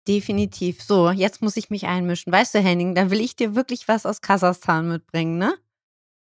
Definitiv. 0.09 0.83
So, 0.83 1.11
jetzt 1.11 1.43
muss 1.43 1.57
ich 1.57 1.71
mich 1.71 1.87
einmischen. 1.87 2.33
Weißt 2.33 2.55
du, 2.55 2.59
Henning, 2.59 2.95
dann 2.95 3.11
will 3.11 3.21
ich 3.21 3.37
dir 3.37 3.55
wirklich 3.55 3.87
was 3.87 4.07
aus 4.07 4.23
Kasachstan 4.23 4.89
mitbringen, 4.89 5.39
ne? 5.39 5.55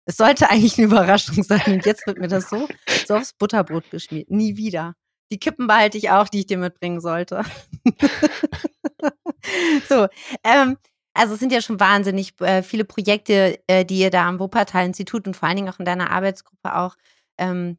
Es 0.05 0.17
sollte 0.17 0.49
eigentlich 0.49 0.77
eine 0.77 0.87
Überraschung 0.87 1.43
sein 1.43 1.61
und 1.65 1.85
jetzt 1.85 2.05
wird 2.05 2.19
mir 2.19 2.27
das 2.27 2.49
so, 2.49 2.67
so 3.07 3.15
aufs 3.15 3.33
Butterbrot 3.33 3.89
geschmiert. 3.89 4.29
Nie 4.29 4.57
wieder. 4.57 4.95
Die 5.31 5.39
Kippen 5.39 5.67
behalte 5.67 5.97
ich 5.97 6.09
auch, 6.09 6.29
die 6.29 6.39
ich 6.39 6.47
dir 6.47 6.57
mitbringen 6.57 7.01
sollte. 7.01 7.43
so, 9.89 10.07
ähm, 10.43 10.77
also 11.13 11.33
es 11.33 11.39
sind 11.39 11.51
ja 11.51 11.61
schon 11.61 11.79
wahnsinnig 11.79 12.39
äh, 12.41 12.63
viele 12.63 12.85
Projekte, 12.85 13.59
äh, 13.67 13.85
die 13.85 13.99
ihr 13.99 14.09
da 14.09 14.27
am 14.27 14.39
Wuppertal-Institut 14.39 15.27
und 15.27 15.35
vor 15.35 15.47
allen 15.47 15.57
Dingen 15.57 15.69
auch 15.69 15.79
in 15.79 15.85
deiner 15.85 16.11
Arbeitsgruppe 16.11 16.75
auch 16.75 16.95
ähm, 17.37 17.77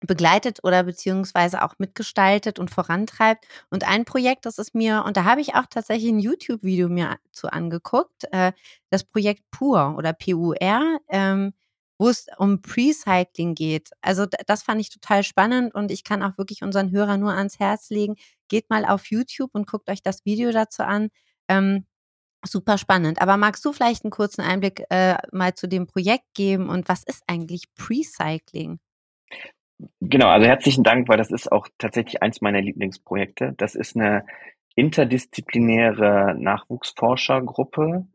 begleitet 0.00 0.60
oder 0.62 0.82
beziehungsweise 0.84 1.62
auch 1.62 1.74
mitgestaltet 1.78 2.58
und 2.58 2.70
vorantreibt. 2.70 3.46
Und 3.70 3.88
ein 3.88 4.04
Projekt, 4.04 4.46
das 4.46 4.58
ist 4.58 4.74
mir, 4.74 5.04
und 5.06 5.16
da 5.16 5.24
habe 5.24 5.40
ich 5.40 5.54
auch 5.54 5.66
tatsächlich 5.68 6.10
ein 6.10 6.20
YouTube-Video 6.20 6.88
mir 6.88 7.16
zu 7.32 7.48
angeguckt, 7.48 8.24
äh, 8.32 8.52
das 8.90 9.04
Projekt 9.04 9.42
PUR 9.50 9.96
oder 9.96 10.12
PUR. 10.12 11.00
Ähm, 11.08 11.54
wo 11.98 12.08
es 12.08 12.26
um 12.38 12.60
Precycling 12.60 13.54
geht. 13.54 13.90
Also 14.00 14.26
das 14.46 14.62
fand 14.62 14.80
ich 14.80 14.90
total 14.90 15.22
spannend 15.22 15.74
und 15.74 15.90
ich 15.90 16.04
kann 16.04 16.22
auch 16.22 16.38
wirklich 16.38 16.62
unseren 16.62 16.90
Hörern 16.90 17.20
nur 17.20 17.32
ans 17.32 17.58
Herz 17.58 17.90
legen. 17.90 18.16
Geht 18.48 18.70
mal 18.70 18.84
auf 18.84 19.06
YouTube 19.06 19.50
und 19.52 19.66
guckt 19.66 19.88
euch 19.88 20.02
das 20.02 20.24
Video 20.24 20.52
dazu 20.52 20.82
an. 20.82 21.08
Ähm, 21.48 21.86
super 22.44 22.78
spannend. 22.78 23.20
Aber 23.20 23.36
magst 23.36 23.64
du 23.64 23.72
vielleicht 23.72 24.04
einen 24.04 24.10
kurzen 24.10 24.42
Einblick 24.42 24.84
äh, 24.90 25.16
mal 25.32 25.54
zu 25.54 25.68
dem 25.68 25.86
Projekt 25.86 26.26
geben 26.34 26.68
und 26.68 26.88
was 26.88 27.02
ist 27.02 27.22
eigentlich 27.26 27.64
Precycling? 27.74 28.78
Genau, 30.00 30.28
also 30.28 30.46
herzlichen 30.46 30.84
Dank, 30.84 31.08
weil 31.08 31.18
das 31.18 31.30
ist 31.30 31.52
auch 31.52 31.68
tatsächlich 31.78 32.22
eins 32.22 32.40
meiner 32.40 32.62
Lieblingsprojekte. 32.62 33.54
Das 33.56 33.74
ist 33.74 33.96
eine 33.96 34.24
interdisziplinäre 34.74 36.34
Nachwuchsforschergruppe 36.38 38.06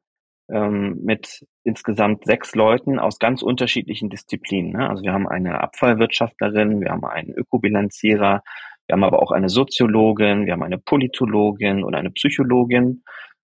ähm, 0.52 1.00
mit 1.04 1.46
insgesamt 1.64 2.26
sechs 2.26 2.56
Leuten 2.56 3.00
aus 3.00 3.20
ganz 3.20 3.42
unterschiedlichen 3.42 4.10
Disziplinen. 4.10 4.74
Ne? 4.74 4.90
Also 4.90 5.04
wir 5.04 5.14
haben 5.14 5.28
eine 5.28 5.62
Abfallwirtschaftlerin, 5.62 6.82
wir 6.82 6.92
haben 6.92 7.06
einen 7.06 7.32
Ökobilanzierer, 7.34 8.44
wir 8.88 8.94
haben 8.94 9.04
aber 9.04 9.22
auch 9.22 9.32
eine 9.32 9.50
Soziologin, 9.50 10.46
wir 10.46 10.54
haben 10.54 10.64
eine 10.64 10.78
Politologin 10.78 11.84
und 11.84 11.96
eine 11.96 12.12
Psychologin 12.12 13.04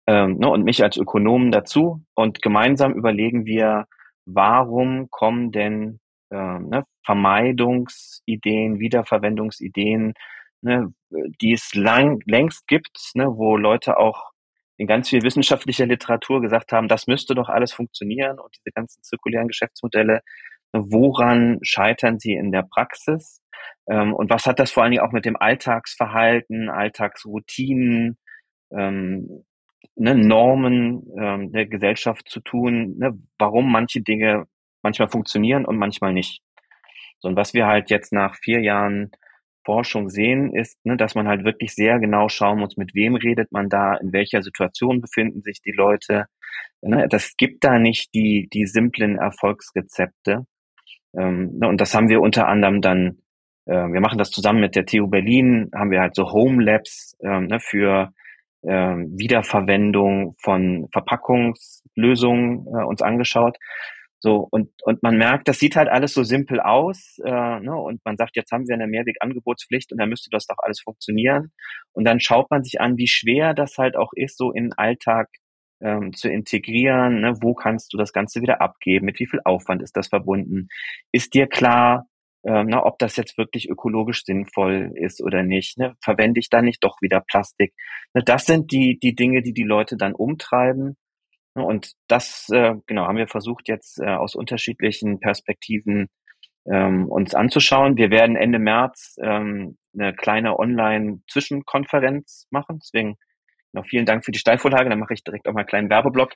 ähm, 0.08 0.38
ne, 0.38 0.50
und 0.50 0.64
mich 0.64 0.84
als 0.84 0.98
Ökonomen 0.98 1.52
dazu. 1.52 2.04
Und 2.16 2.42
gemeinsam 2.42 2.94
überlegen 2.94 3.46
wir, 3.46 3.86
warum 4.26 5.10
kommen 5.10 5.52
denn 5.52 6.00
äh, 6.32 6.60
ne, 6.60 6.84
Vermeidungsideen, 7.06 8.80
Wiederverwendungsideen, 8.80 10.14
ne, 10.62 10.94
die 11.42 11.54
es 11.54 11.74
lang, 11.76 12.20
längst 12.26 12.68
gibt, 12.68 13.12
ne, 13.14 13.28
wo 13.28 13.56
Leute 13.56 13.98
auch 13.98 14.31
in 14.78 14.88
ganz 14.88 15.10
viel 15.10 15.22
wissenschaftlicher 15.22 15.86
Literatur 15.86 16.42
gesagt 16.42 16.72
haben, 16.72 16.88
das 16.88 17.08
müsste 17.08 17.36
doch 17.36 17.50
alles 17.50 17.74
funktionieren 17.74 18.40
und 18.40 18.56
diese 18.56 18.72
ganzen 18.74 19.04
zirkulären 19.04 19.48
Geschäftsmodelle, 19.48 20.22
woran 20.74 21.60
scheitern 21.62 22.20
sie 22.20 22.34
in 22.34 22.52
der 22.52 22.64
Praxis? 22.64 23.42
Ähm, 23.88 24.14
und 24.14 24.30
was 24.30 24.46
hat 24.46 24.60
das 24.60 24.72
vor 24.72 24.84
allen 24.84 24.92
Dingen 24.92 25.04
auch 25.04 25.12
mit 25.12 25.26
dem 25.26 25.36
Alltagsverhalten, 25.36 26.70
Alltagsroutinen, 26.70 28.18
ähm, 28.72 29.44
ne, 29.96 30.16
Normen 30.16 31.04
ähm, 31.18 31.52
der 31.52 31.68
Gesellschaft 31.68 32.30
zu 32.30 32.40
tun, 32.40 32.96
ne, 32.98 33.18
warum 33.38 33.72
manche 33.72 34.02
Dinge 34.02 34.46
manchmal 34.82 35.10
funktionieren 35.10 35.66
und 35.66 35.78
manchmal 35.78 36.14
nicht. 36.14 36.42
So, 37.20 37.30
und 37.30 37.36
was 37.36 37.54
wir 37.54 37.68
halt 37.68 37.90
jetzt 37.90 38.14
nach 38.14 38.36
vier 38.36 38.62
Jahren 38.62 39.12
Forschung 39.64 40.10
sehen, 40.10 40.54
ist, 40.56 40.84
ne, 40.86 40.98
dass 40.98 41.16
man 41.16 41.28
halt 41.28 41.44
wirklich 41.44 41.74
sehr 41.74 42.00
genau 42.00 42.30
schauen 42.30 42.60
muss, 42.60 42.78
mit 42.78 42.94
wem 42.96 43.16
redet 43.16 43.52
man 43.52 43.70
da, 43.70 43.96
in 43.96 44.14
welcher 44.14 44.42
Situation 44.42 45.02
befinden 45.02 45.42
sich 45.42 45.62
die 45.62 45.72
Leute. 45.72 46.26
Ne, 46.82 47.08
das 47.10 47.36
gibt 47.38 47.64
da 47.64 47.80
nicht 47.80 48.14
die, 48.14 48.50
die 48.52 48.66
simplen 48.66 49.18
Erfolgsrezepte. 49.18 50.46
Ähm, 51.18 51.58
ne, 51.60 51.68
und 51.68 51.82
das 51.82 51.94
haben 51.94 52.10
wir 52.10 52.22
unter 52.22 52.48
anderem 52.48 52.82
dann, 52.82 53.20
äh, 53.66 53.74
wir 53.74 54.02
machen 54.02 54.18
das 54.18 54.32
zusammen 54.32 54.62
mit 54.62 54.76
der 54.76 54.86
TU 54.86 55.08
Berlin, 55.08 55.70
haben 55.76 55.92
wir 55.92 56.02
halt 56.02 56.16
so 56.16 56.32
Home 56.32 56.64
Labs 56.64 57.16
ähm, 57.24 57.48
ne, 57.48 57.60
für 57.60 58.14
äh, 58.64 58.70
Wiederverwendung 58.70 60.36
von 60.40 60.88
Verpackungslösungen 60.92 62.66
äh, 62.68 62.84
uns 62.84 63.02
angeschaut. 63.02 63.58
So, 64.24 64.48
und, 64.52 64.70
und 64.84 65.02
man 65.02 65.18
merkt, 65.18 65.48
das 65.48 65.58
sieht 65.58 65.76
halt 65.76 65.90
alles 65.90 66.14
so 66.14 66.22
simpel 66.22 66.60
aus, 66.60 67.18
äh, 67.26 67.60
ne? 67.60 67.76
und 67.76 68.06
man 68.06 68.18
sagt, 68.18 68.36
jetzt 68.36 68.52
haben 68.52 68.68
wir 68.68 68.76
eine 68.76 68.86
Mehrwegangebotspflicht 68.86 69.92
und 69.92 69.98
dann 69.98 70.10
müsste 70.10 70.30
das 70.30 70.46
doch 70.46 70.58
alles 70.60 70.80
funktionieren. 70.80 71.52
Und 71.92 72.06
dann 72.06 72.20
schaut 72.20 72.52
man 72.52 72.64
sich 72.64 72.80
an, 72.80 72.98
wie 72.98 73.08
schwer 73.08 73.56
das 73.56 73.80
halt 73.80 73.98
auch 73.98 74.12
ist, 74.16 74.38
so 74.38 74.52
in 74.52 74.66
den 74.66 74.74
Alltag 74.74 75.28
ähm, 75.82 76.14
zu 76.14 76.30
integrieren. 76.30 77.22
Ne? 77.22 77.34
Wo 77.42 77.56
kannst 77.56 77.94
du 77.94 77.98
das 77.98 78.14
Ganze 78.14 78.42
wieder 78.42 78.62
abgeben? 78.62 79.08
Mit 79.08 79.20
wie 79.20 79.26
viel 79.26 79.42
Aufwand 79.44 79.82
ist 79.82 79.98
das 79.98 80.10
verbunden? 80.10 80.68
Ist 81.12 81.34
dir 81.34 81.48
klar, 81.48 82.06
ähm, 82.44 82.68
na, 82.70 82.86
ob 82.86 83.00
das 83.00 83.16
jetzt 83.16 83.38
wirklich 83.40 83.70
ökologisch 83.70 84.24
sinnvoll 84.24 84.92
ist 84.96 85.22
oder 85.22 85.42
nicht? 85.44 85.80
Ne? 85.80 85.96
Verwende 86.04 86.40
ich 86.40 86.50
da 86.50 86.62
nicht 86.62 86.84
doch 86.84 87.02
wieder 87.02 87.22
Plastik? 87.22 87.74
Ne? 88.14 88.24
Das 88.24 88.46
sind 88.46 88.72
die, 88.72 89.00
die 89.00 89.16
Dinge, 89.16 89.42
die 89.42 89.54
die 89.54 89.64
Leute 89.64 89.98
dann 89.98 90.14
umtreiben. 90.14 90.96
Ne, 91.56 91.64
und 91.64 91.94
das, 92.08 92.48
äh, 92.54 92.76
genau, 92.88 93.08
haben 93.08 93.18
wir 93.18 93.28
versucht 93.28 93.68
jetzt 93.68 94.00
äh, 94.00 94.10
aus 94.10 94.36
unterschiedlichen 94.36 95.20
Perspektiven 95.20 96.08
ähm, 96.66 97.08
uns 97.10 97.34
anzuschauen. 97.34 97.98
Wir 97.98 98.10
werden 98.10 98.36
Ende 98.36 98.60
März 98.60 99.16
ähm, 99.22 99.78
eine 99.94 100.14
kleine 100.14 100.58
Online-Zwischenkonferenz 100.58 102.48
machen. 102.52 102.80
Deswegen 102.82 103.18
noch 103.74 103.86
vielen 103.86 104.06
Dank 104.06 104.24
für 104.26 104.32
die 104.32 104.40
Steilvorlage. 104.40 104.90
Dann 104.90 105.00
mache 105.00 105.14
ich 105.14 105.24
direkt 105.24 105.48
auch 105.48 105.54
mal 105.54 105.62
einen 105.62 105.68
kleinen 105.68 105.90
Werbeblock. 105.90 106.34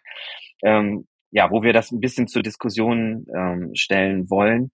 Ähm, 0.63 1.07
ja, 1.31 1.51
wo 1.51 1.63
wir 1.63 1.73
das 1.73 1.91
ein 1.91 1.99
bisschen 1.99 2.27
zur 2.27 2.43
Diskussion 2.43 3.25
ähm, 3.35 3.71
stellen 3.75 4.29
wollen. 4.29 4.71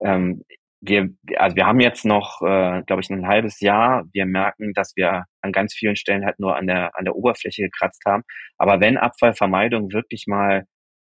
Ähm, 0.00 0.42
wir, 0.80 1.08
also 1.36 1.56
wir 1.56 1.66
haben 1.66 1.80
jetzt 1.80 2.04
noch, 2.04 2.40
äh, 2.42 2.82
glaube 2.86 3.00
ich, 3.02 3.10
ein 3.10 3.26
halbes 3.26 3.60
Jahr. 3.60 4.04
Wir 4.12 4.26
merken, 4.26 4.72
dass 4.74 4.92
wir 4.96 5.24
an 5.42 5.52
ganz 5.52 5.74
vielen 5.74 5.96
Stellen 5.96 6.24
halt 6.24 6.38
nur 6.38 6.56
an 6.56 6.66
der, 6.66 6.96
an 6.96 7.04
der 7.04 7.16
Oberfläche 7.16 7.62
gekratzt 7.62 8.02
haben. 8.06 8.22
Aber 8.58 8.80
wenn 8.80 8.96
Abfallvermeidung 8.98 9.92
wirklich 9.92 10.24
mal 10.26 10.64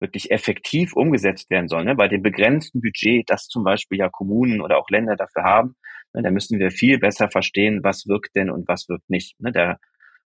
wirklich 0.00 0.30
effektiv 0.30 0.94
umgesetzt 0.94 1.50
werden 1.50 1.68
soll, 1.68 1.84
ne, 1.84 1.94
bei 1.94 2.09
dem 2.09 2.22
begrenzten 2.22 2.82
Budget, 2.82 3.30
das 3.30 3.48
zum 3.48 3.64
Beispiel 3.64 3.98
ja 3.98 4.11
Kommunen 4.11 4.61
oder 4.61 4.78
auch 4.78 4.90
Länder 4.90 5.16
dafür 5.16 5.42
haben, 5.44 5.74
Ne, 6.16 6.22
da 6.22 6.30
müssen 6.30 6.59
wir 6.59 6.70
viel 6.70 6.98
besser 6.98 7.28
verstehen, 7.30 7.80
was 7.84 8.07
wirkt 8.07 8.34
denn 8.36 8.50
und 8.50 8.66
was 8.68 8.88
wirkt 8.88 9.09
nicht. 9.11 9.38
Ne, 9.40 9.52
da 9.52 9.76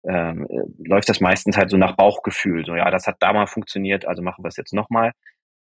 ähm, 0.07 0.47
äh, 0.49 0.87
läuft 0.87 1.09
das 1.09 1.21
meistens 1.21 1.57
halt 1.57 1.69
so 1.71 1.77
nach 1.77 1.95
Bauchgefühl. 1.97 2.65
So, 2.65 2.75
ja, 2.75 2.89
das 2.91 3.07
hat 3.07 3.17
da 3.19 3.33
mal 3.33 3.47
funktioniert, 3.47 4.05
also 4.07 4.21
machen 4.21 4.43
wir 4.43 4.49
es 4.49 4.57
jetzt 4.57 4.73
nochmal. 4.73 5.11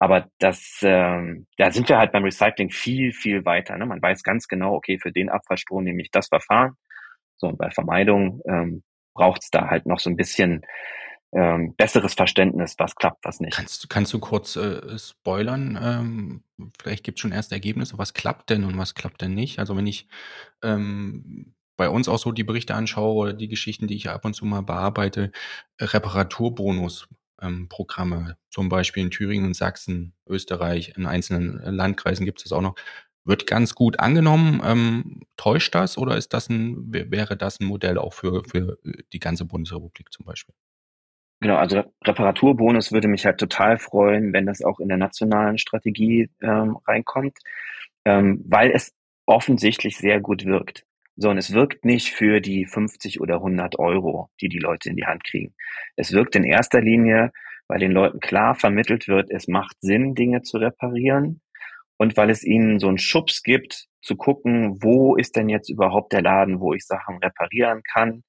Aber 0.01 0.27
das, 0.39 0.79
ähm, 0.81 1.45
da 1.57 1.69
sind 1.69 1.87
wir 1.87 1.99
halt 1.99 2.11
beim 2.11 2.23
Recycling 2.23 2.71
viel, 2.71 3.13
viel 3.13 3.45
weiter. 3.45 3.77
Ne? 3.77 3.85
Man 3.85 4.01
weiß 4.01 4.23
ganz 4.23 4.47
genau, 4.47 4.73
okay, 4.73 4.97
für 4.97 5.11
den 5.11 5.29
Abfallstrom 5.29 5.83
nehme 5.83 6.01
ich 6.01 6.09
das 6.09 6.27
Verfahren. 6.27 6.71
So, 7.37 7.45
und 7.49 7.59
bei 7.59 7.69
Vermeidung 7.69 8.41
ähm, 8.47 8.81
braucht 9.13 9.43
es 9.43 9.51
da 9.51 9.69
halt 9.69 9.85
noch 9.85 9.99
so 9.99 10.09
ein 10.09 10.15
bisschen 10.15 10.65
ähm, 11.33 11.75
besseres 11.75 12.15
Verständnis, 12.15 12.73
was 12.79 12.95
klappt, 12.95 13.23
was 13.25 13.41
nicht. 13.41 13.53
Kannst, 13.53 13.91
kannst 13.91 14.11
du 14.11 14.19
kurz 14.19 14.55
äh, 14.55 14.97
spoilern? 14.97 15.77
Ähm, 15.79 16.43
vielleicht 16.81 17.03
gibt 17.03 17.19
es 17.19 17.21
schon 17.21 17.31
erste 17.31 17.53
Ergebnisse. 17.53 17.99
Was 17.99 18.15
klappt 18.15 18.49
denn 18.49 18.63
und 18.63 18.79
was 18.79 18.95
klappt 18.95 19.21
denn 19.21 19.35
nicht? 19.35 19.59
Also 19.59 19.77
wenn 19.77 19.85
ich 19.85 20.07
ähm, 20.63 21.53
bei 21.77 21.89
uns 21.89 22.09
auch 22.09 22.17
so 22.17 22.31
die 22.31 22.43
Berichte 22.43 22.73
anschaue 22.73 23.13
oder 23.13 23.33
die 23.33 23.49
Geschichten, 23.49 23.85
die 23.85 23.97
ich 23.97 24.09
ab 24.09 24.25
und 24.25 24.33
zu 24.33 24.47
mal 24.47 24.61
bearbeite, 24.61 25.31
Reparaturbonus 25.79 27.07
ähm, 27.41 27.67
Programme, 27.69 28.37
zum 28.49 28.69
Beispiel 28.69 29.03
in 29.03 29.11
Thüringen 29.11 29.45
und 29.45 29.55
Sachsen, 29.55 30.13
Österreich, 30.27 30.93
in 30.97 31.05
einzelnen 31.05 31.59
Landkreisen 31.63 32.25
gibt 32.25 32.39
es 32.39 32.43
das 32.45 32.51
auch 32.53 32.61
noch, 32.61 32.75
wird 33.23 33.47
ganz 33.47 33.75
gut 33.75 33.99
angenommen. 33.99 34.61
Ähm, 34.63 35.21
täuscht 35.37 35.75
das 35.75 35.97
oder 35.97 36.17
ist 36.17 36.33
das 36.33 36.49
ein, 36.49 36.91
wäre 36.91 37.37
das 37.37 37.59
ein 37.59 37.65
Modell 37.65 37.97
auch 37.97 38.13
für, 38.13 38.43
für 38.43 38.77
die 39.13 39.19
ganze 39.19 39.45
Bundesrepublik 39.45 40.11
zum 40.11 40.25
Beispiel? 40.25 40.55
Genau, 41.41 41.55
also 41.55 41.83
Reparaturbonus 42.05 42.91
würde 42.91 43.07
mich 43.07 43.25
halt 43.25 43.39
total 43.39 43.79
freuen, 43.79 44.31
wenn 44.31 44.45
das 44.45 44.61
auch 44.61 44.79
in 44.79 44.89
der 44.89 44.97
nationalen 44.97 45.57
Strategie 45.57 46.29
ähm, 46.41 46.77
reinkommt, 46.87 47.39
ähm, 48.05 48.43
weil 48.47 48.71
es 48.71 48.93
offensichtlich 49.25 49.97
sehr 49.97 50.19
gut 50.19 50.45
wirkt. 50.45 50.85
So, 51.17 51.29
und 51.29 51.37
es 51.37 51.53
wirkt 51.53 51.85
nicht 51.85 52.09
für 52.09 52.39
die 52.41 52.65
50 52.65 53.21
oder 53.21 53.35
100 53.35 53.77
Euro, 53.79 54.29
die 54.39 54.49
die 54.49 54.59
Leute 54.59 54.89
in 54.89 54.95
die 54.95 55.05
Hand 55.05 55.23
kriegen. 55.23 55.53
Es 55.95 56.13
wirkt 56.13 56.35
in 56.35 56.43
erster 56.43 56.81
Linie, 56.81 57.31
weil 57.67 57.79
den 57.79 57.91
Leuten 57.91 58.19
klar 58.19 58.55
vermittelt 58.55 59.07
wird, 59.07 59.29
es 59.29 59.47
macht 59.47 59.75
Sinn, 59.81 60.15
Dinge 60.15 60.41
zu 60.41 60.57
reparieren 60.57 61.41
und 61.97 62.17
weil 62.17 62.29
es 62.29 62.43
ihnen 62.43 62.79
so 62.79 62.87
einen 62.87 62.97
Schubs 62.97 63.43
gibt, 63.43 63.87
zu 64.01 64.15
gucken, 64.15 64.81
wo 64.81 65.15
ist 65.15 65.35
denn 65.35 65.49
jetzt 65.49 65.69
überhaupt 65.69 66.13
der 66.13 66.21
Laden, 66.21 66.59
wo 66.59 66.73
ich 66.73 66.85
Sachen 66.85 67.17
reparieren 67.17 67.81
kann. 67.83 68.23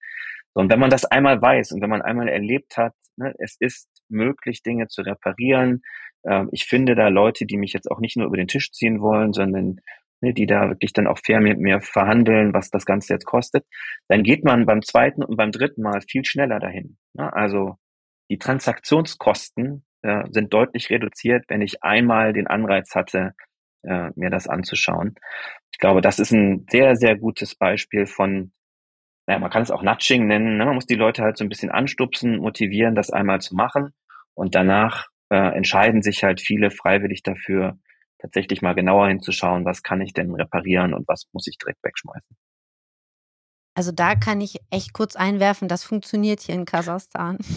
Und 0.52 0.70
wenn 0.70 0.80
man 0.80 0.90
das 0.90 1.04
einmal 1.04 1.40
weiß 1.40 1.72
und 1.72 1.80
wenn 1.80 1.90
man 1.90 2.02
einmal 2.02 2.28
erlebt 2.28 2.76
hat, 2.76 2.92
ne, 3.16 3.34
es 3.38 3.56
ist 3.58 3.88
möglich, 4.08 4.62
Dinge 4.62 4.88
zu 4.88 5.02
reparieren. 5.02 5.82
Ähm, 6.24 6.50
ich 6.52 6.66
finde 6.66 6.94
da 6.94 7.08
Leute, 7.08 7.46
die 7.46 7.56
mich 7.56 7.72
jetzt 7.72 7.90
auch 7.90 8.00
nicht 8.00 8.16
nur 8.16 8.26
über 8.26 8.36
den 8.36 8.48
Tisch 8.48 8.70
ziehen 8.72 9.00
wollen, 9.00 9.32
sondern 9.32 9.80
ne, 10.22 10.32
die 10.32 10.46
da 10.46 10.68
wirklich 10.68 10.92
dann 10.92 11.06
auch 11.06 11.18
fair 11.18 11.40
mit 11.40 11.58
mir 11.58 11.80
verhandeln, 11.80 12.54
was 12.54 12.70
das 12.70 12.86
Ganze 12.86 13.12
jetzt 13.12 13.26
kostet, 13.26 13.66
dann 14.08 14.22
geht 14.22 14.44
man 14.44 14.64
beim 14.64 14.82
zweiten 14.82 15.22
und 15.22 15.36
beim 15.36 15.52
dritten 15.52 15.82
Mal 15.82 16.00
viel 16.08 16.24
schneller 16.24 16.60
dahin. 16.60 16.96
Ne? 17.14 17.32
Also 17.32 17.76
die 18.30 18.38
Transaktionskosten 18.38 19.84
äh, 20.02 20.24
sind 20.30 20.54
deutlich 20.54 20.90
reduziert, 20.90 21.44
wenn 21.48 21.60
ich 21.60 21.82
einmal 21.82 22.32
den 22.32 22.46
Anreiz 22.46 22.94
hatte, 22.94 23.34
äh, 23.82 24.10
mir 24.14 24.30
das 24.30 24.48
anzuschauen. 24.48 25.16
Ich 25.72 25.78
glaube, 25.78 26.00
das 26.00 26.18
ist 26.18 26.32
ein 26.32 26.66
sehr, 26.70 26.96
sehr 26.96 27.16
gutes 27.16 27.54
Beispiel 27.56 28.06
von, 28.06 28.52
naja, 29.26 29.40
man 29.40 29.50
kann 29.50 29.62
es 29.62 29.70
auch 29.70 29.82
Nudging 29.82 30.26
nennen. 30.26 30.56
Ne? 30.56 30.64
Man 30.64 30.76
muss 30.76 30.86
die 30.86 30.94
Leute 30.94 31.22
halt 31.22 31.36
so 31.36 31.44
ein 31.44 31.48
bisschen 31.48 31.70
anstupsen, 31.70 32.38
motivieren, 32.38 32.94
das 32.94 33.10
einmal 33.10 33.40
zu 33.40 33.54
machen. 33.54 33.90
Und 34.34 34.54
danach 34.54 35.08
äh, 35.30 35.56
entscheiden 35.56 36.02
sich 36.02 36.24
halt 36.24 36.40
viele 36.40 36.70
freiwillig 36.70 37.22
dafür, 37.22 37.78
tatsächlich 38.22 38.62
mal 38.62 38.74
genauer 38.74 39.08
hinzuschauen, 39.08 39.64
was 39.64 39.82
kann 39.82 40.00
ich 40.00 40.14
denn 40.14 40.34
reparieren 40.34 40.94
und 40.94 41.06
was 41.08 41.26
muss 41.32 41.46
ich 41.48 41.58
direkt 41.58 41.82
wegschmeißen. 41.82 42.36
Also 43.74 43.90
da 43.90 44.14
kann 44.14 44.40
ich 44.40 44.60
echt 44.70 44.92
kurz 44.92 45.16
einwerfen, 45.16 45.68
das 45.68 45.82
funktioniert 45.84 46.40
hier 46.40 46.54
in 46.54 46.64
Kasachstan. 46.64 47.38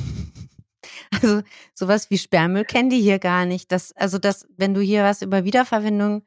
Also 1.11 1.41
sowas 1.73 2.11
wie 2.11 2.17
Sperrmüll 2.19 2.63
kennen 2.63 2.91
die 2.91 3.01
hier 3.01 3.17
gar 3.17 3.47
nicht. 3.47 3.71
Das, 3.71 3.91
also 3.93 4.19
das, 4.19 4.47
wenn 4.55 4.75
du 4.75 4.81
hier 4.81 5.03
was 5.03 5.23
über 5.23 5.43
Wiederverwendung 5.43 6.23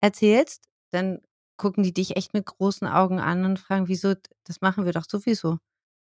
erzählst, 0.00 0.64
dann 0.90 1.20
gucken 1.56 1.84
die 1.84 1.94
dich 1.94 2.16
echt 2.16 2.34
mit 2.34 2.44
großen 2.46 2.88
Augen 2.88 3.20
an 3.20 3.44
und 3.44 3.60
fragen, 3.60 3.86
wieso, 3.86 4.14
das 4.44 4.60
machen 4.60 4.84
wir 4.84 4.92
doch 4.92 5.04
sowieso. 5.08 5.58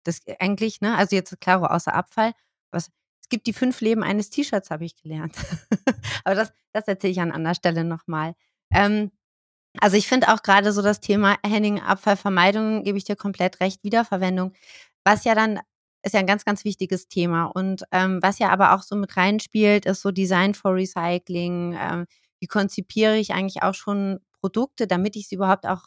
Das 0.04 0.22
eigentlich, 0.40 0.82
ne? 0.82 0.98
Also 0.98 1.16
jetzt 1.16 1.40
klaro, 1.42 1.66
außer 1.66 1.94
Abfall, 1.94 2.34
was, 2.72 2.90
gibt 3.32 3.48
die 3.48 3.54
fünf 3.54 3.82
Leben 3.82 4.04
eines 4.04 4.30
T-Shirts, 4.30 4.70
habe 4.70 4.86
ich 4.86 4.96
gelernt. 4.96 5.36
Aber 6.24 6.36
das, 6.36 6.54
das 6.74 6.88
erzähle 6.88 7.12
ich 7.12 7.22
an 7.22 7.32
anderer 7.32 7.56
Stelle 7.56 7.84
nochmal. 7.84 8.36
Ähm, 8.72 9.12
also 9.80 9.98
ich 9.98 10.08
finde 10.08 10.30
auch 10.30 10.44
gerade 10.44 10.72
so 10.74 10.82
das 10.84 11.00
Thema 11.00 11.38
Henning, 11.46 11.80
Abfallvermeidung, 11.80 12.84
gebe 12.84 12.98
ich 12.98 13.06
dir 13.06 13.16
komplett 13.16 13.60
recht, 13.60 13.84
Wiederverwendung, 13.84 14.54
was 15.04 15.24
ja 15.24 15.34
dann 15.34 15.60
ist 16.04 16.14
ja 16.14 16.20
ein 16.20 16.28
ganz, 16.28 16.46
ganz 16.46 16.66
wichtiges 16.66 17.08
Thema. 17.08 17.46
Und 17.46 17.84
ähm, 17.92 18.20
was 18.22 18.40
ja 18.40 18.50
aber 18.50 18.74
auch 18.74 18.82
so 18.82 18.96
mit 18.96 19.18
reinspielt, 19.18 19.86
ist 19.86 20.02
so 20.02 20.12
Design 20.12 20.54
for 20.56 20.74
Recycling. 20.74 21.78
Ähm, 21.80 22.06
wie 22.40 22.48
konzipiere 22.48 23.18
ich 23.18 23.34
eigentlich 23.34 23.62
auch 23.62 23.76
schon 23.76 24.20
Produkte, 24.40 24.88
damit 24.88 25.16
ich 25.16 25.28
sie 25.28 25.36
überhaupt 25.36 25.68
auch 25.68 25.84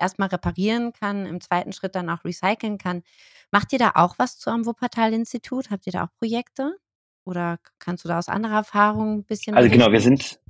erstmal 0.00 0.28
reparieren 0.28 0.92
kann, 0.92 1.26
im 1.26 1.40
zweiten 1.40 1.72
Schritt 1.72 1.94
dann 1.94 2.10
auch 2.10 2.24
recyceln 2.24 2.78
kann. 2.78 3.02
Macht 3.50 3.72
ihr 3.72 3.78
da 3.78 3.92
auch 3.94 4.18
was 4.18 4.38
zu 4.38 4.50
am 4.50 4.66
Wuppertal-Institut? 4.66 5.70
Habt 5.70 5.86
ihr 5.86 5.92
da 5.92 6.04
auch 6.04 6.18
Projekte? 6.18 6.76
Oder 7.24 7.58
kannst 7.78 8.04
du 8.04 8.08
da 8.08 8.18
aus 8.18 8.28
anderer 8.28 8.56
Erfahrung 8.56 9.18
ein 9.18 9.24
bisschen? 9.24 9.54
Also 9.54 9.68
genau, 9.68 9.92
wir 9.92 10.00
sind, 10.00 10.40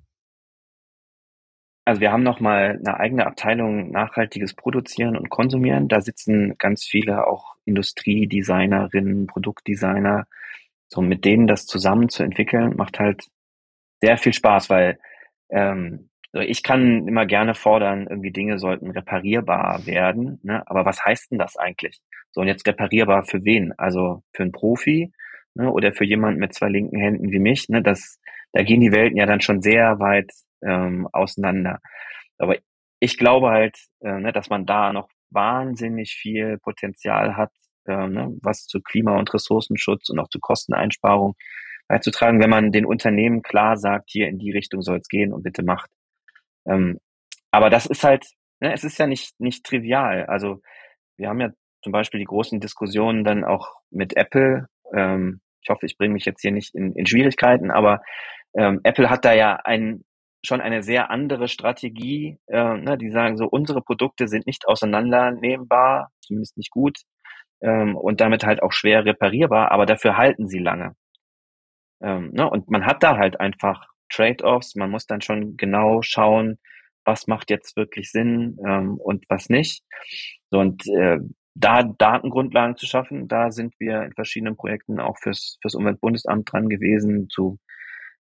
also 1.84 2.01
wir 2.01 2.12
haben 2.12 2.22
nochmal 2.22 2.78
eine 2.78 2.98
eigene 2.98 3.26
Abteilung 3.26 3.90
nachhaltiges 3.90 4.55
Produzieren 4.55 5.16
und 5.16 5.30
Konsumieren. 5.30 5.88
Da 5.88 6.01
sitzen 6.01 6.57
ganz 6.59 6.84
viele 6.84 7.26
auch 7.26 7.57
Industriedesignerinnen, 7.64 9.26
Produktdesigner. 9.26 10.26
So 10.88 11.01
mit 11.01 11.24
denen 11.24 11.46
das 11.46 11.66
zusammen 11.66 12.09
zu 12.09 12.22
entwickeln, 12.22 12.76
macht 12.76 12.98
halt 12.98 13.28
sehr 14.01 14.18
viel 14.18 14.32
Spaß, 14.32 14.70
weil 14.70 14.98
ähm, 15.48 16.09
ich 16.33 16.62
kann 16.62 17.09
immer 17.09 17.26
gerne 17.26 17.55
fordern, 17.55 18.07
irgendwie 18.09 18.31
Dinge 18.31 18.59
sollten 18.59 18.91
reparierbar 18.91 19.85
werden, 19.87 20.39
ne? 20.43 20.62
aber 20.66 20.85
was 20.85 21.05
heißt 21.05 21.33
denn 21.33 21.39
das 21.39 21.57
eigentlich? 21.57 22.01
So, 22.31 22.41
und 22.41 22.47
jetzt 22.47 22.66
reparierbar 22.66 23.24
für 23.24 23.45
wen? 23.45 23.72
Also 23.76 24.22
für 24.33 24.45
einen 24.45 24.53
Profi 24.53 25.12
ne? 25.55 25.70
oder 25.72 25.93
für 25.93 26.05
jemanden 26.05 26.39
mit 26.39 26.55
zwei 26.55 26.68
linken 26.68 26.99
Händen 26.99 27.33
wie 27.33 27.41
mich? 27.41 27.68
Ne? 27.68 27.83
Das, 27.83 28.20
da 28.53 28.62
gehen 28.62 28.81
die 28.81 28.93
Welten 28.93 29.16
ja 29.16 29.26
dann 29.26 29.41
schon 29.41 29.61
sehr 29.61 29.99
weit 29.99 30.31
ähm, 30.62 31.09
auseinander. 31.12 31.81
Aber 32.39 32.57
ich 33.01 33.18
glaube 33.18 33.51
halt, 33.51 33.76
äh, 34.01 34.20
ne, 34.20 34.33
dass 34.33 34.51
man 34.51 34.66
da 34.66 34.93
noch 34.93 35.09
wahnsinnig 35.31 36.12
viel 36.12 36.59
Potenzial 36.59 37.37
hat, 37.37 37.51
äh, 37.87 38.07
ne, 38.07 38.37
was 38.43 38.66
zu 38.66 38.81
Klima- 38.81 39.18
und 39.18 39.33
Ressourcenschutz 39.33 40.11
und 40.11 40.18
auch 40.18 40.28
zu 40.28 40.39
Kosteneinsparung 40.39 41.35
beizutragen, 41.89 42.41
wenn 42.41 42.51
man 42.51 42.72
den 42.72 42.87
Unternehmen 42.87 43.43
klar 43.43 43.76
sagt, 43.76 44.11
hier 44.11 44.28
in 44.28 44.39
die 44.39 44.53
Richtung 44.53 44.83
soll 44.83 44.99
es 44.99 45.09
gehen 45.09 45.33
und 45.33 45.43
bitte 45.43 45.64
macht. 45.64 45.91
Ähm, 46.66 46.98
aber 47.50 47.70
das 47.70 47.86
ist 47.86 48.04
halt, 48.04 48.26
ne, 48.61 48.72
es 48.72 48.84
ist 48.84 48.98
ja 48.98 49.06
nicht, 49.06 49.38
nicht 49.40 49.64
trivial. 49.64 50.26
Also 50.26 50.61
wir 51.16 51.28
haben 51.28 51.40
ja 51.40 51.50
zum 51.82 51.92
Beispiel 51.92 52.20
die 52.20 52.26
großen 52.26 52.61
Diskussionen 52.61 53.24
dann 53.24 53.44
auch 53.44 53.68
mit 53.90 54.16
Apple. 54.16 54.66
Ähm, 54.94 55.40
ich 55.62 55.70
hoffe, 55.70 55.86
ich 55.86 55.96
bringe 55.98 56.14
mich 56.14 56.24
jetzt 56.24 56.42
hier 56.42 56.52
nicht 56.52 56.74
in, 56.74 56.94
in 56.94 57.06
Schwierigkeiten, 57.06 57.70
aber 57.70 58.02
ähm, 58.56 58.80
Apple 58.82 59.11
hat 59.11 59.24
da 59.24 59.32
ja 59.32 59.56
ein, 59.64 60.04
schon 60.44 60.61
eine 60.61 60.82
sehr 60.82 61.11
andere 61.11 61.48
Strategie. 61.48 62.38
Äh, 62.46 62.76
ne, 62.78 62.98
die 62.98 63.11
sagen 63.11 63.36
so, 63.36 63.46
unsere 63.46 63.82
Produkte 63.82 64.28
sind 64.28 64.46
nicht 64.46 64.66
auseinandernehmbar, 64.66 66.11
zumindest 66.20 66.56
nicht 66.56 66.70
gut 66.70 67.00
ähm, 67.62 67.96
und 67.96 68.20
damit 68.20 68.44
halt 68.44 68.62
auch 68.62 68.72
schwer 68.72 69.04
reparierbar, 69.04 69.70
aber 69.70 69.86
dafür 69.86 70.16
halten 70.16 70.48
sie 70.48 70.58
lange. 70.58 70.94
Ähm, 72.02 72.30
ne, 72.32 72.48
und 72.48 72.70
man 72.70 72.86
hat 72.86 73.02
da 73.02 73.16
halt 73.18 73.40
einfach 73.40 73.89
Trade-offs. 74.11 74.74
Man 74.74 74.90
muss 74.90 75.06
dann 75.06 75.22
schon 75.22 75.56
genau 75.56 76.02
schauen, 76.02 76.58
was 77.04 77.26
macht 77.26 77.50
jetzt 77.50 77.76
wirklich 77.76 78.11
Sinn 78.11 78.58
ähm, 78.66 78.96
und 78.98 79.24
was 79.28 79.48
nicht. 79.48 79.82
So, 80.50 80.58
und 80.58 80.86
äh, 80.88 81.18
da 81.54 81.82
Datengrundlagen 81.82 82.76
zu 82.76 82.86
schaffen, 82.86 83.28
da 83.28 83.50
sind 83.50 83.74
wir 83.78 84.02
in 84.02 84.12
verschiedenen 84.12 84.56
Projekten 84.56 85.00
auch 85.00 85.18
fürs, 85.18 85.58
fürs 85.61 85.74
Umweltbundesamt 85.74 86.52
dran 86.52 86.68
gewesen, 86.68 87.28
zu 87.28 87.58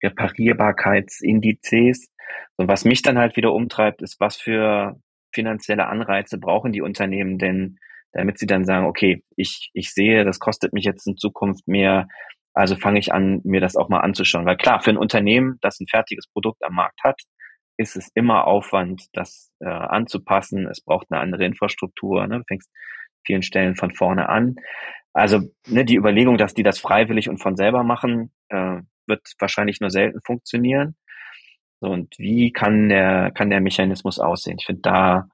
Reparierbarkeitsindizes. 0.02 2.10
Und 2.56 2.68
was 2.68 2.84
mich 2.84 3.02
dann 3.02 3.18
halt 3.18 3.36
wieder 3.36 3.52
umtreibt, 3.52 4.02
ist, 4.02 4.20
was 4.20 4.36
für 4.36 5.00
finanzielle 5.32 5.86
Anreize 5.86 6.38
brauchen 6.38 6.72
die 6.72 6.82
Unternehmen 6.82 7.38
denn, 7.38 7.78
damit 8.12 8.38
sie 8.38 8.46
dann 8.46 8.64
sagen, 8.64 8.86
okay, 8.86 9.22
ich, 9.36 9.70
ich 9.74 9.92
sehe, 9.92 10.24
das 10.24 10.40
kostet 10.40 10.72
mich 10.72 10.84
jetzt 10.84 11.06
in 11.06 11.16
Zukunft 11.16 11.68
mehr, 11.68 12.08
also 12.54 12.76
fange 12.76 12.98
ich 12.98 13.12
an, 13.12 13.40
mir 13.44 13.60
das 13.60 13.76
auch 13.76 13.88
mal 13.88 14.00
anzuschauen. 14.00 14.46
Weil 14.46 14.56
klar, 14.56 14.80
für 14.80 14.90
ein 14.90 14.96
Unternehmen, 14.96 15.58
das 15.60 15.80
ein 15.80 15.86
fertiges 15.86 16.26
Produkt 16.28 16.62
am 16.64 16.74
Markt 16.74 17.02
hat, 17.04 17.20
ist 17.76 17.96
es 17.96 18.10
immer 18.14 18.46
Aufwand, 18.46 19.06
das 19.12 19.52
äh, 19.60 19.68
anzupassen. 19.68 20.66
Es 20.66 20.82
braucht 20.82 21.06
eine 21.10 21.20
andere 21.20 21.44
Infrastruktur. 21.44 22.26
Ne? 22.26 22.38
Du 22.38 22.44
fängst 22.46 22.70
vielen 23.24 23.42
Stellen 23.42 23.76
von 23.76 23.94
vorne 23.94 24.28
an. 24.28 24.56
Also 25.12 25.40
ne, 25.66 25.84
die 25.84 25.96
Überlegung, 25.96 26.38
dass 26.38 26.54
die 26.54 26.62
das 26.62 26.78
freiwillig 26.78 27.28
und 27.28 27.38
von 27.38 27.56
selber 27.56 27.82
machen, 27.82 28.32
äh, 28.48 28.80
wird 29.06 29.22
wahrscheinlich 29.38 29.80
nur 29.80 29.90
selten 29.90 30.20
funktionieren. 30.24 30.96
So, 31.80 31.88
und 31.88 32.14
wie 32.18 32.52
kann 32.52 32.88
der, 32.88 33.30
kann 33.32 33.50
der 33.50 33.60
Mechanismus 33.60 34.18
aussehen? 34.18 34.58
Ich 34.60 34.66
finde, 34.66 34.82
da 34.82 35.28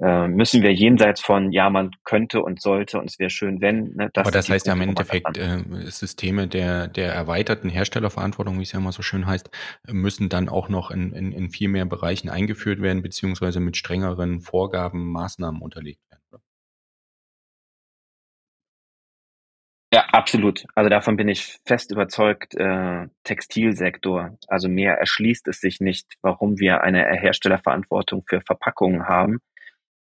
äh, 0.00 0.28
müssen 0.28 0.62
wir 0.62 0.72
jenseits 0.72 1.20
von, 1.20 1.50
ja, 1.50 1.70
man 1.70 1.90
könnte 2.04 2.40
und 2.42 2.60
sollte 2.60 3.00
und 3.00 3.10
es 3.10 3.18
wäre 3.18 3.30
schön, 3.30 3.60
wenn. 3.60 3.94
Ne, 3.94 4.10
das 4.12 4.22
Aber 4.26 4.30
das 4.30 4.48
heißt 4.48 4.66
ja 4.66 4.74
im 4.74 4.80
Endeffekt, 4.80 5.36
äh, 5.36 5.64
Systeme 5.86 6.46
der, 6.46 6.86
der 6.86 7.12
erweiterten 7.12 7.68
Herstellerverantwortung, 7.68 8.58
wie 8.58 8.62
es 8.62 8.72
ja 8.72 8.78
immer 8.78 8.92
so 8.92 9.02
schön 9.02 9.26
heißt, 9.26 9.50
müssen 9.88 10.28
dann 10.28 10.48
auch 10.48 10.68
noch 10.68 10.92
in, 10.92 11.12
in, 11.12 11.32
in 11.32 11.50
viel 11.50 11.68
mehr 11.68 11.84
Bereichen 11.84 12.28
eingeführt 12.28 12.80
werden, 12.80 13.02
beziehungsweise 13.02 13.58
mit 13.58 13.76
strengeren 13.76 14.40
Vorgaben, 14.40 15.10
Maßnahmen 15.10 15.60
unterlegt 15.60 16.00
werden. 16.10 16.22
Oder? 16.30 16.42
Ja, 19.92 20.04
absolut. 20.12 20.64
Also 20.76 20.90
davon 20.90 21.16
bin 21.16 21.28
ich 21.28 21.58
fest 21.66 21.90
überzeugt, 21.90 22.54
äh, 22.54 23.08
Textilsektor. 23.24 24.38
Also 24.46 24.68
mehr 24.68 24.94
erschließt 24.94 25.48
es 25.48 25.60
sich 25.60 25.80
nicht, 25.80 26.06
warum 26.22 26.58
wir 26.60 26.82
eine 26.82 27.04
Herstellerverantwortung 27.04 28.22
für 28.28 28.42
Verpackungen 28.42 29.08
haben, 29.08 29.40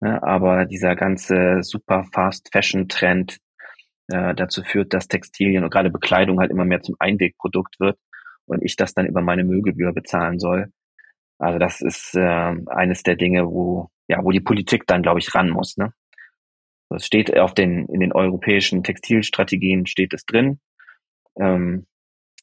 Ne? 0.02 0.22
Aber 0.24 0.66
dieser 0.66 0.96
ganze 0.96 1.62
super 1.62 2.06
Fast 2.14 2.50
Fashion 2.52 2.88
Trend 2.88 3.38
äh, 4.08 4.34
dazu 4.36 4.64
führt, 4.64 4.94
dass 4.94 5.08
Textilien 5.08 5.64
und 5.64 5.72
gerade 5.72 5.90
Bekleidung 5.92 6.40
halt 6.40 6.52
immer 6.52 6.66
mehr 6.66 6.82
zum 6.82 6.96
Einwegprodukt 7.00 7.80
wird 7.80 7.98
und 8.46 8.64
ich 8.64 8.76
das 8.76 8.94
dann 8.94 9.06
über 9.06 9.22
meine 9.22 9.44
Müllgebühr 9.44 9.94
bezahlen 9.94 10.40
soll. 10.40 10.72
Also 11.38 11.60
das 11.60 11.82
ist 11.82 12.16
äh, 12.16 12.56
eines 12.68 13.04
der 13.04 13.16
Dinge, 13.16 13.46
wo 13.48 13.90
ja, 14.10 14.24
wo 14.24 14.32
die 14.32 14.42
Politik 14.42 14.88
dann, 14.88 15.04
glaube 15.04 15.20
ich, 15.20 15.34
ran 15.36 15.50
muss. 15.50 15.78
Ne? 15.78 15.94
Das 16.90 17.06
steht 17.06 17.38
auf 17.38 17.54
den 17.54 17.86
in 17.86 18.00
den 18.00 18.12
europäischen 18.12 18.84
Textilstrategien 18.84 19.86
steht 19.86 20.14
es 20.14 20.26
drin. 20.26 20.60
Ähm, 21.40 21.86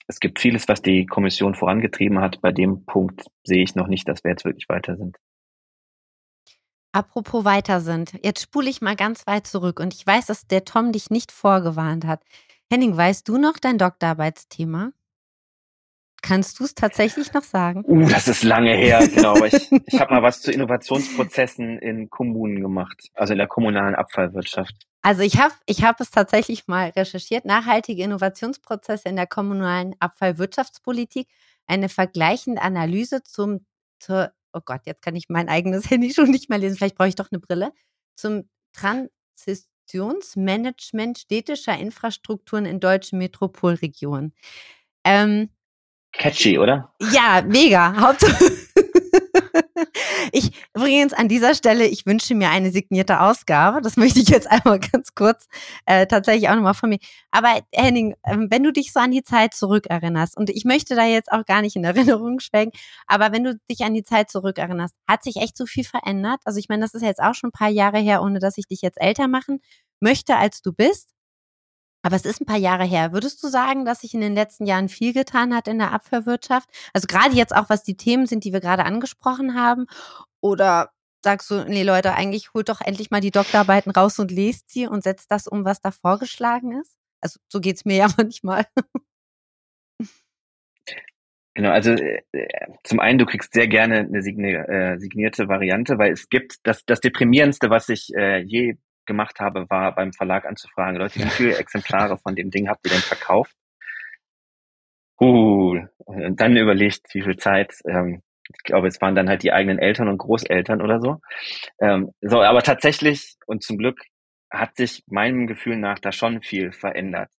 es 0.07 0.21
gibt 0.21 0.39
vieles, 0.39 0.69
was 0.69 0.83
die 0.83 1.05
Kommission 1.05 1.57
vorangetrieben 1.57 2.21
hat. 2.21 2.41
Bei 2.41 2.53
dem 2.53 2.87
Punkt 2.87 3.27
sehe 3.43 3.65
ich 3.65 3.75
noch 3.75 3.89
nicht, 3.89 4.09
dass 4.09 4.23
wir 4.23 4.31
jetzt 4.31 4.45
wirklich 4.45 4.69
weiter 4.69 4.97
sind. 4.97 5.17
Apropos 6.97 7.45
weiter 7.45 7.83
sind. 7.83 8.15
Jetzt 8.25 8.41
spule 8.41 8.71
ich 8.71 8.81
mal 8.81 8.97
ganz 8.97 9.27
weit 9.27 9.47
zurück 9.47 9.81
und 9.81 9.93
ich 9.93 10.07
weiß, 10.07 10.25
dass 10.25 10.47
der 10.47 10.65
Tom 10.65 10.93
dich 10.93 11.11
nicht 11.11 11.31
vorgewarnt 11.31 12.07
hat. 12.07 12.23
Henning, 12.71 12.97
weißt 12.97 13.29
du 13.29 13.37
noch 13.37 13.59
dein 13.59 13.77
Doktorarbeitsthema? 13.77 14.93
Kannst 16.23 16.59
du 16.59 16.65
es 16.65 16.75
tatsächlich 16.75 17.35
noch 17.35 17.43
sagen? 17.43 17.85
Uh, 17.87 18.09
das 18.09 18.29
ist 18.29 18.45
lange 18.45 18.75
her, 18.75 19.07
genau. 19.15 19.37
Aber 19.37 19.47
ich, 19.47 19.71
ich 19.87 20.01
habe 20.01 20.15
mal 20.15 20.23
was 20.23 20.41
zu 20.41 20.51
Innovationsprozessen 20.51 21.79
in 21.81 22.09
Kommunen 22.09 22.63
gemacht, 22.63 23.11
also 23.13 23.35
in 23.35 23.39
der 23.41 23.47
kommunalen 23.47 23.95
Abfallwirtschaft. 23.95 24.87
Also 25.03 25.21
ich 25.21 25.39
habe 25.39 25.53
ich 25.67 25.85
hab 25.85 26.01
es 26.01 26.11
tatsächlich 26.11 26.67
mal 26.67 26.89
recherchiert. 26.97 27.45
Nachhaltige 27.45 28.05
Innovationsprozesse 28.05 29.11
in 29.11 29.17
der 29.17 29.27
kommunalen 29.27 29.95
Abfallwirtschaftspolitik. 29.99 31.29
Eine 31.67 31.91
vergleichende 31.91 32.63
Analyse 32.63 33.23
zum, 33.23 33.67
zur 33.99 34.33
oh 34.57 34.61
Gott, 34.65 34.81
jetzt 34.87 35.03
kann 35.03 35.15
ich 35.15 35.29
mein 35.29 35.49
eigenes 35.49 35.89
Handy 35.91 36.13
schon 36.13 36.31
nicht 36.31 36.49
mehr 36.49 36.59
lesen, 36.59 36.77
vielleicht 36.77 36.97
brauche 36.97 37.09
ich 37.09 37.15
doch 37.15 37.31
eine 37.31 37.39
Brille, 37.41 37.73
zum 38.17 38.49
Transitionsmanagement 38.73 41.19
städtischer 41.19 41.79
Infrastrukturen 41.79 42.67
in 42.67 42.81
deutschen 42.81 43.19
Metropolregionen. 43.19 44.35
Ähm, 45.05 45.51
Catchy, 46.13 46.59
oder? 46.59 46.93
Ja, 47.13 47.45
mega. 47.47 47.95
Hauptsache. 48.01 48.51
Ich 50.33 50.51
übrigens 50.75 51.13
an 51.13 51.29
dieser 51.29 51.55
Stelle, 51.55 51.87
ich 51.87 52.07
wünsche 52.07 52.35
mir 52.35 52.51
eine 52.51 52.71
signierte 52.71 53.21
Ausgabe. 53.21 53.81
Das 53.81 53.97
möchte 53.97 54.21
ich 54.21 54.29
jetzt 54.29 54.51
einmal 54.51 54.81
ganz 54.81 55.15
kurz 55.15 55.47
äh, 55.87 56.07
tatsächlich 56.07 56.49
auch 56.49 56.55
nochmal 56.55 56.75
von 56.75 56.91
mir. 56.91 56.99
Aber 57.31 57.61
Henning, 57.73 58.15
äh, 58.23 58.37
wenn 58.39 58.63
du 58.63 58.73
dich 58.73 58.93
so 58.93 59.01
an 59.01 59.11
die 59.11 59.23
Zeit 59.23 59.55
zurückerinnerst, 59.55 60.37
und 60.37 60.51
ich 60.51 60.65
möchte 60.65 60.95
da 60.97 61.07
jetzt 61.07 61.31
auch 61.33 61.45
gar 61.45 61.63
nicht 61.63 61.77
in 61.77 61.85
Erinnerung 61.97 62.41
schwelgen, 62.41 62.73
aber 63.07 63.33
wenn 63.33 63.45
du 63.45 63.59
dich 63.71 63.83
an 63.85 63.95
die 63.95 64.05
Zeit 64.05 64.31
zurückerinnerst, 64.31 64.95
hat 65.09 65.23
sich 65.23 65.37
echt 65.37 65.57
so 65.57 65.67
viel 65.67 65.85
verändert? 65.85 66.41
Also 66.45 66.59
ich 66.59 66.69
meine, 66.69 66.83
das 66.83 66.95
ist 66.95 67.03
jetzt 67.03 67.21
auch 67.23 67.35
schon 67.35 67.49
ein 67.49 67.59
paar 67.59 67.71
Jahre 67.71 67.99
her, 67.99 68.23
ohne 68.23 68.39
dass 68.39 68.59
ich 68.59 68.67
dich 68.67 68.83
jetzt 68.83 69.01
älter 69.01 69.29
machen 69.29 69.61
möchte, 70.01 70.37
als 70.37 70.63
du 70.63 70.73
bist. 70.73 71.16
Aber 72.07 72.15
es 72.15 72.25
ist 72.25 72.41
ein 72.41 72.47
paar 72.47 72.57
Jahre 72.57 72.85
her. 72.85 73.13
Würdest 73.13 73.43
du 73.43 73.49
sagen, 73.49 73.85
dass 73.85 74.03
sich 74.03 74.15
in 74.15 74.21
den 74.21 74.37
letzten 74.37 74.65
Jahren 74.65 74.89
viel 74.89 75.13
getan 75.13 75.53
hat 75.53 75.67
in 75.67 75.79
der 75.79 75.91
Abfallwirtschaft? 75.91 76.71
Also 76.93 77.09
gerade 77.09 77.35
jetzt 77.35 77.53
auch, 77.53 77.69
was 77.69 77.83
die 77.83 77.97
Themen 77.97 78.27
sind, 78.27 78.45
die 78.45 78.53
wir 78.53 78.61
gerade 78.61 78.85
angesprochen 78.85 79.57
haben. 79.61 79.89
Oder 80.41 80.93
sagst 81.25 81.51
du, 81.51 81.65
nee 81.65 81.83
Leute, 81.83 82.15
eigentlich 82.15 82.55
holt 82.55 82.69
doch 82.69 82.81
endlich 82.81 83.11
mal 83.11 83.21
die 83.21 83.33
Doktorarbeiten 83.33 83.91
raus 83.91 84.21
und 84.21 84.31
lest 84.31 84.71
sie 84.71 84.87
und 84.87 85.03
setzt 85.03 85.33
das 85.33 85.49
um, 85.49 85.65
was 85.65 85.81
da 85.81 85.91
vorgeschlagen 85.91 86.81
ist? 86.81 86.97
Also 87.21 87.41
so 87.49 87.61
geht's 87.61 87.85
mir 87.85 87.97
ja 87.97 88.09
manchmal. 88.17 88.67
Genau, 91.55 91.71
also 91.71 91.91
äh, 91.91 92.23
zum 92.85 93.01
einen, 93.01 93.19
du 93.19 93.27
kriegst 93.27 93.53
sehr 93.53 93.67
gerne 93.67 94.07
eine 94.09 94.19
äh, 94.19 94.99
signierte 95.01 95.49
Variante, 95.49 95.99
weil 95.99 96.13
es 96.13 96.29
gibt 96.29 96.59
das, 96.63 96.85
das 96.85 97.01
Deprimierendste, 97.01 97.69
was 97.69 97.89
ich 97.89 98.15
äh, 98.15 98.43
je 98.43 98.77
gemacht 99.07 99.41
habe, 99.41 99.69
war 99.71 99.95
beim 99.95 100.13
Verlag 100.13 100.45
anzufragen, 100.47 100.99
Leute, 100.99 101.21
wie 101.21 101.31
viele 101.31 101.57
Exemplare 101.57 102.19
von 102.23 102.35
dem 102.35 102.51
Ding 102.51 102.69
habt 102.69 102.85
ihr 102.87 102.93
denn 102.93 103.01
verkauft? 103.01 103.55
Uh, 105.21 105.81
und 106.05 106.41
dann 106.41 106.57
überlegt, 106.57 107.15
wie 107.15 107.23
viel 107.23 107.37
Zeit, 107.37 107.73
ähm, 107.89 108.23
ich 108.55 108.63
glaube, 108.65 108.89
es 108.89 109.01
waren 109.01 109.15
dann 109.15 109.29
halt 109.29 109.43
die 109.43 109.53
eigenen 109.53 109.79
Eltern 109.79 110.09
und 110.09 110.19
Großeltern 110.19 110.83
oder 110.83 111.01
so. 111.01 111.21
Ähm, 111.81 112.11
so, 112.21 112.43
aber 112.43 112.63
tatsächlich 112.63 113.37
und 113.47 113.63
zum 113.63 113.79
Glück 113.79 113.99
hat 114.51 114.77
sich 114.77 115.03
meinem 115.07 115.47
Gefühl 115.47 115.77
nach 115.77 115.99
da 115.99 116.13
schon 116.13 116.43
viel 116.43 116.73
verändert. 116.73 117.31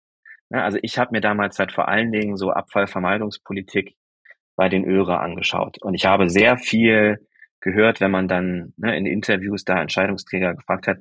Ja, 0.49 0.63
also 0.63 0.79
ich 0.81 0.97
habe 0.97 1.11
mir 1.11 1.21
damals 1.21 1.59
halt 1.59 1.71
vor 1.71 1.87
allen 1.87 2.11
Dingen 2.11 2.37
so 2.37 2.51
Abfallvermeidungspolitik 2.51 3.95
bei 4.55 4.69
den 4.69 4.85
Öre 4.85 5.19
angeschaut. 5.19 5.81
Und 5.81 5.93
ich 5.93 6.05
habe 6.05 6.29
sehr 6.29 6.57
viel 6.57 7.19
gehört, 7.61 8.01
wenn 8.01 8.11
man 8.11 8.27
dann 8.27 8.73
ne, 8.77 8.97
in 8.97 9.05
Interviews 9.05 9.63
da 9.63 9.81
Entscheidungsträger 9.81 10.55
gefragt 10.55 10.87
hat, 10.87 10.97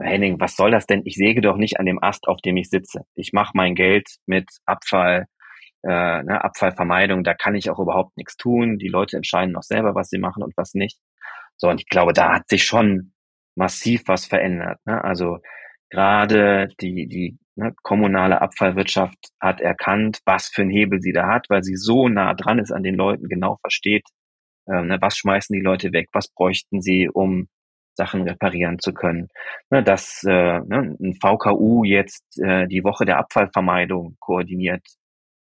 Henning, 0.00 0.40
was 0.40 0.56
soll 0.56 0.70
das 0.70 0.86
denn? 0.86 1.02
Ich 1.04 1.16
säge 1.16 1.40
doch 1.40 1.56
nicht 1.56 1.78
an 1.78 1.86
dem 1.86 2.02
Ast, 2.02 2.28
auf 2.28 2.40
dem 2.40 2.56
ich 2.56 2.70
sitze. 2.70 3.02
Ich 3.14 3.32
mache 3.32 3.52
mein 3.54 3.74
Geld 3.74 4.08
mit 4.26 4.48
Abfall, 4.64 5.26
äh, 5.82 6.22
ne, 6.22 6.42
Abfallvermeidung. 6.42 7.24
Da 7.24 7.34
kann 7.34 7.54
ich 7.54 7.70
auch 7.70 7.78
überhaupt 7.78 8.16
nichts 8.16 8.36
tun. 8.36 8.78
Die 8.78 8.88
Leute 8.88 9.16
entscheiden 9.16 9.52
noch 9.52 9.62
selber, 9.62 9.94
was 9.94 10.08
sie 10.08 10.18
machen 10.18 10.42
und 10.42 10.56
was 10.56 10.74
nicht. 10.74 10.98
So, 11.56 11.68
und 11.68 11.80
ich 11.80 11.88
glaube, 11.88 12.12
da 12.12 12.34
hat 12.34 12.48
sich 12.48 12.64
schon 12.64 13.12
massiv 13.54 14.02
was 14.06 14.26
verändert. 14.26 14.78
Ne? 14.86 15.02
Also 15.04 15.38
gerade 15.90 16.68
die, 16.80 17.06
die 17.06 17.38
ne, 17.56 17.74
kommunale 17.82 18.40
Abfallwirtschaft 18.40 19.18
hat 19.40 19.60
erkannt, 19.60 20.20
was 20.24 20.48
für 20.48 20.62
einen 20.62 20.70
Hebel 20.70 21.00
sie 21.00 21.12
da 21.12 21.28
hat, 21.28 21.46
weil 21.50 21.62
sie 21.62 21.76
so 21.76 22.08
nah 22.08 22.34
dran 22.34 22.58
ist 22.58 22.72
an 22.72 22.82
den 22.82 22.94
Leuten, 22.94 23.28
genau 23.28 23.58
versteht, 23.60 24.04
äh, 24.66 24.82
ne, 24.82 24.98
was 25.00 25.16
schmeißen 25.16 25.54
die 25.54 25.62
Leute 25.62 25.92
weg, 25.92 26.08
was 26.12 26.28
bräuchten 26.28 26.80
sie, 26.80 27.08
um 27.12 27.48
Sachen 28.00 28.22
reparieren 28.22 28.78
zu 28.78 28.94
können. 28.94 29.28
Ne, 29.70 29.82
dass 29.82 30.24
äh, 30.24 30.60
ne, 30.60 30.96
ein 30.98 31.14
VKU 31.20 31.84
jetzt 31.84 32.24
äh, 32.40 32.66
die 32.66 32.82
Woche 32.82 33.04
der 33.04 33.18
Abfallvermeidung 33.18 34.16
koordiniert 34.18 34.86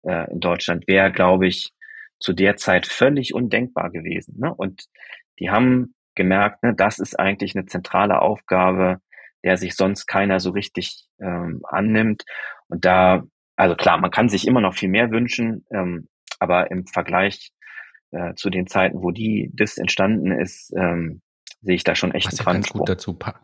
äh, 0.04 0.30
in 0.32 0.40
Deutschland, 0.40 0.88
wäre, 0.88 1.12
glaube 1.12 1.46
ich, 1.46 1.72
zu 2.18 2.32
der 2.32 2.56
Zeit 2.56 2.86
völlig 2.86 3.34
undenkbar 3.34 3.90
gewesen. 3.90 4.36
Ne? 4.38 4.54
Und 4.54 4.86
die 5.38 5.50
haben 5.50 5.94
gemerkt, 6.14 6.62
ne, 6.62 6.74
das 6.74 6.98
ist 6.98 7.18
eigentlich 7.18 7.54
eine 7.54 7.66
zentrale 7.66 8.22
Aufgabe, 8.22 9.00
der 9.44 9.58
sich 9.58 9.76
sonst 9.76 10.06
keiner 10.06 10.40
so 10.40 10.50
richtig 10.50 11.06
ähm, 11.20 11.60
annimmt. 11.68 12.24
Und 12.68 12.86
da, 12.86 13.22
also 13.56 13.76
klar, 13.76 13.98
man 13.98 14.10
kann 14.10 14.30
sich 14.30 14.46
immer 14.46 14.62
noch 14.62 14.74
viel 14.74 14.88
mehr 14.88 15.10
wünschen, 15.10 15.66
ähm, 15.70 16.08
aber 16.40 16.70
im 16.70 16.86
Vergleich 16.86 17.50
äh, 18.12 18.34
zu 18.34 18.48
den 18.48 18.66
Zeiten, 18.66 19.02
wo 19.02 19.10
die 19.10 19.50
das 19.54 19.76
entstanden 19.76 20.32
ist, 20.32 20.72
ähm, 20.74 21.20
sehe 21.62 21.74
ich 21.74 21.84
da 21.84 21.94
schon 21.94 22.12
echt 22.12 22.32
Was 22.32 22.46
einen 22.46 22.56
ganz 22.56 22.68
gut 22.70 22.88
dazu 22.88 23.14
passt. 23.14 23.40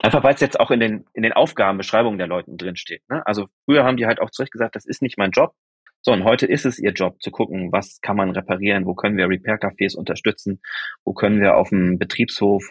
Einfach 0.00 0.22
weil 0.22 0.34
es 0.34 0.40
jetzt 0.40 0.60
auch 0.60 0.70
in 0.70 0.80
den, 0.80 1.06
in 1.14 1.22
den 1.22 1.32
Aufgabenbeschreibungen 1.32 2.18
der 2.18 2.26
Leuten 2.26 2.58
drinsteht. 2.58 3.02
Ne? 3.08 3.26
Also 3.26 3.46
früher 3.64 3.84
haben 3.84 3.96
die 3.96 4.06
halt 4.06 4.20
auch 4.20 4.30
zurecht 4.30 4.52
gesagt, 4.52 4.76
das 4.76 4.84
ist 4.84 5.00
nicht 5.00 5.16
mein 5.16 5.30
Job. 5.30 5.54
So, 6.02 6.12
und 6.12 6.24
heute 6.24 6.44
ist 6.44 6.66
es 6.66 6.78
ihr 6.78 6.92
Job 6.92 7.22
zu 7.22 7.30
gucken, 7.30 7.72
was 7.72 8.00
kann 8.02 8.16
man 8.16 8.30
reparieren, 8.30 8.84
wo 8.84 8.94
können 8.94 9.16
wir 9.16 9.26
Repair-Cafés 9.26 9.96
unterstützen, 9.96 10.60
wo 11.04 11.14
können 11.14 11.40
wir 11.40 11.56
auf 11.56 11.70
dem 11.70 11.98
Betriebshof 11.98 12.62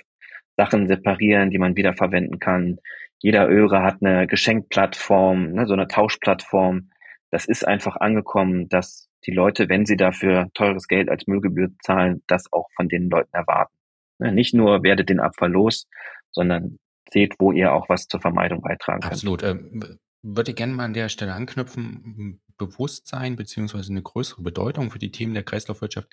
Sachen 0.55 0.87
separieren, 0.87 1.49
die 1.49 1.57
man 1.57 1.75
wiederverwenden 1.75 2.37
kann. 2.37 2.77
Jeder 3.17 3.49
Öre 3.49 3.81
hat 3.81 3.97
eine 4.01 4.27
Geschenkplattform, 4.27 5.53
ne, 5.53 5.65
so 5.65 5.73
eine 5.73 5.87
Tauschplattform. 5.87 6.91
Das 7.31 7.45
ist 7.45 7.67
einfach 7.67 7.95
angekommen, 7.95 8.69
dass 8.69 9.09
die 9.25 9.31
Leute, 9.31 9.69
wenn 9.69 9.85
sie 9.85 9.97
dafür 9.97 10.49
teures 10.53 10.87
Geld 10.87 11.09
als 11.09 11.27
Müllgebühr 11.27 11.69
zahlen, 11.81 12.23
das 12.27 12.51
auch 12.51 12.67
von 12.75 12.89
den 12.89 13.09
Leuten 13.09 13.33
erwarten. 13.33 13.75
Ne, 14.19 14.31
nicht 14.31 14.53
nur 14.53 14.83
werdet 14.83 15.09
den 15.09 15.19
Abfall 15.19 15.51
los, 15.51 15.87
sondern 16.31 16.77
seht, 17.11 17.35
wo 17.39 17.51
ihr 17.51 17.73
auch 17.73 17.89
was 17.89 18.07
zur 18.07 18.21
Vermeidung 18.21 18.61
beitragen 18.61 19.01
könnt. 19.01 19.13
Absolut. 19.13 19.43
Ähm, 19.43 19.99
würde 20.21 20.53
gerne 20.53 20.73
mal 20.73 20.85
an 20.85 20.93
der 20.93 21.09
Stelle 21.09 21.33
anknüpfen, 21.33 22.41
Bewusstsein 22.57 23.35
beziehungsweise 23.35 23.91
eine 23.91 24.01
größere 24.01 24.41
Bedeutung 24.41 24.89
für 24.89 24.99
die 24.99 25.11
Themen 25.11 25.33
der 25.33 25.43
Kreislaufwirtschaft. 25.43 26.07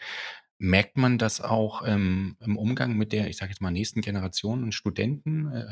Merkt 0.59 0.97
man 0.97 1.17
das 1.17 1.41
auch 1.41 1.87
ähm, 1.87 2.37
im 2.41 2.57
Umgang 2.57 2.97
mit 2.97 3.13
der, 3.13 3.29
ich 3.29 3.37
sage 3.37 3.51
jetzt 3.51 3.61
mal, 3.61 3.71
nächsten 3.71 4.01
Generation 4.01 4.65
und 4.65 4.73
Studenten? 4.73 5.53
Äh, 5.53 5.67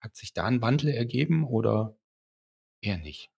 hat 0.00 0.16
sich 0.16 0.32
da 0.32 0.44
ein 0.44 0.60
Wandel 0.60 0.90
ergeben 0.90 1.44
oder 1.44 1.96
eher 2.80 2.98
nicht? 2.98 3.30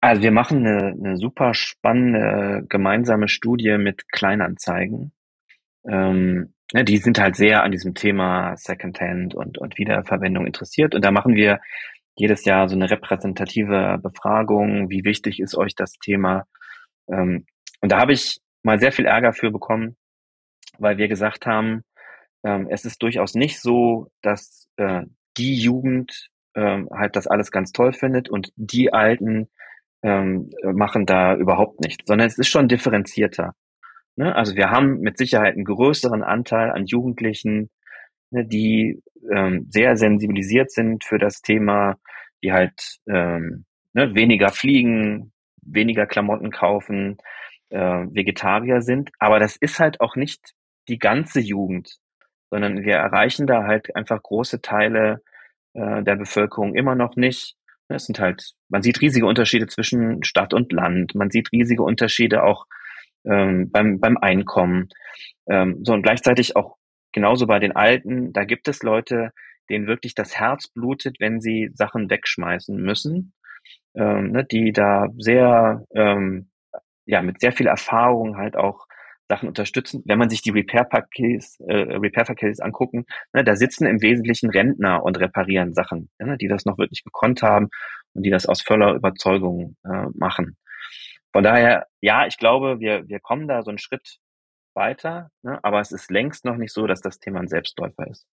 Also 0.00 0.22
wir 0.22 0.32
machen 0.32 0.66
eine, 0.66 0.92
eine 0.92 1.16
super 1.16 1.54
spannende 1.54 2.64
gemeinsame 2.68 3.28
Studie 3.28 3.76
mit 3.78 4.10
Kleinanzeigen 4.10 5.12
ähm, 5.88 6.52
ja, 6.72 6.82
die 6.82 6.98
sind 6.98 7.18
halt 7.18 7.36
sehr 7.36 7.62
an 7.62 7.72
diesem 7.72 7.94
Thema 7.94 8.56
Secondhand 8.56 9.34
und, 9.34 9.58
und 9.58 9.78
Wiederverwendung 9.78 10.46
interessiert. 10.46 10.94
Und 10.94 11.04
da 11.04 11.10
machen 11.10 11.34
wir 11.34 11.60
jedes 12.16 12.44
Jahr 12.44 12.68
so 12.68 12.76
eine 12.76 12.90
repräsentative 12.90 13.98
Befragung. 14.02 14.90
Wie 14.90 15.04
wichtig 15.04 15.40
ist 15.40 15.56
euch 15.56 15.74
das 15.74 15.94
Thema? 15.94 16.46
Ähm, 17.08 17.46
und 17.80 17.92
da 17.92 17.98
habe 17.98 18.12
ich 18.12 18.40
mal 18.62 18.78
sehr 18.78 18.92
viel 18.92 19.06
Ärger 19.06 19.32
für 19.32 19.50
bekommen, 19.50 19.96
weil 20.78 20.98
wir 20.98 21.08
gesagt 21.08 21.46
haben, 21.46 21.82
ähm, 22.44 22.68
es 22.70 22.84
ist 22.84 23.02
durchaus 23.02 23.34
nicht 23.34 23.60
so, 23.60 24.10
dass 24.22 24.68
äh, 24.76 25.02
die 25.36 25.56
Jugend 25.56 26.30
ähm, 26.54 26.88
halt 26.92 27.16
das 27.16 27.26
alles 27.26 27.50
ganz 27.50 27.72
toll 27.72 27.92
findet 27.92 28.28
und 28.28 28.52
die 28.56 28.92
Alten 28.92 29.48
ähm, 30.02 30.50
machen 30.62 31.06
da 31.06 31.34
überhaupt 31.36 31.80
nichts, 31.80 32.04
sondern 32.06 32.26
es 32.26 32.38
ist 32.38 32.48
schon 32.48 32.68
differenzierter. 32.68 33.54
Ne? 34.16 34.34
Also 34.34 34.56
wir 34.56 34.70
haben 34.70 35.00
mit 35.00 35.18
Sicherheit 35.18 35.54
einen 35.54 35.64
größeren 35.64 36.22
Anteil 36.22 36.70
an 36.70 36.86
Jugendlichen, 36.86 37.70
ne, 38.30 38.44
die 38.46 39.02
ähm, 39.30 39.66
sehr 39.70 39.96
sensibilisiert 39.96 40.70
sind 40.70 41.04
für 41.04 41.18
das 41.18 41.42
Thema, 41.42 41.96
die 42.42 42.52
halt 42.52 42.98
ähm, 43.08 43.64
ne, 43.92 44.14
weniger 44.14 44.50
fliegen, 44.50 45.32
weniger 45.62 46.06
Klamotten 46.06 46.50
kaufen, 46.50 47.18
äh, 47.70 47.78
Vegetarier 47.78 48.82
sind. 48.82 49.10
Aber 49.18 49.38
das 49.38 49.56
ist 49.56 49.78
halt 49.78 50.00
auch 50.00 50.16
nicht 50.16 50.52
die 50.88 50.98
ganze 50.98 51.40
Jugend, 51.40 51.98
sondern 52.50 52.82
wir 52.82 52.96
erreichen 52.96 53.46
da 53.46 53.64
halt 53.64 53.94
einfach 53.94 54.22
große 54.22 54.60
Teile 54.60 55.22
äh, 55.74 56.02
der 56.02 56.16
Bevölkerung 56.16 56.74
immer 56.74 56.94
noch 56.94 57.16
nicht. 57.16 57.56
Es 57.90 58.06
sind 58.06 58.20
halt, 58.20 58.52
man 58.68 58.82
sieht 58.82 59.00
riesige 59.00 59.26
Unterschiede 59.26 59.66
zwischen 59.66 60.22
Stadt 60.22 60.54
und 60.54 60.72
Land. 60.72 61.14
Man 61.14 61.30
sieht 61.30 61.52
riesige 61.52 61.82
Unterschiede 61.82 62.42
auch 62.42 62.66
ähm, 63.24 63.70
beim, 63.70 64.00
beim 64.00 64.16
Einkommen. 64.16 64.88
Ähm, 65.48 65.80
so 65.84 65.92
und 65.92 66.02
gleichzeitig 66.02 66.56
auch 66.56 66.76
genauso 67.12 67.46
bei 67.46 67.58
den 67.58 67.72
Alten, 67.72 68.32
da 68.32 68.44
gibt 68.44 68.68
es 68.68 68.82
Leute, 68.82 69.32
denen 69.68 69.86
wirklich 69.86 70.14
das 70.14 70.36
Herz 70.36 70.68
blutet, 70.68 71.16
wenn 71.20 71.40
sie 71.40 71.70
Sachen 71.74 72.10
wegschmeißen 72.10 72.76
müssen, 72.76 73.32
ähm, 73.94 74.32
ne, 74.32 74.44
die 74.44 74.72
da 74.72 75.08
sehr, 75.18 75.84
ähm, 75.94 76.50
ja, 77.06 77.22
mit 77.22 77.40
sehr 77.40 77.52
viel 77.52 77.66
Erfahrung 77.66 78.36
halt 78.36 78.56
auch 78.56 78.86
Sachen 79.30 79.48
unterstützen. 79.48 80.02
Wenn 80.04 80.18
man 80.18 80.28
sich 80.28 80.42
die 80.42 80.50
Repair-Pakets 80.50 81.60
äh, 81.60 81.96
Repair 81.96 82.26
angucken, 82.60 83.06
ne, 83.32 83.44
da 83.44 83.54
sitzen 83.54 83.86
im 83.86 84.02
Wesentlichen 84.02 84.50
Rentner 84.50 85.04
und 85.04 85.18
reparieren 85.18 85.72
Sachen, 85.72 86.10
ne, 86.18 86.36
die 86.36 86.48
das 86.48 86.64
noch 86.66 86.78
wirklich 86.78 87.04
gekonnt 87.04 87.40
haben 87.42 87.68
und 88.12 88.24
die 88.24 88.30
das 88.30 88.46
aus 88.46 88.60
voller 88.60 88.94
Überzeugung 88.94 89.76
äh, 89.84 90.06
machen. 90.14 90.56
Von 91.32 91.44
daher, 91.44 91.86
ja, 92.00 92.26
ich 92.26 92.38
glaube, 92.38 92.80
wir, 92.80 93.08
wir 93.08 93.20
kommen 93.20 93.46
da 93.46 93.62
so 93.62 93.70
einen 93.70 93.78
Schritt 93.78 94.18
weiter, 94.74 95.30
ne? 95.42 95.60
aber 95.62 95.80
es 95.80 95.92
ist 95.92 96.10
längst 96.10 96.44
noch 96.44 96.56
nicht 96.56 96.72
so, 96.72 96.88
dass 96.88 97.00
das 97.00 97.20
Thema 97.20 97.38
ein 97.40 97.48
Selbstläufer 97.48 98.08
ist. 98.08 98.26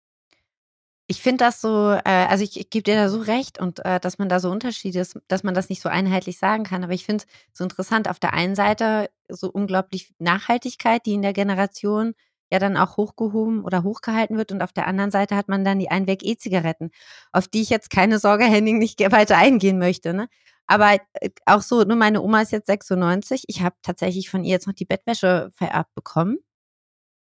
Ich 1.09 1.21
finde 1.21 1.45
das 1.45 1.61
so, 1.61 1.91
äh, 1.91 2.01
also 2.03 2.43
ich, 2.43 2.59
ich 2.59 2.69
gebe 2.69 2.83
dir 2.83 2.95
da 2.95 3.07
so 3.09 3.19
recht 3.21 3.59
und 3.59 3.83
äh, 3.85 3.99
dass 3.99 4.17
man 4.17 4.27
da 4.27 4.39
so 4.41 4.49
Unterschiede 4.51 4.99
ist, 4.99 5.17
dass 5.29 5.43
man 5.43 5.53
das 5.53 5.69
nicht 5.69 5.81
so 5.81 5.87
einheitlich 5.87 6.37
sagen 6.37 6.63
kann. 6.65 6.83
Aber 6.83 6.93
ich 6.93 7.05
finde 7.05 7.23
es 7.23 7.57
so 7.57 7.63
interessant, 7.63 8.09
auf 8.09 8.19
der 8.19 8.33
einen 8.33 8.55
Seite 8.55 9.09
so 9.29 9.49
unglaublich 9.49 10.13
Nachhaltigkeit, 10.19 11.05
die 11.05 11.13
in 11.13 11.21
der 11.21 11.33
Generation 11.33 12.13
ja 12.51 12.59
dann 12.59 12.77
auch 12.77 12.97
hochgehoben 12.97 13.63
oder 13.63 13.83
hochgehalten 13.83 14.37
wird. 14.37 14.51
Und 14.51 14.61
auf 14.61 14.73
der 14.73 14.87
anderen 14.87 15.11
Seite 15.11 15.35
hat 15.37 15.47
man 15.47 15.63
dann 15.63 15.79
die 15.79 15.89
Einweg-E-Zigaretten, 15.89 16.91
auf 17.31 17.47
die 17.47 17.61
ich 17.61 17.69
jetzt 17.69 17.89
keine 17.89 18.19
Sorge, 18.19 18.45
Henning, 18.45 18.77
nicht 18.77 18.99
weiter 19.11 19.37
eingehen 19.37 19.79
möchte. 19.79 20.13
Ne? 20.13 20.27
Aber 20.67 20.97
äh, 21.13 21.29
auch 21.45 21.61
so, 21.61 21.83
nur 21.83 21.97
meine 21.97 22.21
Oma 22.21 22.41
ist 22.41 22.51
jetzt 22.51 22.67
96. 22.67 23.45
Ich 23.47 23.61
habe 23.61 23.75
tatsächlich 23.81 24.29
von 24.29 24.43
ihr 24.43 24.51
jetzt 24.51 24.67
noch 24.67 24.73
die 24.73 24.85
Bettwäsche 24.85 25.49
vererbt 25.55 25.95
bekommen. 25.95 26.39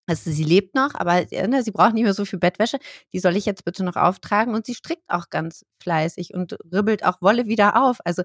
Also 0.08 0.30
sie 0.32 0.44
lebt 0.44 0.74
noch, 0.74 0.94
aber 0.94 1.24
ne, 1.30 1.62
sie 1.62 1.70
braucht 1.70 1.94
nicht 1.94 2.02
mehr 2.02 2.14
so 2.14 2.24
viel 2.24 2.38
Bettwäsche. 2.40 2.78
Die 3.12 3.20
soll 3.20 3.36
ich 3.36 3.46
jetzt 3.46 3.64
bitte 3.64 3.84
noch 3.84 3.96
auftragen. 3.96 4.54
Und 4.54 4.66
sie 4.66 4.74
strickt 4.74 5.08
auch 5.08 5.30
ganz 5.30 5.64
fleißig 5.80 6.34
und 6.34 6.56
ribbelt 6.72 7.04
auch 7.04 7.22
Wolle 7.22 7.46
wieder 7.46 7.80
auf. 7.82 7.98
Also 8.04 8.22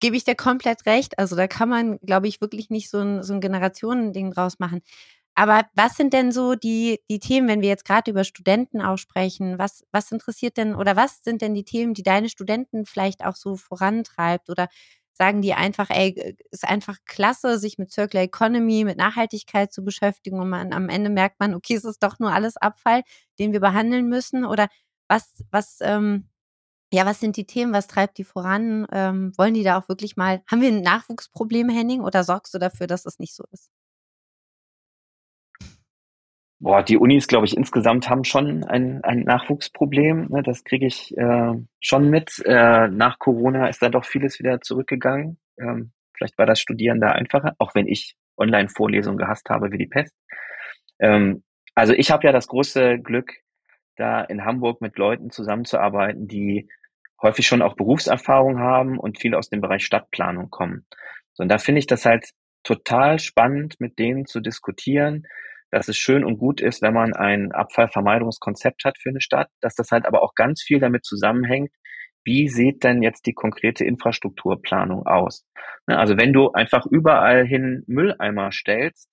gebe 0.00 0.16
ich 0.16 0.24
dir 0.24 0.34
komplett 0.34 0.86
recht. 0.86 1.18
Also 1.18 1.36
da 1.36 1.46
kann 1.46 1.68
man, 1.68 1.98
glaube 2.00 2.26
ich, 2.28 2.40
wirklich 2.40 2.70
nicht 2.70 2.90
so 2.90 2.98
ein, 2.98 3.22
so 3.22 3.34
ein 3.34 3.40
Generationending 3.40 4.32
draus 4.32 4.58
machen. 4.58 4.80
Aber 5.34 5.64
was 5.74 5.96
sind 5.96 6.12
denn 6.12 6.32
so 6.32 6.54
die, 6.56 7.00
die 7.10 7.18
Themen, 7.20 7.48
wenn 7.48 7.62
wir 7.62 7.68
jetzt 7.70 7.86
gerade 7.86 8.10
über 8.10 8.24
Studenten 8.24 8.82
auch 8.82 8.98
sprechen? 8.98 9.58
Was, 9.58 9.84
was 9.92 10.12
interessiert 10.12 10.56
denn 10.58 10.74
oder 10.74 10.96
was 10.96 11.22
sind 11.24 11.40
denn 11.42 11.54
die 11.54 11.64
Themen, 11.64 11.94
die 11.94 12.02
deine 12.02 12.28
Studenten 12.28 12.84
vielleicht 12.86 13.24
auch 13.24 13.36
so 13.36 13.56
vorantreibt? 13.56 14.50
Oder 14.50 14.68
sagen 15.14 15.42
die 15.42 15.54
einfach, 15.54 15.90
ey, 15.90 16.36
ist 16.50 16.66
einfach 16.68 16.98
klasse, 17.06 17.58
sich 17.58 17.78
mit 17.78 17.92
Circular 17.92 18.24
Economy, 18.24 18.84
mit 18.84 18.98
Nachhaltigkeit 18.98 19.72
zu 19.72 19.84
beschäftigen 19.84 20.40
und 20.40 20.48
man, 20.50 20.72
am 20.72 20.88
Ende 20.88 21.10
merkt 21.10 21.40
man, 21.40 21.54
okay, 21.54 21.74
es 21.74 21.84
ist 21.84 22.02
doch 22.02 22.18
nur 22.18 22.32
alles 22.32 22.56
Abfall, 22.56 23.02
den 23.38 23.52
wir 23.52 23.60
behandeln 23.60 24.08
müssen? 24.08 24.44
Oder 24.44 24.68
was, 25.08 25.44
was, 25.50 25.78
ähm, 25.82 26.28
ja, 26.92 27.06
was 27.06 27.20
sind 27.20 27.36
die 27.36 27.46
Themen? 27.46 27.72
Was 27.72 27.88
treibt 27.88 28.18
die 28.18 28.24
voran? 28.24 28.86
Ähm, 28.92 29.32
wollen 29.38 29.54
die 29.54 29.64
da 29.64 29.78
auch 29.78 29.88
wirklich 29.88 30.16
mal, 30.16 30.42
haben 30.50 30.62
wir 30.62 30.68
ein 30.70 30.82
Nachwuchsproblem, 30.82 31.68
Henning, 31.70 32.02
oder 32.02 32.24
sorgst 32.24 32.54
du 32.54 32.58
dafür, 32.58 32.86
dass 32.86 33.06
es 33.06 33.18
nicht 33.18 33.34
so 33.34 33.44
ist? 33.52 33.70
Boah, 36.62 36.84
die 36.84 36.96
Unis, 36.96 37.26
glaube 37.26 37.44
ich, 37.44 37.56
insgesamt 37.56 38.08
haben 38.08 38.22
schon 38.22 38.62
ein, 38.62 39.02
ein 39.02 39.24
Nachwuchsproblem. 39.24 40.28
Ne? 40.30 40.44
Das 40.44 40.62
kriege 40.62 40.86
ich 40.86 41.12
äh, 41.18 41.54
schon 41.80 42.08
mit. 42.08 42.40
Äh, 42.44 42.86
nach 42.86 43.18
Corona 43.18 43.66
ist 43.66 43.82
da 43.82 43.88
doch 43.88 44.04
vieles 44.04 44.38
wieder 44.38 44.60
zurückgegangen. 44.60 45.38
Ähm, 45.58 45.90
vielleicht 46.16 46.38
war 46.38 46.46
das 46.46 46.60
Studieren 46.60 47.00
da 47.00 47.08
einfacher, 47.08 47.56
auch 47.58 47.74
wenn 47.74 47.88
ich 47.88 48.14
Online-Vorlesungen 48.36 49.18
gehasst 49.18 49.50
habe 49.50 49.72
wie 49.72 49.78
die 49.78 49.88
Pest. 49.88 50.14
Ähm, 51.00 51.42
also 51.74 51.94
ich 51.94 52.12
habe 52.12 52.28
ja 52.28 52.32
das 52.32 52.46
große 52.46 53.00
Glück, 53.00 53.32
da 53.96 54.20
in 54.22 54.44
Hamburg 54.44 54.80
mit 54.80 54.96
Leuten 54.98 55.30
zusammenzuarbeiten, 55.30 56.28
die 56.28 56.68
häufig 57.20 57.44
schon 57.44 57.62
auch 57.62 57.74
Berufserfahrung 57.74 58.60
haben 58.60 59.00
und 59.00 59.18
viel 59.18 59.34
aus 59.34 59.48
dem 59.48 59.62
Bereich 59.62 59.84
Stadtplanung 59.84 60.48
kommen. 60.48 60.86
So, 61.32 61.42
und 61.42 61.48
da 61.48 61.58
finde 61.58 61.80
ich 61.80 61.88
das 61.88 62.06
halt 62.06 62.30
total 62.62 63.18
spannend, 63.18 63.80
mit 63.80 63.98
denen 63.98 64.26
zu 64.26 64.38
diskutieren, 64.38 65.26
dass 65.72 65.88
es 65.88 65.96
schön 65.96 66.24
und 66.24 66.38
gut 66.38 66.60
ist, 66.60 66.82
wenn 66.82 66.92
man 66.92 67.14
ein 67.14 67.50
Abfallvermeidungskonzept 67.50 68.84
hat 68.84 68.98
für 68.98 69.08
eine 69.08 69.22
Stadt, 69.22 69.48
dass 69.60 69.74
das 69.74 69.90
halt 69.90 70.06
aber 70.06 70.22
auch 70.22 70.34
ganz 70.34 70.62
viel 70.62 70.78
damit 70.78 71.04
zusammenhängt, 71.04 71.72
wie 72.24 72.48
sieht 72.48 72.84
denn 72.84 73.02
jetzt 73.02 73.26
die 73.26 73.32
konkrete 73.32 73.84
Infrastrukturplanung 73.84 75.06
aus? 75.06 75.44
Ne, 75.88 75.98
also 75.98 76.16
wenn 76.16 76.32
du 76.32 76.52
einfach 76.52 76.86
überall 76.86 77.44
hin 77.44 77.82
Mülleimer 77.86 78.52
stellst, 78.52 79.08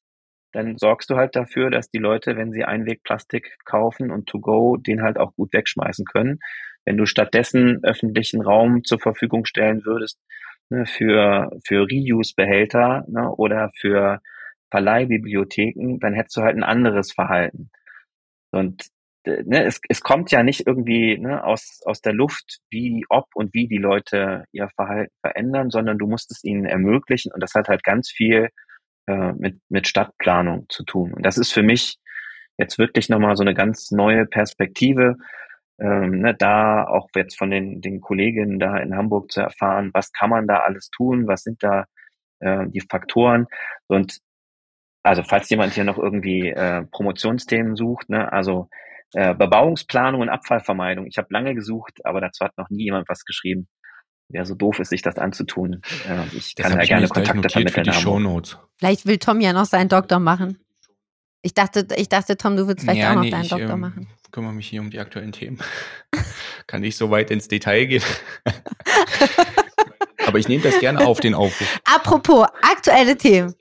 dann 0.52 0.78
sorgst 0.78 1.10
du 1.10 1.16
halt 1.16 1.36
dafür, 1.36 1.72
dass 1.72 1.90
die 1.90 1.98
Leute, 1.98 2.36
wenn 2.36 2.52
sie 2.52 2.66
Einwegplastik 2.66 3.58
kaufen 3.66 4.12
und 4.12 4.28
to 4.28 4.40
go, 4.40 4.78
den 4.78 5.02
halt 5.02 5.18
auch 5.18 5.34
gut 5.36 5.54
wegschmeißen 5.54 6.06
können. 6.06 6.40
Wenn 6.86 6.98
du 6.98 7.06
stattdessen 7.06 7.80
öffentlichen 7.84 8.42
Raum 8.42 8.84
zur 8.84 9.00
Verfügung 9.00 9.46
stellen 9.46 9.86
würdest 9.86 10.20
ne, 10.70 10.86
für, 10.86 11.52
für 11.66 11.88
Reuse-Behälter 11.90 13.06
ne, 13.08 13.32
oder 13.32 13.72
für 13.80 14.20
Verleihbibliotheken, 14.72 16.00
dann 16.00 16.14
hättest 16.14 16.38
du 16.38 16.42
halt 16.42 16.56
ein 16.56 16.64
anderes 16.64 17.12
Verhalten. 17.12 17.72
Und 18.52 18.88
äh, 19.24 19.44
ne, 19.46 19.66
es, 19.66 19.80
es 19.90 20.02
kommt 20.02 20.32
ja 20.32 20.44
nicht 20.44 20.66
irgendwie 20.68 21.18
ne, 21.18 21.44
aus, 21.44 21.82
aus 21.86 22.02
der 22.02 22.14
Luft, 22.14 22.60
wie, 22.70 23.06
ob 23.10 23.28
und 23.36 23.54
wie 23.54 23.68
die 23.68 23.78
Leute 23.78 24.46
ihr 24.52 24.70
Verhalten 24.76 25.14
verändern, 25.22 25.70
sondern 25.70 25.98
du 25.98 26.08
musst 26.08 26.32
es 26.32 26.44
ihnen 26.44 26.66
ermöglichen 26.66 27.32
und 27.34 27.42
das 27.42 27.54
hat 27.54 27.68
halt 27.68 27.84
ganz 27.84 28.10
viel 28.10 28.50
äh, 29.08 29.34
mit, 29.34 29.60
mit 29.70 29.88
Stadtplanung 29.88 30.66
zu 30.70 30.84
tun. 30.84 31.14
Und 31.14 31.26
das 31.26 31.38
ist 31.38 31.52
für 31.52 31.64
mich 31.64 31.98
jetzt 32.58 32.78
wirklich 32.78 33.10
nochmal 33.10 33.36
so 33.36 33.44
eine 33.44 33.54
ganz 33.54 33.92
neue 33.92 34.26
Perspektive, 34.26 35.16
ähm, 35.80 36.20
ne, 36.22 36.36
da 36.36 36.86
auch 36.86 37.10
jetzt 37.16 37.38
von 37.38 37.50
den, 37.50 37.82
den 37.82 38.02
Kolleginnen 38.02 38.60
da 38.60 38.78
in 38.78 38.96
Hamburg 38.96 39.32
zu 39.32 39.42
erfahren, 39.42 39.92
was 39.94 40.12
kann 40.12 40.30
man 40.30 40.48
da 40.48 40.58
alles 40.58 40.90
tun, 40.90 41.28
was 41.28 41.44
sind 41.44 41.64
da 41.64 41.86
äh, 42.40 42.68
die 42.68 42.82
Faktoren. 42.82 43.48
Und 43.88 44.20
also 45.10 45.24
falls 45.24 45.50
jemand 45.50 45.74
hier 45.74 45.84
noch 45.84 45.98
irgendwie 45.98 46.50
äh, 46.50 46.84
Promotionsthemen 46.84 47.76
sucht, 47.76 48.10
ne, 48.10 48.32
also 48.32 48.70
äh, 49.14 49.34
Bebauungsplanung 49.34 50.22
und 50.22 50.30
Abfallvermeidung. 50.30 51.08
Ich 51.08 51.18
habe 51.18 51.28
lange 51.32 51.56
gesucht, 51.56 52.00
aber 52.04 52.22
dazu 52.22 52.46
hat 52.46 52.56
noch 52.58 52.70
nie 52.70 52.84
jemand 52.84 53.10
was 53.10 53.26
geschrieben. 53.26 53.68
Wer 54.32 54.46
so 54.46 54.54
doof 54.54 54.78
ist, 54.80 54.90
sich 54.90 55.02
das 55.02 55.18
anzutun. 55.18 55.82
Äh, 56.08 56.38
ich 56.38 56.54
das 56.54 56.68
kann 56.68 56.80
ja 56.80 56.86
gerne 56.86 57.08
Kontakte 57.08 57.50
vermitteln. 57.50 57.86
Für 57.86 57.92
die 57.92 57.98
Shownotes. 57.98 58.60
Vielleicht 58.78 59.08
will 59.08 59.18
Tom 59.18 59.42
ja 59.42 59.52
noch 59.52 59.66
seinen 59.66 59.90
Doktor 59.90 60.20
machen. 60.20 60.60
Ich 61.42 61.56
dachte, 61.56 61.88
ich 61.96 62.10
dachte, 62.10 62.38
Tom, 62.38 62.56
du 62.56 62.68
willst 62.68 62.84
vielleicht 62.84 63.00
ja, 63.00 63.12
auch 63.12 63.16
noch 63.16 63.24
nee, 63.24 63.32
deinen 63.32 63.44
ich, 63.44 63.50
Doktor 63.50 63.72
ähm, 63.72 63.80
machen. 63.80 64.08
Ich 64.24 64.32
kümmere 64.32 64.54
mich 64.54 64.68
hier 64.68 64.82
um 64.82 64.92
die 64.92 65.00
aktuellen 65.00 65.32
Themen. 65.32 65.58
kann 66.68 66.82
nicht 66.82 66.98
so 66.98 67.10
weit 67.10 67.32
ins 67.32 67.48
Detail 67.48 67.86
gehen. 67.86 68.04
aber 70.28 70.38
ich 70.38 70.48
nehme 70.48 70.62
das 70.62 70.80
gerne 70.80 71.08
auf, 71.08 71.20
den 71.20 71.34
Aufruf. 71.34 71.80
Apropos 71.86 72.46
aktuelle 72.62 73.18
Themen. 73.18 73.56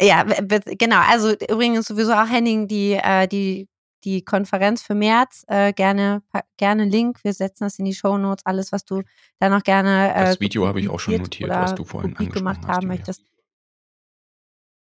Ja, 0.00 0.22
genau. 0.22 1.00
Also 1.08 1.32
übrigens 1.32 1.86
sowieso 1.86 2.12
auch 2.12 2.28
Henning, 2.28 2.68
die, 2.68 2.92
äh, 2.92 3.28
die, 3.28 3.68
die 4.04 4.24
Konferenz 4.24 4.82
für 4.82 4.94
März, 4.94 5.44
äh, 5.46 5.74
gerne, 5.74 6.22
gerne 6.56 6.84
Link. 6.84 7.22
Wir 7.22 7.34
setzen 7.34 7.64
das 7.64 7.78
in 7.78 7.84
die 7.84 7.94
Show 7.94 8.16
Notes, 8.16 8.46
alles, 8.46 8.72
was 8.72 8.84
du 8.84 9.02
da 9.38 9.50
noch 9.50 9.62
gerne. 9.62 10.14
Äh, 10.14 10.24
das 10.24 10.40
Video 10.40 10.66
habe 10.66 10.80
ich 10.80 10.88
auch 10.88 10.98
schon 10.98 11.16
notiert, 11.16 11.50
was 11.50 11.74
du 11.74 11.84
vorhin 11.84 12.16
angesprochen 12.16 12.32
gemacht 12.32 12.66
haben 12.66 12.86
möchtest. 12.86 13.22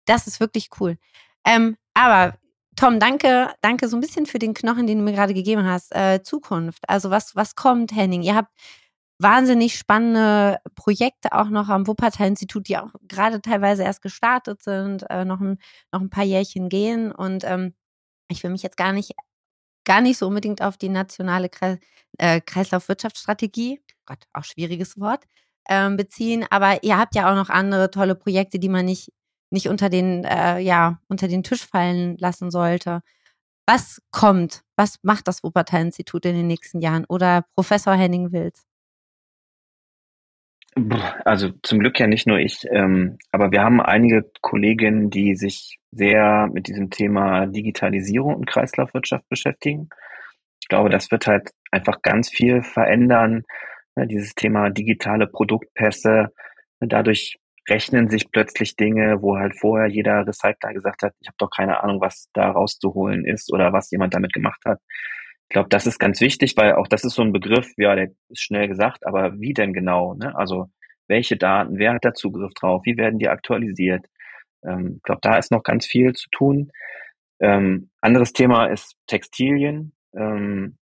Das 0.05 0.27
ist 0.27 0.39
wirklich 0.39 0.69
cool. 0.79 0.97
Ähm, 1.45 1.77
Aber 1.93 2.37
Tom, 2.75 2.99
danke, 2.99 3.53
danke 3.61 3.87
so 3.87 3.97
ein 3.97 4.01
bisschen 4.01 4.25
für 4.25 4.39
den 4.39 4.53
Knochen, 4.53 4.87
den 4.87 4.99
du 4.99 5.03
mir 5.03 5.13
gerade 5.13 5.33
gegeben 5.33 5.65
hast. 5.65 5.95
Äh, 5.95 6.21
Zukunft. 6.21 6.87
Also 6.87 7.09
was, 7.09 7.35
was 7.35 7.55
kommt, 7.55 7.95
Henning? 7.95 8.21
Ihr 8.21 8.35
habt 8.35 8.51
wahnsinnig 9.19 9.77
spannende 9.77 10.59
Projekte 10.75 11.31
auch 11.33 11.49
noch 11.49 11.69
am 11.69 11.87
Wuppertal-Institut, 11.87 12.67
die 12.67 12.77
auch 12.77 12.91
gerade 13.07 13.41
teilweise 13.41 13.83
erst 13.83 14.01
gestartet 14.01 14.61
sind, 14.61 15.09
äh, 15.09 15.25
noch, 15.25 15.41
ein, 15.41 15.57
noch 15.91 16.01
ein 16.01 16.09
paar 16.09 16.23
Jährchen 16.23 16.69
gehen. 16.69 17.11
Und 17.11 17.43
ähm, 17.43 17.73
ich 18.29 18.43
will 18.43 18.51
mich 18.51 18.63
jetzt 18.63 18.77
gar 18.77 18.93
nicht, 18.93 19.13
gar 19.85 20.01
nicht 20.01 20.17
so 20.17 20.27
unbedingt 20.27 20.61
auf 20.61 20.77
die 20.77 20.89
nationale 20.89 21.49
Kre 21.49 21.79
äh, 22.19 22.41
Kreislaufwirtschaftsstrategie, 22.41 23.81
Gott, 24.05 24.25
auch 24.33 24.43
schwieriges 24.43 24.99
Wort, 24.99 25.25
ähm, 25.69 25.97
beziehen. 25.97 26.45
Aber 26.49 26.83
ihr 26.83 26.97
habt 26.97 27.15
ja 27.15 27.31
auch 27.31 27.35
noch 27.35 27.49
andere 27.49 27.91
tolle 27.91 28.15
Projekte, 28.15 28.59
die 28.59 28.69
man 28.69 28.85
nicht, 28.85 29.11
nicht 29.51 29.67
unter 29.69 29.89
den, 29.89 30.23
äh, 30.25 30.59
ja, 30.59 30.99
unter 31.09 31.27
den 31.27 31.43
Tisch 31.43 31.65
fallen 31.65 32.17
lassen 32.17 32.51
sollte. 32.51 33.01
Was 33.67 34.01
kommt? 34.11 34.63
Was 34.77 34.97
macht 35.03 35.27
das 35.27 35.43
Wuppertal-Institut 35.43 36.25
in 36.25 36.35
den 36.35 36.47
nächsten 36.47 36.81
Jahren? 36.81 37.05
Oder 37.05 37.45
Professor 37.55 37.93
Henning 37.95 38.31
Wills? 38.31 38.66
Also 41.25 41.49
zum 41.63 41.79
Glück 41.79 41.99
ja 41.99 42.07
nicht 42.07 42.27
nur 42.27 42.37
ich, 42.37 42.65
ähm, 42.71 43.17
aber 43.31 43.51
wir 43.51 43.61
haben 43.63 43.81
einige 43.81 44.29
Kolleginnen, 44.41 45.09
die 45.09 45.35
sich 45.35 45.79
sehr 45.91 46.47
mit 46.53 46.67
diesem 46.67 46.89
Thema 46.89 47.47
Digitalisierung 47.47 48.35
und 48.35 48.47
Kreislaufwirtschaft 48.47 49.27
beschäftigen. 49.29 49.89
Ich 50.61 50.67
glaube, 50.67 50.89
das 50.89 51.11
wird 51.11 51.27
halt 51.27 51.49
einfach 51.71 52.01
ganz 52.01 52.29
viel 52.29 52.61
verändern. 52.61 53.43
Ne, 53.95 54.07
dieses 54.07 54.35
Thema 54.35 54.69
digitale 54.69 55.27
Produktpässe. 55.27 56.29
Dadurch 56.79 57.39
rechnen 57.69 58.09
sich 58.09 58.31
plötzlich 58.31 58.75
Dinge, 58.75 59.21
wo 59.21 59.37
halt 59.37 59.55
vorher 59.57 59.87
jeder 59.87 60.25
Recycler 60.25 60.73
gesagt 60.73 61.03
hat, 61.03 61.13
ich 61.19 61.27
habe 61.27 61.37
doch 61.39 61.49
keine 61.49 61.83
Ahnung, 61.83 61.99
was 61.99 62.29
da 62.33 62.51
rauszuholen 62.51 63.25
ist 63.25 63.51
oder 63.51 63.73
was 63.73 63.91
jemand 63.91 64.13
damit 64.13 64.33
gemacht 64.33 64.61
hat. 64.65 64.79
Ich 65.49 65.53
glaube, 65.53 65.69
das 65.69 65.87
ist 65.87 65.99
ganz 65.99 66.19
wichtig, 66.19 66.57
weil 66.57 66.73
auch 66.73 66.87
das 66.87 67.05
ist 67.05 67.13
so 67.15 67.21
ein 67.21 67.31
Begriff, 67.31 67.71
ja, 67.77 67.95
der 67.95 68.09
ist 68.29 68.41
schnell 68.41 68.67
gesagt, 68.67 69.05
aber 69.05 69.39
wie 69.39 69.53
denn 69.53 69.73
genau? 69.73 70.13
Ne? 70.13 70.35
Also 70.35 70.69
welche 71.07 71.37
Daten, 71.37 71.77
wer 71.77 71.93
hat 71.93 72.03
da 72.03 72.13
Zugriff 72.13 72.53
drauf, 72.53 72.81
wie 72.83 72.97
werden 72.97 73.17
die 73.17 73.29
aktualisiert? 73.29 74.05
Ähm, 74.65 74.95
ich 74.97 75.03
glaube, 75.03 75.21
da 75.21 75.37
ist 75.37 75.51
noch 75.51 75.63
ganz 75.63 75.85
viel 75.85 76.13
zu 76.13 76.29
tun. 76.31 76.71
Ähm, 77.39 77.89
anderes 78.01 78.33
Thema 78.33 78.65
ist 78.65 78.97
Textilien. 79.07 79.93
Ähm, 80.13 80.77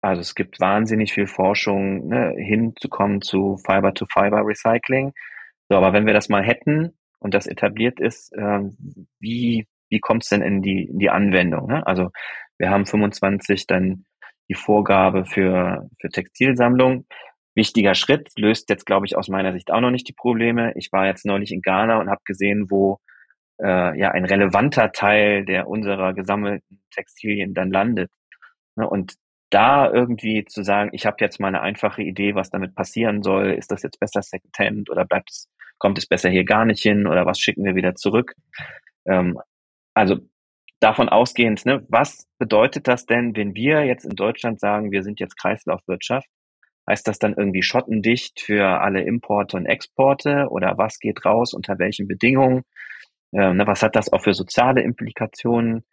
also 0.00 0.20
es 0.20 0.34
gibt 0.34 0.60
wahnsinnig 0.60 1.12
viel 1.12 1.26
Forschung, 1.26 2.08
ne, 2.08 2.34
hinzukommen 2.36 3.20
zu 3.20 3.58
Fiber-to-Fiber-Recycling. 3.64 5.12
So, 5.68 5.76
aber 5.76 5.92
wenn 5.92 6.06
wir 6.06 6.14
das 6.14 6.28
mal 6.28 6.44
hätten 6.44 6.96
und 7.18 7.34
das 7.34 7.46
etabliert 7.46 8.00
ist, 8.00 8.32
ähm, 8.36 8.76
wie, 9.20 9.66
wie 9.88 10.00
kommt 10.00 10.24
es 10.24 10.28
denn 10.30 10.42
in 10.42 10.62
die, 10.62 10.84
in 10.84 10.98
die 10.98 11.10
Anwendung? 11.10 11.66
Ne? 11.68 11.86
Also 11.86 12.10
wir 12.58 12.70
haben 12.70 12.86
25 12.86 13.66
dann 13.66 14.04
die 14.48 14.54
Vorgabe 14.54 15.24
für, 15.24 15.88
für 16.00 16.08
Textilsammlung. 16.08 17.06
Wichtiger 17.54 17.94
Schritt, 17.94 18.30
löst 18.36 18.70
jetzt, 18.70 18.86
glaube 18.86 19.06
ich, 19.06 19.16
aus 19.16 19.28
meiner 19.28 19.52
Sicht 19.52 19.70
auch 19.70 19.80
noch 19.80 19.90
nicht 19.90 20.08
die 20.08 20.14
Probleme. 20.14 20.72
Ich 20.76 20.90
war 20.92 21.06
jetzt 21.06 21.26
neulich 21.26 21.52
in 21.52 21.60
Ghana 21.60 21.98
und 21.98 22.08
habe 22.08 22.20
gesehen, 22.24 22.70
wo 22.70 22.98
äh, 23.60 23.98
ja 23.98 24.10
ein 24.12 24.24
relevanter 24.24 24.92
Teil 24.92 25.44
der 25.44 25.68
unserer 25.68 26.14
gesammelten 26.14 26.80
Textilien 26.92 27.54
dann 27.54 27.70
landet. 27.70 28.10
Ne, 28.76 28.88
und 28.88 29.14
da 29.50 29.90
irgendwie 29.90 30.44
zu 30.44 30.62
sagen, 30.62 30.90
ich 30.92 31.06
habe 31.06 31.16
jetzt 31.20 31.40
mal 31.40 31.48
eine 31.48 31.62
einfache 31.62 32.02
Idee, 32.02 32.34
was 32.34 32.50
damit 32.50 32.74
passieren 32.74 33.22
soll, 33.22 33.52
ist 33.52 33.70
das 33.72 33.82
jetzt 33.82 33.98
besser 33.98 34.22
Secondhand 34.22 34.90
oder 34.90 35.04
bleibt 35.04 35.30
es, 35.30 35.48
kommt 35.78 35.98
es 35.98 36.06
besser 36.06 36.28
hier 36.28 36.44
gar 36.44 36.64
nicht 36.64 36.82
hin 36.82 37.06
oder 37.06 37.24
was 37.26 37.40
schicken 37.40 37.64
wir 37.64 37.74
wieder 37.74 37.94
zurück? 37.94 38.34
Ähm, 39.06 39.38
also 39.98 40.18
davon 40.80 41.08
ausgehend, 41.08 41.66
ne, 41.66 41.84
was 41.88 42.28
bedeutet 42.38 42.86
das 42.86 43.04
denn, 43.04 43.34
wenn 43.36 43.54
wir 43.54 43.84
jetzt 43.84 44.04
in 44.04 44.14
Deutschland 44.14 44.60
sagen, 44.60 44.92
wir 44.92 45.02
sind 45.02 45.18
jetzt 45.18 45.36
Kreislaufwirtschaft? 45.36 46.28
Heißt 46.88 47.06
das 47.08 47.18
dann 47.18 47.34
irgendwie 47.36 47.62
schottendicht 47.62 48.40
für 48.40 48.80
alle 48.80 49.02
Importe 49.02 49.56
und 49.56 49.66
Exporte 49.66 50.46
oder 50.50 50.78
was 50.78 50.98
geht 51.00 51.24
raus, 51.24 51.52
unter 51.52 51.78
welchen 51.78 52.06
Bedingungen? 52.06 52.62
Ähm, 53.32 53.56
ne, 53.56 53.66
was 53.66 53.82
hat 53.82 53.96
das 53.96 54.12
auch 54.12 54.22
für 54.22 54.34
soziale 54.34 54.82
Implikationen? 54.82 55.84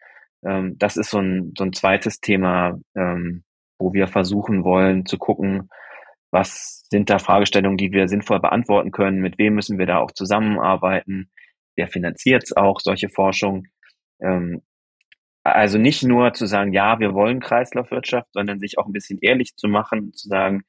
Ähm, 0.44 0.76
das 0.78 0.96
ist 0.96 1.10
so 1.10 1.18
ein, 1.18 1.52
so 1.58 1.64
ein 1.64 1.72
zweites 1.72 2.20
Thema, 2.20 2.78
ähm, 2.94 3.42
wo 3.78 3.92
wir 3.92 4.06
versuchen 4.06 4.64
wollen 4.64 5.04
zu 5.04 5.18
gucken, 5.18 5.68
was 6.30 6.86
sind 6.90 7.10
da 7.10 7.18
Fragestellungen, 7.18 7.76
die 7.76 7.92
wir 7.92 8.08
sinnvoll 8.08 8.40
beantworten 8.40 8.92
können, 8.92 9.20
mit 9.20 9.38
wem 9.38 9.54
müssen 9.54 9.78
wir 9.78 9.86
da 9.86 9.98
auch 9.98 10.12
zusammenarbeiten, 10.12 11.30
wer 11.76 11.88
finanziert 11.88 12.44
es 12.44 12.56
auch, 12.56 12.80
solche 12.80 13.08
Forschung. 13.08 13.66
Ähm, 14.20 14.62
also 15.44 15.78
nicht 15.78 16.02
nur 16.02 16.32
zu 16.32 16.46
sagen, 16.46 16.72
ja, 16.72 16.98
wir 16.98 17.14
wollen 17.14 17.40
Kreislaufwirtschaft, 17.40 18.28
sondern 18.32 18.58
sich 18.58 18.78
auch 18.78 18.86
ein 18.86 18.92
bisschen 18.92 19.18
ehrlich 19.20 19.54
zu 19.56 19.68
machen, 19.68 20.12
zu 20.12 20.28
sagen, 20.28 20.64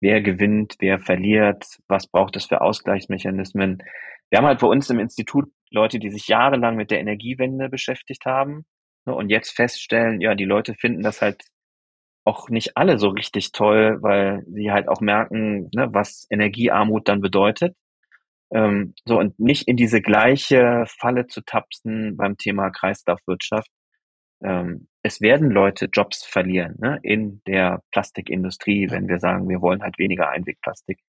wer 0.00 0.22
gewinnt, 0.22 0.76
wer 0.78 0.98
verliert, 1.00 1.64
was 1.88 2.06
braucht 2.06 2.36
es 2.36 2.46
für 2.46 2.60
Ausgleichsmechanismen. 2.60 3.82
Wir 4.30 4.38
haben 4.38 4.46
halt 4.46 4.60
bei 4.60 4.68
uns 4.68 4.88
im 4.90 5.00
Institut 5.00 5.50
Leute, 5.70 5.98
die 5.98 6.10
sich 6.10 6.28
jahrelang 6.28 6.76
mit 6.76 6.90
der 6.90 7.00
Energiewende 7.00 7.68
beschäftigt 7.68 8.24
haben 8.24 8.64
ne, 9.06 9.14
und 9.14 9.30
jetzt 9.30 9.50
feststellen, 9.50 10.20
ja, 10.20 10.34
die 10.34 10.44
Leute 10.44 10.74
finden 10.74 11.02
das 11.02 11.22
halt 11.22 11.42
auch 12.24 12.48
nicht 12.48 12.76
alle 12.76 12.98
so 12.98 13.08
richtig 13.08 13.52
toll, 13.52 13.98
weil 14.02 14.44
sie 14.46 14.70
halt 14.70 14.88
auch 14.88 15.00
merken, 15.00 15.70
ne, 15.74 15.88
was 15.92 16.26
Energiearmut 16.30 17.08
dann 17.08 17.20
bedeutet. 17.20 17.76
Ähm, 18.52 18.94
so 19.04 19.18
und 19.18 19.38
nicht 19.38 19.68
in 19.68 19.76
diese 19.76 20.00
gleiche 20.00 20.84
Falle 20.98 21.26
zu 21.26 21.40
tapsen 21.42 22.16
beim 22.16 22.36
Thema 22.36 22.70
Kreislaufwirtschaft, 22.70 23.70
ähm, 24.42 24.88
es 25.02 25.20
werden 25.20 25.50
Leute 25.50 25.88
Jobs 25.92 26.24
verlieren 26.24 26.76
ne, 26.78 26.98
in 27.02 27.42
der 27.46 27.82
Plastikindustrie, 27.92 28.90
wenn 28.90 29.08
wir 29.08 29.18
sagen, 29.18 29.48
wir 29.48 29.60
wollen 29.60 29.82
halt 29.82 29.98
weniger 29.98 30.30
Einwegplastik. 30.30 31.00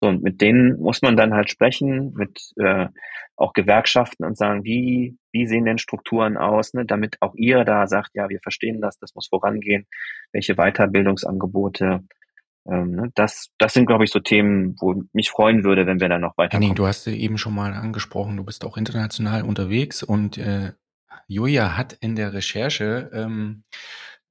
So, 0.00 0.08
und 0.08 0.22
mit 0.22 0.42
denen 0.42 0.78
muss 0.78 1.00
man 1.00 1.16
dann 1.16 1.32
halt 1.32 1.50
sprechen, 1.50 2.12
mit 2.14 2.52
äh, 2.58 2.88
auch 3.36 3.54
Gewerkschaften 3.54 4.24
und 4.24 4.36
sagen, 4.36 4.64
wie, 4.64 5.16
wie 5.32 5.46
sehen 5.46 5.64
denn 5.64 5.78
Strukturen 5.78 6.36
aus, 6.36 6.74
ne, 6.74 6.84
damit 6.84 7.16
auch 7.20 7.34
ihr 7.34 7.64
da 7.64 7.86
sagt, 7.86 8.10
ja, 8.14 8.28
wir 8.28 8.40
verstehen 8.42 8.80
das, 8.80 8.98
das 8.98 9.14
muss 9.14 9.28
vorangehen, 9.28 9.86
welche 10.32 10.54
Weiterbildungsangebote. 10.54 12.04
Ähm, 12.68 12.90
ne, 12.92 13.12
das, 13.14 13.50
das 13.58 13.74
sind, 13.74 13.86
glaube 13.86 14.04
ich, 14.04 14.10
so 14.10 14.20
Themen, 14.20 14.76
wo 14.80 15.02
mich 15.12 15.30
freuen 15.30 15.64
würde, 15.64 15.86
wenn 15.86 16.00
wir 16.00 16.08
da 16.08 16.18
noch 16.18 16.36
weiter. 16.36 16.56
Henning, 16.56 16.74
du 16.74 16.86
hast 16.86 17.06
eben 17.06 17.38
schon 17.38 17.54
mal 17.54 17.72
angesprochen, 17.72 18.36
du 18.36 18.44
bist 18.44 18.64
auch 18.64 18.76
international 18.76 19.42
unterwegs 19.42 20.02
und 20.02 20.38
äh, 20.38 20.72
Julia 21.28 21.76
hat 21.76 21.92
in 21.92 22.16
der 22.16 22.32
Recherche 22.32 23.10
ähm, 23.12 23.64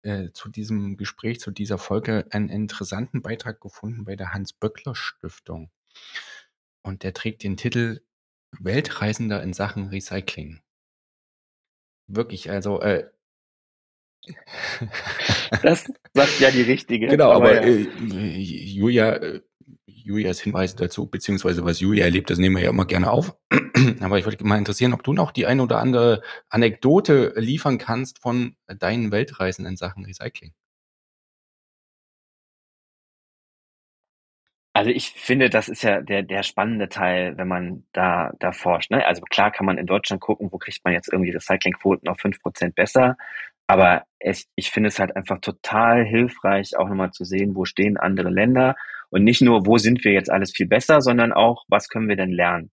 äh, 0.01 0.31
zu 0.33 0.49
diesem 0.49 0.97
Gespräch, 0.97 1.39
zu 1.39 1.51
dieser 1.51 1.77
Folge 1.77 2.25
einen 2.31 2.49
interessanten 2.49 3.21
Beitrag 3.21 3.59
gefunden 3.59 4.05
bei 4.05 4.15
der 4.15 4.33
Hans-Böckler-Stiftung. 4.33 5.71
Und 6.81 7.03
der 7.03 7.13
trägt 7.13 7.43
den 7.43 7.57
Titel 7.57 8.01
Weltreisender 8.59 9.41
in 9.43 9.53
Sachen 9.53 9.87
Recycling. 9.87 10.61
Wirklich, 12.07 12.51
also 12.51 12.81
äh, 12.81 13.09
das 15.63 15.85
sagt 16.13 16.39
ja 16.39 16.51
die 16.51 16.61
richtige. 16.61 17.07
Genau, 17.07 17.31
aber, 17.31 17.57
aber 17.57 17.67
ja. 17.67 17.73
äh, 17.73 18.39
Julia 18.39 19.13
äh, 19.13 19.41
Julias 20.05 20.39
Hinweise 20.39 20.75
dazu, 20.77 21.07
beziehungsweise 21.09 21.65
was 21.65 21.79
Julia 21.79 22.05
erlebt, 22.05 22.29
das 22.29 22.37
nehmen 22.37 22.55
wir 22.57 22.63
ja 22.63 22.69
immer 22.69 22.85
gerne 22.85 23.09
auf. 23.09 23.35
Aber 24.01 24.19
ich 24.19 24.25
würde 24.25 24.45
mal 24.45 24.59
interessieren, 24.59 24.93
ob 24.93 25.03
du 25.03 25.13
noch 25.13 25.31
die 25.31 25.47
ein 25.47 25.59
oder 25.59 25.79
andere 25.79 26.21
Anekdote 26.49 27.33
liefern 27.37 27.79
kannst 27.79 28.21
von 28.21 28.55
deinen 28.67 29.11
Weltreisen 29.11 29.65
in 29.65 29.77
Sachen 29.77 30.05
Recycling. 30.05 30.53
Also 34.73 34.91
ich 34.91 35.11
finde, 35.11 35.49
das 35.49 35.69
ist 35.69 35.83
ja 35.83 36.01
der, 36.01 36.21
der 36.21 36.43
spannende 36.43 36.89
Teil, 36.89 37.37
wenn 37.37 37.47
man 37.47 37.85
da, 37.93 38.33
da 38.39 38.51
forscht. 38.51 38.91
Ne? 38.91 39.05
Also 39.05 39.21
klar 39.21 39.49
kann 39.49 39.65
man 39.65 39.77
in 39.77 39.85
Deutschland 39.85 40.21
gucken, 40.21 40.51
wo 40.51 40.57
kriegt 40.57 40.83
man 40.83 40.93
jetzt 40.93 41.11
irgendwie 41.11 41.31
Recyclingquoten 41.31 42.09
auf 42.09 42.19
fünf 42.19 42.41
Prozent 42.41 42.75
besser. 42.75 43.15
Aber 43.67 44.03
es, 44.19 44.45
ich 44.55 44.69
finde 44.69 44.89
es 44.89 44.99
halt 44.99 45.15
einfach 45.15 45.39
total 45.41 46.05
hilfreich, 46.05 46.77
auch 46.77 46.87
nochmal 46.87 47.11
zu 47.11 47.25
sehen, 47.25 47.55
wo 47.55 47.65
stehen 47.65 47.97
andere 47.97 48.29
Länder 48.29 48.75
und 49.09 49.23
nicht 49.23 49.41
nur, 49.41 49.65
wo 49.65 49.77
sind 49.77 50.03
wir 50.03 50.11
jetzt 50.11 50.29
alles 50.29 50.51
viel 50.51 50.67
besser, 50.67 51.01
sondern 51.01 51.33
auch, 51.33 51.63
was 51.67 51.89
können 51.89 52.09
wir 52.09 52.15
denn 52.15 52.31
lernen? 52.31 52.71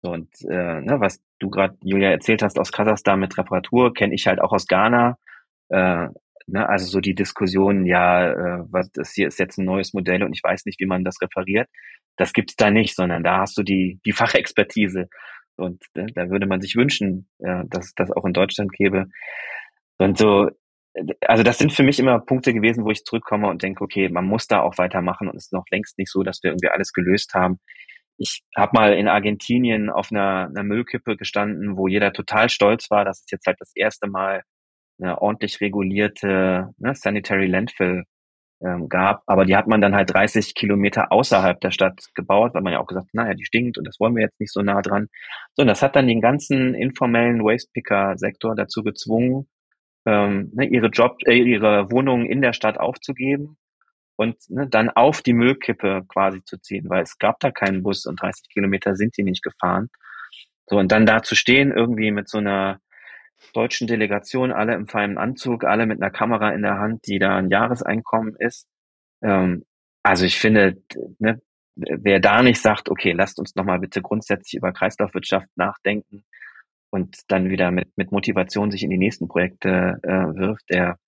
Und 0.00 0.28
äh, 0.48 0.80
ne, 0.80 0.96
was 1.00 1.20
du 1.40 1.50
gerade, 1.50 1.76
Julia, 1.82 2.10
erzählt 2.10 2.42
hast 2.42 2.58
aus 2.58 2.72
Kasachstan 2.72 3.20
mit 3.20 3.36
Reparatur, 3.36 3.92
kenne 3.94 4.14
ich 4.14 4.26
halt 4.26 4.40
auch 4.40 4.52
aus 4.52 4.66
Ghana. 4.66 5.18
Äh, 5.70 6.08
ne, 6.46 6.68
also 6.68 6.86
so 6.86 7.00
die 7.00 7.14
Diskussion, 7.14 7.84
ja, 7.84 8.30
äh, 8.30 8.64
was 8.70 8.90
das 8.92 9.12
hier 9.12 9.28
ist 9.28 9.38
jetzt 9.38 9.58
ein 9.58 9.64
neues 9.64 9.94
Modell 9.94 10.22
und 10.22 10.32
ich 10.32 10.42
weiß 10.42 10.66
nicht, 10.66 10.80
wie 10.80 10.86
man 10.86 11.04
das 11.04 11.20
repariert. 11.20 11.68
Das 12.16 12.32
gibt's 12.32 12.56
da 12.56 12.70
nicht, 12.70 12.96
sondern 12.96 13.22
da 13.22 13.38
hast 13.38 13.58
du 13.58 13.62
die, 13.62 14.00
die 14.04 14.12
Fachexpertise. 14.12 15.08
Und 15.56 15.82
äh, 15.94 16.06
da 16.14 16.30
würde 16.30 16.46
man 16.46 16.60
sich 16.60 16.76
wünschen, 16.76 17.28
äh, 17.40 17.64
dass 17.66 17.86
es 17.86 17.94
das 17.94 18.12
auch 18.12 18.24
in 18.24 18.32
Deutschland 18.32 18.72
gäbe. 18.72 19.06
Und 19.98 20.18
so, 20.18 20.50
also 21.26 21.42
das 21.42 21.58
sind 21.58 21.72
für 21.72 21.82
mich 21.82 21.98
immer 21.98 22.18
Punkte 22.20 22.54
gewesen, 22.54 22.84
wo 22.84 22.90
ich 22.90 23.04
zurückkomme 23.04 23.48
und 23.48 23.62
denke, 23.62 23.84
okay, 23.84 24.08
man 24.08 24.24
muss 24.24 24.46
da 24.46 24.62
auch 24.62 24.78
weitermachen 24.78 25.28
und 25.28 25.36
es 25.36 25.46
ist 25.46 25.52
noch 25.52 25.64
längst 25.70 25.98
nicht 25.98 26.10
so, 26.10 26.22
dass 26.22 26.42
wir 26.42 26.50
irgendwie 26.50 26.68
alles 26.68 26.92
gelöst 26.92 27.34
haben. 27.34 27.58
ich 28.18 28.42
habe 28.56 28.72
mal 28.74 28.94
in 28.94 29.08
Argentinien 29.08 29.90
auf 29.90 30.10
einer, 30.10 30.48
einer 30.48 30.64
Müllkippe 30.64 31.16
gestanden, 31.16 31.76
wo 31.76 31.88
jeder 31.88 32.12
total 32.12 32.48
stolz 32.48 32.90
war, 32.90 33.04
dass 33.04 33.20
es 33.20 33.30
jetzt 33.30 33.46
halt 33.46 33.58
das 33.60 33.72
erste 33.76 34.08
Mal 34.08 34.42
eine 35.00 35.20
ordentlich 35.22 35.60
regulierte 35.60 36.70
ne, 36.78 36.94
Sanitary 36.94 37.46
Landfill 37.46 38.04
ähm, 38.62 38.88
gab. 38.88 39.22
Aber 39.26 39.44
die 39.44 39.56
hat 39.56 39.68
man 39.68 39.80
dann 39.80 39.94
halt 39.94 40.12
30 40.12 40.54
Kilometer 40.54 41.12
außerhalb 41.12 41.60
der 41.60 41.70
Stadt 41.70 42.00
gebaut, 42.14 42.54
weil 42.54 42.62
man 42.62 42.72
ja 42.72 42.80
auch 42.80 42.86
gesagt, 42.86 43.08
naja, 43.12 43.34
die 43.34 43.44
stinkt 43.44 43.78
und 43.78 43.86
das 43.86 44.00
wollen 44.00 44.16
wir 44.16 44.22
jetzt 44.22 44.40
nicht 44.40 44.52
so 44.52 44.62
nah 44.62 44.82
dran. 44.82 45.08
So, 45.54 45.62
und 45.62 45.68
das 45.68 45.82
hat 45.82 45.96
dann 45.96 46.08
den 46.08 46.20
ganzen 46.20 46.74
informellen 46.74 47.44
Wastepicker-Sektor 47.44 48.56
dazu 48.56 48.82
gezwungen, 48.82 49.48
ähm, 50.08 50.50
ne, 50.54 50.66
ihre 50.66 50.86
Job, 50.86 51.18
äh, 51.26 51.34
ihre 51.34 51.90
Wohnungen 51.90 52.24
in 52.24 52.40
der 52.40 52.54
Stadt 52.54 52.80
aufzugeben 52.80 53.58
und 54.16 54.36
ne, 54.48 54.66
dann 54.66 54.88
auf 54.88 55.20
die 55.20 55.34
Müllkippe 55.34 56.02
quasi 56.08 56.42
zu 56.44 56.56
ziehen, 56.58 56.86
weil 56.88 57.02
es 57.02 57.18
gab 57.18 57.40
da 57.40 57.50
keinen 57.50 57.82
Bus 57.82 58.06
und 58.06 58.20
30 58.20 58.48
Kilometer 58.48 58.96
sind 58.96 59.16
die 59.18 59.22
nicht 59.22 59.42
gefahren. 59.42 59.90
So, 60.66 60.78
und 60.78 60.90
dann 60.92 61.04
da 61.04 61.22
zu 61.22 61.34
stehen, 61.34 61.72
irgendwie 61.72 62.10
mit 62.10 62.28
so 62.28 62.38
einer 62.38 62.80
deutschen 63.52 63.86
Delegation, 63.86 64.50
alle 64.50 64.74
im 64.74 64.88
feinen 64.88 65.18
Anzug, 65.18 65.64
alle 65.64 65.84
mit 65.84 66.00
einer 66.00 66.10
Kamera 66.10 66.50
in 66.52 66.62
der 66.62 66.78
Hand, 66.78 67.06
die 67.06 67.18
da 67.18 67.36
ein 67.36 67.50
Jahreseinkommen 67.50 68.34
ist. 68.38 68.66
Ähm, 69.22 69.64
also 70.02 70.24
ich 70.24 70.38
finde, 70.38 70.82
ne, 71.18 71.40
wer 71.76 72.18
da 72.18 72.42
nicht 72.42 72.62
sagt, 72.62 72.88
okay, 72.88 73.12
lasst 73.12 73.38
uns 73.38 73.54
nochmal 73.56 73.78
bitte 73.78 74.00
grundsätzlich 74.00 74.54
über 74.56 74.72
Kreislaufwirtschaft 74.72 75.48
nachdenken 75.56 76.24
und 76.90 77.16
dann 77.28 77.50
wieder 77.50 77.70
mit, 77.70 77.96
mit 77.96 78.12
Motivation 78.12 78.70
sich 78.70 78.82
in 78.82 78.90
die 78.90 78.98
nächsten 78.98 79.28
Projekte 79.28 79.98
äh, 80.02 80.36
wirft, 80.36 80.64
der 80.70 80.98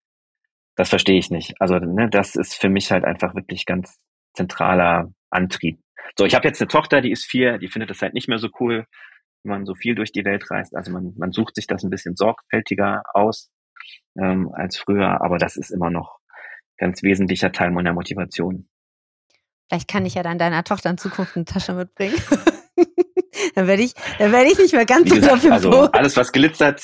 das 0.77 0.89
verstehe 0.89 1.19
ich 1.19 1.31
nicht. 1.31 1.55
Also 1.61 1.79
ne, 1.79 2.09
das 2.09 2.37
ist 2.37 2.55
für 2.55 2.71
mich 2.71 2.91
halt 2.91 3.05
einfach 3.05 3.35
wirklich 3.35 3.67
ganz 3.67 3.99
zentraler 4.35 5.13
Antrieb. 5.31 5.79
So, 6.19 6.25
ich 6.25 6.35
habe 6.35 6.49
jetzt 6.49 6.61
eine 6.61 6.69
Tochter, 6.69 7.01
die 7.03 7.11
ist 7.11 7.25
vier, 7.25 7.59
die 7.59 7.69
findet 7.69 7.91
das 7.91 8.01
halt 8.01 8.15
nicht 8.15 8.29
mehr 8.29 8.39
so 8.39 8.49
cool, 8.61 8.87
wenn 9.43 9.51
man 9.51 9.67
so 9.67 9.75
viel 9.75 9.95
durch 9.95 10.13
die 10.13 10.25
Welt 10.25 10.51
reist. 10.51 10.75
Also 10.75 10.91
man, 10.91 11.13
man 11.19 11.33
sucht 11.33 11.55
sich 11.55 11.67
das 11.67 11.85
ein 11.85 11.91
bisschen 11.91 12.17
sorgfältiger 12.17 13.03
aus 13.13 13.51
ähm, 14.19 14.51
als 14.55 14.79
früher, 14.79 15.23
aber 15.23 15.39
das 15.39 15.57
ist 15.57 15.71
immer 15.71 15.91
noch 15.91 16.19
ganz 16.79 17.03
wesentlicher 17.03 17.53
Teil 17.53 17.71
meiner 17.71 17.93
Motivation. 17.93 18.69
Vielleicht 19.69 19.89
kann 19.89 20.07
ich 20.07 20.15
ja 20.15 20.23
dann 20.23 20.39
deiner 20.39 20.65
Tochter 20.65 20.91
in 20.91 20.99
Zukunft 20.99 21.37
eine 21.37 21.45
Tasche 21.45 21.75
mitbringen. 21.75 22.17
dann 23.55 23.67
werde 23.67 23.83
ich, 23.83 23.95
dann 24.19 24.33
werde 24.33 24.51
ich 24.51 24.59
nicht 24.59 24.73
mehr 24.73 24.87
ganz 24.87 25.11
gesagt, 25.11 25.43
so 25.43 25.51
Also 25.51 25.71
alles, 25.93 26.17
was 26.17 26.33
glitzert, 26.33 26.83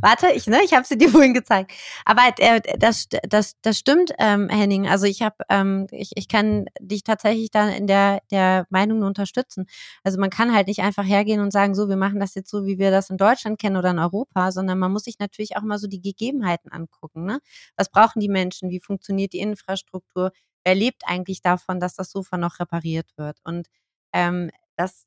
Warte, 0.00 0.30
ich, 0.32 0.46
ne, 0.46 0.60
ich 0.64 0.74
habe 0.74 0.86
sie 0.86 0.98
dir 0.98 1.08
vorhin 1.08 1.34
gezeigt. 1.34 1.72
Aber 2.04 2.22
äh, 2.38 2.60
das, 2.78 3.08
das, 3.28 3.54
das 3.62 3.78
stimmt, 3.78 4.12
ähm, 4.18 4.48
Henning. 4.48 4.86
Also 4.86 5.06
ich 5.06 5.22
habe, 5.22 5.36
ähm, 5.48 5.86
ich, 5.90 6.12
ich 6.14 6.28
kann 6.28 6.66
dich 6.80 7.04
tatsächlich 7.04 7.50
da 7.50 7.68
in 7.68 7.86
der, 7.86 8.20
der 8.30 8.66
Meinung 8.70 9.02
unterstützen. 9.02 9.66
Also 10.04 10.18
man 10.18 10.30
kann 10.30 10.54
halt 10.54 10.66
nicht 10.66 10.80
einfach 10.80 11.04
hergehen 11.04 11.40
und 11.40 11.52
sagen, 11.52 11.74
so, 11.74 11.88
wir 11.88 11.96
machen 11.96 12.20
das 12.20 12.34
jetzt 12.34 12.50
so, 12.50 12.66
wie 12.66 12.78
wir 12.78 12.90
das 12.90 13.10
in 13.10 13.16
Deutschland 13.16 13.58
kennen 13.58 13.76
oder 13.76 13.90
in 13.90 13.98
Europa, 13.98 14.52
sondern 14.52 14.78
man 14.78 14.92
muss 14.92 15.04
sich 15.04 15.18
natürlich 15.18 15.56
auch 15.56 15.62
mal 15.62 15.78
so 15.78 15.86
die 15.86 16.02
Gegebenheiten 16.02 16.70
angucken. 16.70 17.24
Ne? 17.24 17.40
Was 17.76 17.90
brauchen 17.90 18.20
die 18.20 18.28
Menschen? 18.28 18.70
Wie 18.70 18.80
funktioniert 18.80 19.32
die 19.32 19.40
Infrastruktur? 19.40 20.32
Wer 20.64 20.74
lebt 20.74 21.02
eigentlich 21.06 21.42
davon, 21.42 21.80
dass 21.80 21.94
das 21.94 22.10
Sofa 22.10 22.36
noch 22.36 22.60
repariert 22.60 23.10
wird? 23.16 23.38
Und 23.44 23.68
ähm, 24.12 24.50
das 24.76 25.06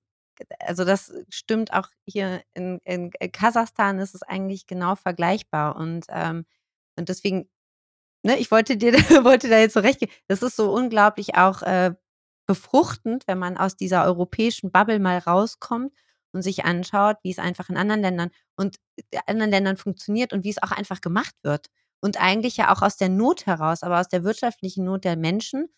also 0.60 0.86
das 0.86 1.14
stimmt 1.30 1.74
auch 1.74 1.90
hier 2.06 2.42
in, 2.54 2.80
in 2.84 3.12
Kasachstan 3.32 4.00
ist 4.00 4.16
es 4.16 4.24
eigentlich 4.24 4.68
genau 4.68 4.96
vergleichbar 4.96 5.76
und 5.76 6.06
ähm, 6.10 6.46
und 6.98 7.10
deswegen, 7.10 7.50
ne, 8.24 8.38
ich 8.38 8.52
wollte 8.52 8.78
dir 8.78 8.94
wollte 9.26 9.50
da 9.50 9.60
jetzt 9.60 9.74
so 9.74 9.80
recht 9.82 10.00
geben. 10.00 10.12
Das 10.28 10.44
ist 10.44 10.56
so 10.56 10.74
unglaublich 10.74 11.36
auch 11.36 11.62
äh, 11.64 11.94
befruchtend, 12.48 13.28
wenn 13.28 13.40
man 13.40 13.58
aus 13.58 13.76
dieser 13.78 14.06
europäischen 14.06 14.72
Bubble 14.72 15.00
mal 15.00 15.20
rauskommt 15.20 15.94
und 16.34 16.42
sich 16.42 16.66
anschaut, 16.66 17.18
wie 17.24 17.32
es 17.32 17.40
einfach 17.40 17.70
in 17.70 17.78
anderen 17.78 18.02
Ländern 18.02 18.32
und 18.58 18.78
äh, 19.12 19.20
anderen 19.28 19.52
Ländern 19.52 19.78
funktioniert 19.78 20.34
und 20.34 20.44
wie 20.44 20.52
es 20.52 20.62
auch 20.62 20.72
einfach 20.72 21.02
gemacht 21.02 21.36
wird. 21.44 21.68
Und 22.02 22.22
eigentlich 22.22 22.58
ja 22.58 22.74
auch 22.74 22.82
aus 22.82 22.98
der 22.98 23.10
Not 23.10 23.46
heraus, 23.48 23.84
aber 23.84 24.00
aus 24.00 24.10
der 24.10 24.24
wirtschaftlichen 24.24 24.86
Not 24.86 25.06
der 25.06 25.18
Menschen 25.18 25.70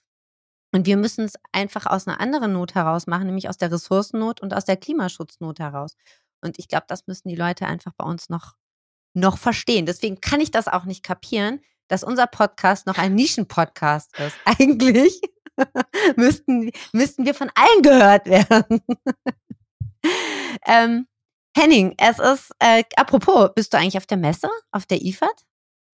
und 0.78 0.86
wir 0.86 0.95
müssen 0.95 1.25
es 1.25 1.34
einfach 1.51 1.88
aus 1.88 2.07
einer 2.07 2.19
anderen 2.21 2.53
Not 2.53 2.75
heraus 2.75 3.07
machen, 3.07 3.25
nämlich 3.25 3.49
aus 3.49 3.57
der 3.57 3.71
Ressourcennot 3.71 4.41
und 4.41 4.53
aus 4.53 4.63
der 4.63 4.78
Klimaschutznot 4.78 5.57
heraus. 5.57 5.97
Und 6.41 6.59
ich 6.59 6.67
glaube, 6.67 6.86
das 6.88 7.07
müssen 7.07 7.30
die 7.30 7.36
Leute 7.36 7.65
einfach 7.65 7.93
bei 7.97 8.05
uns 8.05 8.30
noch, 8.30 8.53
noch 9.15 9.39
verstehen. 9.39 9.88
Deswegen 9.88 10.21
kann 10.21 10.39
ich 10.39 10.51
das 10.51 10.67
auch 10.67 10.86
nicht 10.86 11.01
kapieren, 11.01 11.61
dass 11.88 12.03
unser 12.03 12.28
Podcast 12.28 12.86
noch 12.86 12.99
ein 12.99 13.15
Nischenpodcast 13.15 14.19
ist. 14.19 14.38
Eigentlich 14.45 15.19
müssten, 16.15 16.69
müssten 16.93 17.25
wir 17.25 17.34
von 17.34 17.49
allen 17.55 17.82
gehört 17.82 18.28
werden. 18.28 18.82
ähm, 20.67 21.07
Henning, 21.57 21.95
es 21.97 22.19
ist, 22.19 22.51
äh, 22.59 22.84
apropos, 22.97 23.49
bist 23.55 23.73
du 23.73 23.80
eigentlich 23.80 23.97
auf 23.97 24.05
der 24.05 24.17
Messe, 24.17 24.47
auf 24.69 24.86
der 24.86 25.01
IFAD? 25.01 25.43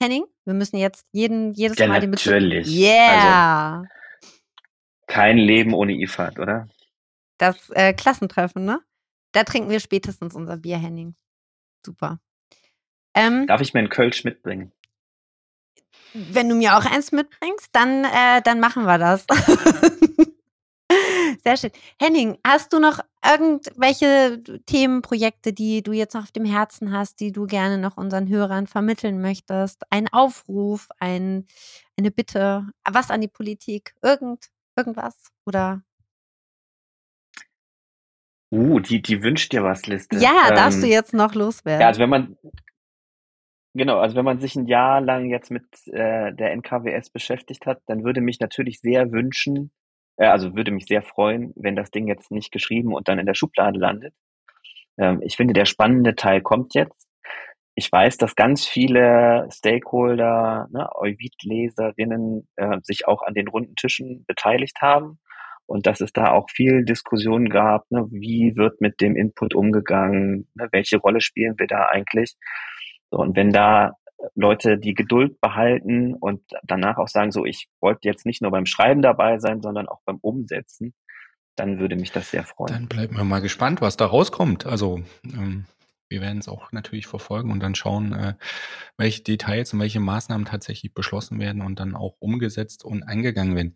Henning, 0.01 0.25
wir 0.43 0.53
müssen 0.53 0.75
jetzt 0.75 1.05
jeden, 1.13 1.53
jedes 1.53 1.77
ja, 1.77 1.87
Mal 1.87 2.01
den 2.01 2.11
Bezug. 2.11 2.33
Natürlich. 2.33 2.67
Yeah. 2.67 3.77
Also, 3.77 4.02
kein 5.13 5.37
Leben 5.37 5.75
ohne 5.75 5.93
IFAD, 5.93 6.39
oder? 6.39 6.67
Das 7.37 7.69
äh, 7.69 7.93
Klassentreffen, 7.93 8.65
ne? 8.65 8.79
Da 9.31 9.43
trinken 9.43 9.69
wir 9.69 9.79
spätestens 9.79 10.33
unser 10.33 10.57
Bier, 10.57 10.77
Henning. 10.77 11.13
Super. 11.85 12.19
Ähm, 13.13 13.45
Darf 13.45 13.61
ich 13.61 13.75
mir 13.75 13.81
einen 13.81 13.89
Kölsch 13.89 14.23
mitbringen? 14.23 14.71
Wenn 16.13 16.49
du 16.49 16.55
mir 16.55 16.77
auch 16.77 16.85
eins 16.85 17.11
mitbringst, 17.11 17.69
dann, 17.73 18.05
äh, 18.05 18.41
dann 18.43 18.59
machen 18.59 18.85
wir 18.85 18.97
das. 18.97 19.27
Sehr 21.43 21.57
schön. 21.57 21.71
Henning, 21.99 22.39
hast 22.45 22.73
du 22.73 22.79
noch 22.79 22.99
irgendwelche 23.23 24.41
Themenprojekte, 24.65 25.53
die 25.53 25.83
du 25.83 25.91
jetzt 25.91 26.15
noch 26.15 26.23
auf 26.23 26.31
dem 26.31 26.45
Herzen 26.45 26.91
hast, 26.91 27.19
die 27.19 27.31
du 27.31 27.45
gerne 27.45 27.77
noch 27.77 27.97
unseren 27.97 28.29
Hörern 28.29 28.65
vermitteln 28.65 29.21
möchtest? 29.21 29.83
Ein 29.91 30.07
Aufruf, 30.07 30.87
ein, 30.99 31.45
eine 31.97 32.09
Bitte, 32.09 32.65
was 32.89 33.11
an 33.11 33.21
die 33.21 33.27
Politik? 33.27 33.93
Irgend, 34.01 34.49
irgendwas? 34.75 35.15
Oder? 35.45 35.83
Uh, 38.51 38.79
die, 38.79 39.01
die 39.01 39.23
wünscht 39.23 39.51
dir 39.51 39.63
was 39.63 39.87
Liste. 39.87 40.17
Ja, 40.17 40.49
ähm, 40.49 40.55
darfst 40.55 40.83
du 40.83 40.87
jetzt 40.87 41.13
noch 41.13 41.33
loswerden. 41.33 41.81
Ja, 41.81 41.87
also 41.87 42.01
wenn 42.01 42.09
man, 42.09 42.37
genau, 43.73 43.97
also 43.97 44.15
wenn 44.15 44.25
man 44.25 44.39
sich 44.39 44.55
ein 44.55 44.67
Jahr 44.67 45.01
lang 45.01 45.29
jetzt 45.31 45.49
mit 45.49 45.65
äh, 45.87 46.31
der 46.33 46.51
NKWS 46.51 47.09
beschäftigt 47.09 47.65
hat, 47.65 47.81
dann 47.87 48.03
würde 48.03 48.21
mich 48.21 48.39
natürlich 48.39 48.79
sehr 48.79 49.11
wünschen, 49.11 49.71
äh, 50.17 50.27
also 50.27 50.55
würde 50.55 50.69
mich 50.69 50.85
sehr 50.85 51.01
freuen, 51.01 51.51
wenn 51.55 51.75
das 51.75 51.89
Ding 51.89 52.07
jetzt 52.07 52.29
nicht 52.29 52.51
geschrieben 52.51 52.93
und 52.93 53.07
dann 53.07 53.17
in 53.17 53.25
der 53.25 53.33
Schublade 53.33 53.79
landet. 53.79 54.13
Ähm, 54.97 55.21
ich 55.23 55.35
finde, 55.35 55.55
der 55.55 55.65
spannende 55.65 56.13
Teil 56.13 56.41
kommt 56.41 56.75
jetzt 56.75 57.07
ich 57.75 57.91
weiß, 57.91 58.17
dass 58.17 58.35
ganz 58.35 58.65
viele 58.65 59.47
Stakeholder, 59.51 60.67
ne, 60.71 60.89
Euvid-Leserinnen 60.95 62.47
äh, 62.55 62.77
sich 62.83 63.07
auch 63.07 63.23
an 63.23 63.33
den 63.33 63.47
runden 63.47 63.75
Tischen 63.75 64.25
beteiligt 64.27 64.81
haben 64.81 65.19
und 65.65 65.87
dass 65.87 66.01
es 66.01 66.13
da 66.13 66.31
auch 66.31 66.49
viel 66.51 66.85
Diskussion 66.85 67.49
gab, 67.49 67.89
ne, 67.89 68.05
wie 68.11 68.55
wird 68.55 68.79
mit 68.81 69.01
dem 69.01 69.15
Input 69.15 69.55
umgegangen, 69.55 70.47
ne, 70.53 70.67
welche 70.71 70.97
Rolle 70.97 71.21
spielen 71.21 71.55
wir 71.57 71.67
da 71.67 71.87
eigentlich. 71.87 72.35
So, 73.09 73.17
und 73.17 73.35
wenn 73.35 73.51
da 73.51 73.93
Leute 74.35 74.77
die 74.77 74.93
Geduld 74.93 75.41
behalten 75.41 76.13
und 76.13 76.41
danach 76.63 76.97
auch 76.97 77.07
sagen, 77.07 77.31
so 77.31 77.45
ich 77.45 77.67
wollte 77.81 78.07
jetzt 78.07 78.25
nicht 78.25 78.41
nur 78.41 78.51
beim 78.51 78.65
Schreiben 78.65 79.01
dabei 79.01 79.39
sein, 79.39 79.61
sondern 79.61 79.87
auch 79.87 79.99
beim 80.05 80.17
Umsetzen, 80.21 80.93
dann 81.55 81.79
würde 81.79 81.95
mich 81.95 82.11
das 82.11 82.31
sehr 82.31 82.43
freuen. 82.43 82.73
Dann 82.73 82.87
bleiben 82.87 83.17
wir 83.17 83.23
mal 83.23 83.41
gespannt, 83.41 83.81
was 83.81 83.97
da 83.97 84.05
rauskommt. 84.05 84.65
Also 84.65 85.01
ähm, 85.25 85.65
wir 86.13 86.21
werden 86.21 86.37
es 86.37 86.47
auch 86.47 86.71
natürlich 86.71 87.07
verfolgen 87.07 87.51
und 87.51 87.59
dann 87.59 87.75
schauen, 87.75 88.13
äh, 88.13 88.35
welche 88.97 89.23
Details 89.23 89.73
und 89.73 89.79
welche 89.79 89.99
Maßnahmen 89.99 90.45
tatsächlich 90.45 90.93
beschlossen 90.93 91.39
werden 91.39 91.63
und 91.63 91.79
dann 91.79 91.95
auch 91.95 92.15
umgesetzt 92.19 92.85
und 92.85 93.03
eingegangen 93.03 93.55
werden. 93.55 93.75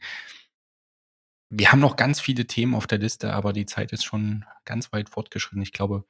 Wir 1.49 1.71
haben 1.71 1.79
noch 1.79 1.95
ganz 1.95 2.19
viele 2.19 2.45
Themen 2.45 2.75
auf 2.75 2.87
der 2.87 2.99
Liste, 2.99 3.33
aber 3.33 3.53
die 3.53 3.65
Zeit 3.65 3.91
ist 3.91 4.03
schon 4.05 4.45
ganz 4.65 4.93
weit 4.93 5.09
fortgeschritten. 5.09 5.61
Ich 5.63 5.73
glaube, 5.73 6.05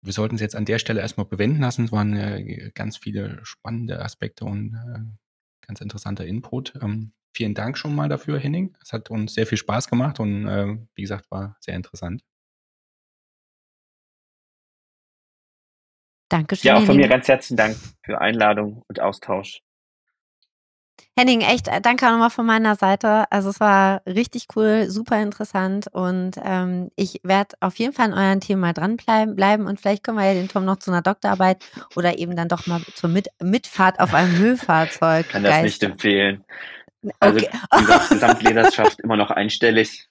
wir 0.00 0.12
sollten 0.12 0.36
es 0.36 0.40
jetzt 0.40 0.56
an 0.56 0.64
der 0.64 0.78
Stelle 0.78 1.00
erstmal 1.00 1.26
bewenden 1.26 1.60
lassen. 1.60 1.84
Es 1.84 1.92
waren 1.92 2.16
äh, 2.16 2.70
ganz 2.74 2.96
viele 2.96 3.44
spannende 3.44 4.02
Aspekte 4.02 4.46
und 4.46 4.74
äh, 4.74 5.00
ganz 5.66 5.80
interessanter 5.82 6.24
Input. 6.24 6.74
Ähm, 6.80 7.12
vielen 7.34 7.54
Dank 7.54 7.76
schon 7.76 7.94
mal 7.94 8.08
dafür, 8.08 8.38
Henning. 8.38 8.74
Es 8.82 8.92
hat 8.94 9.10
uns 9.10 9.34
sehr 9.34 9.46
viel 9.46 9.58
Spaß 9.58 9.88
gemacht 9.88 10.18
und 10.18 10.46
äh, 10.46 10.78
wie 10.94 11.02
gesagt, 11.02 11.30
war 11.30 11.56
sehr 11.60 11.76
interessant. 11.76 12.22
Dankeschön. 16.32 16.68
Ja, 16.68 16.76
auch 16.78 16.82
von 16.82 16.96
mir 16.96 17.08
ganz 17.08 17.28
herzlichen 17.28 17.56
Dank 17.56 17.76
für 18.02 18.20
Einladung 18.20 18.82
und 18.88 19.00
Austausch. 19.00 19.60
Henning, 21.14 21.42
echt 21.42 21.68
äh, 21.68 21.82
danke 21.82 22.06
auch 22.06 22.12
nochmal 22.12 22.30
von 22.30 22.46
meiner 22.46 22.74
Seite. 22.74 23.30
Also 23.30 23.50
es 23.50 23.60
war 23.60 24.00
richtig 24.06 24.46
cool, 24.56 24.88
super 24.88 25.20
interessant 25.20 25.88
und 25.92 26.36
ähm, 26.42 26.90
ich 26.96 27.20
werde 27.22 27.56
auf 27.60 27.76
jeden 27.76 27.92
Fall 27.92 28.12
an 28.12 28.18
euren 28.18 28.40
Themen 28.40 28.62
mal 28.62 28.72
dranbleiben 28.72 29.36
bleiben 29.36 29.66
und 29.66 29.78
vielleicht 29.78 30.04
können 30.04 30.16
wir 30.16 30.24
ja 30.24 30.32
den 30.32 30.48
Tom 30.48 30.64
noch 30.64 30.78
zu 30.78 30.90
einer 30.90 31.02
Doktorarbeit 31.02 31.62
oder 31.96 32.16
eben 32.18 32.34
dann 32.34 32.48
doch 32.48 32.66
mal 32.66 32.80
zur 32.94 33.10
Mit 33.10 33.28
Mitfahrt 33.42 34.00
auf 34.00 34.14
einem 34.14 34.38
Müllfahrzeug. 34.40 35.28
Kann 35.28 35.42
das 35.42 35.62
nicht 35.62 35.82
empfehlen. 35.82 36.44
Also 37.20 37.44
okay. 37.44 37.50
Gesamtleserschaft 38.08 39.00
immer 39.00 39.18
noch 39.18 39.30
einstellig. 39.30 40.08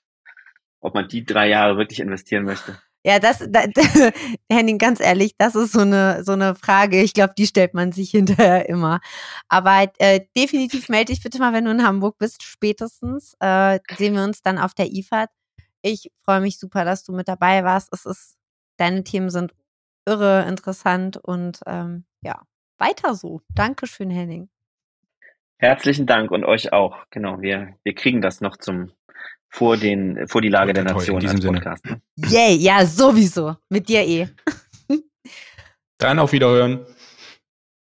ob 0.82 0.94
man 0.94 1.08
die 1.08 1.26
drei 1.26 1.48
Jahre 1.48 1.78
wirklich 1.78 2.00
investieren 2.00 2.44
möchte. 2.44 2.78
Ja, 3.04 3.18
das, 3.20 3.40
da, 3.50 3.64
Henning, 4.50 4.78
ganz 4.78 5.00
ehrlich, 5.00 5.34
das 5.38 5.56
ist 5.56 5.72
so 5.72 5.80
eine, 5.80 6.24
so 6.24 6.34
eine 6.34 6.54
Frage. 6.54 7.02
Ich 7.02 7.14
glaube, 7.14 7.34
die 7.36 7.48
stellt 7.48 7.74
man 7.74 7.92
sich 7.92 8.12
hinterher 8.12 8.70
immer. 8.70 9.00
Aber 9.50 9.92
äh, 9.98 10.22
definitiv 10.38 10.90
melde 10.90 11.14
dich 11.14 11.24
bitte 11.24 11.40
mal, 11.40 11.54
wenn 11.54 11.66
du 11.66 11.72
in 11.72 11.84
Hamburg 11.84 12.18
bist, 12.20 12.44
spätestens. 12.44 13.36
Äh, 13.40 13.80
sehen 13.98 14.16
wir 14.16 14.24
uns 14.24 14.42
dann 14.42 14.60
auf 14.60 14.74
der 14.74 14.92
IFAD. 14.92 15.30
Ich 15.82 16.12
freue 16.24 16.42
mich 16.42 16.60
super, 16.60 16.86
dass 16.86 17.04
du 17.04 17.12
mit 17.12 17.28
dabei 17.28 17.64
warst. 17.64 17.90
Es 17.92 18.06
ist, 18.06 18.38
deine 18.78 19.04
Themen 19.04 19.32
sind 19.32 19.54
irre 20.06 20.46
interessant 20.48 21.18
und 21.18 21.60
ähm, 21.66 22.06
ja, 22.22 22.42
weiter 22.78 23.16
so. 23.16 23.42
Dankeschön, 23.50 24.12
Henning. 24.12 24.50
Herzlichen 25.58 26.08
Dank 26.08 26.32
und 26.32 26.44
euch 26.44 26.74
auch. 26.74 27.06
Genau, 27.12 27.42
wir, 27.42 27.76
wir 27.84 27.94
kriegen 27.94 28.22
das 28.22 28.42
noch 28.42 28.58
zum 28.58 28.92
vor, 29.52 29.78
den, 29.78 30.28
vor 30.28 30.42
die 30.42 30.50
Lage 30.50 30.74
der 30.74 30.86
Nation 30.86 31.26
als 31.28 31.46
Podcast. 31.46 31.86
Ne? 31.86 32.02
Yay, 32.16 32.56
ja, 32.56 32.86
sowieso. 32.86 33.56
Mit 33.70 33.88
dir 33.90 34.02
eh. 34.02 34.28
Dann 35.98 36.18
auf 36.20 36.32
Wiederhören. 36.32 36.86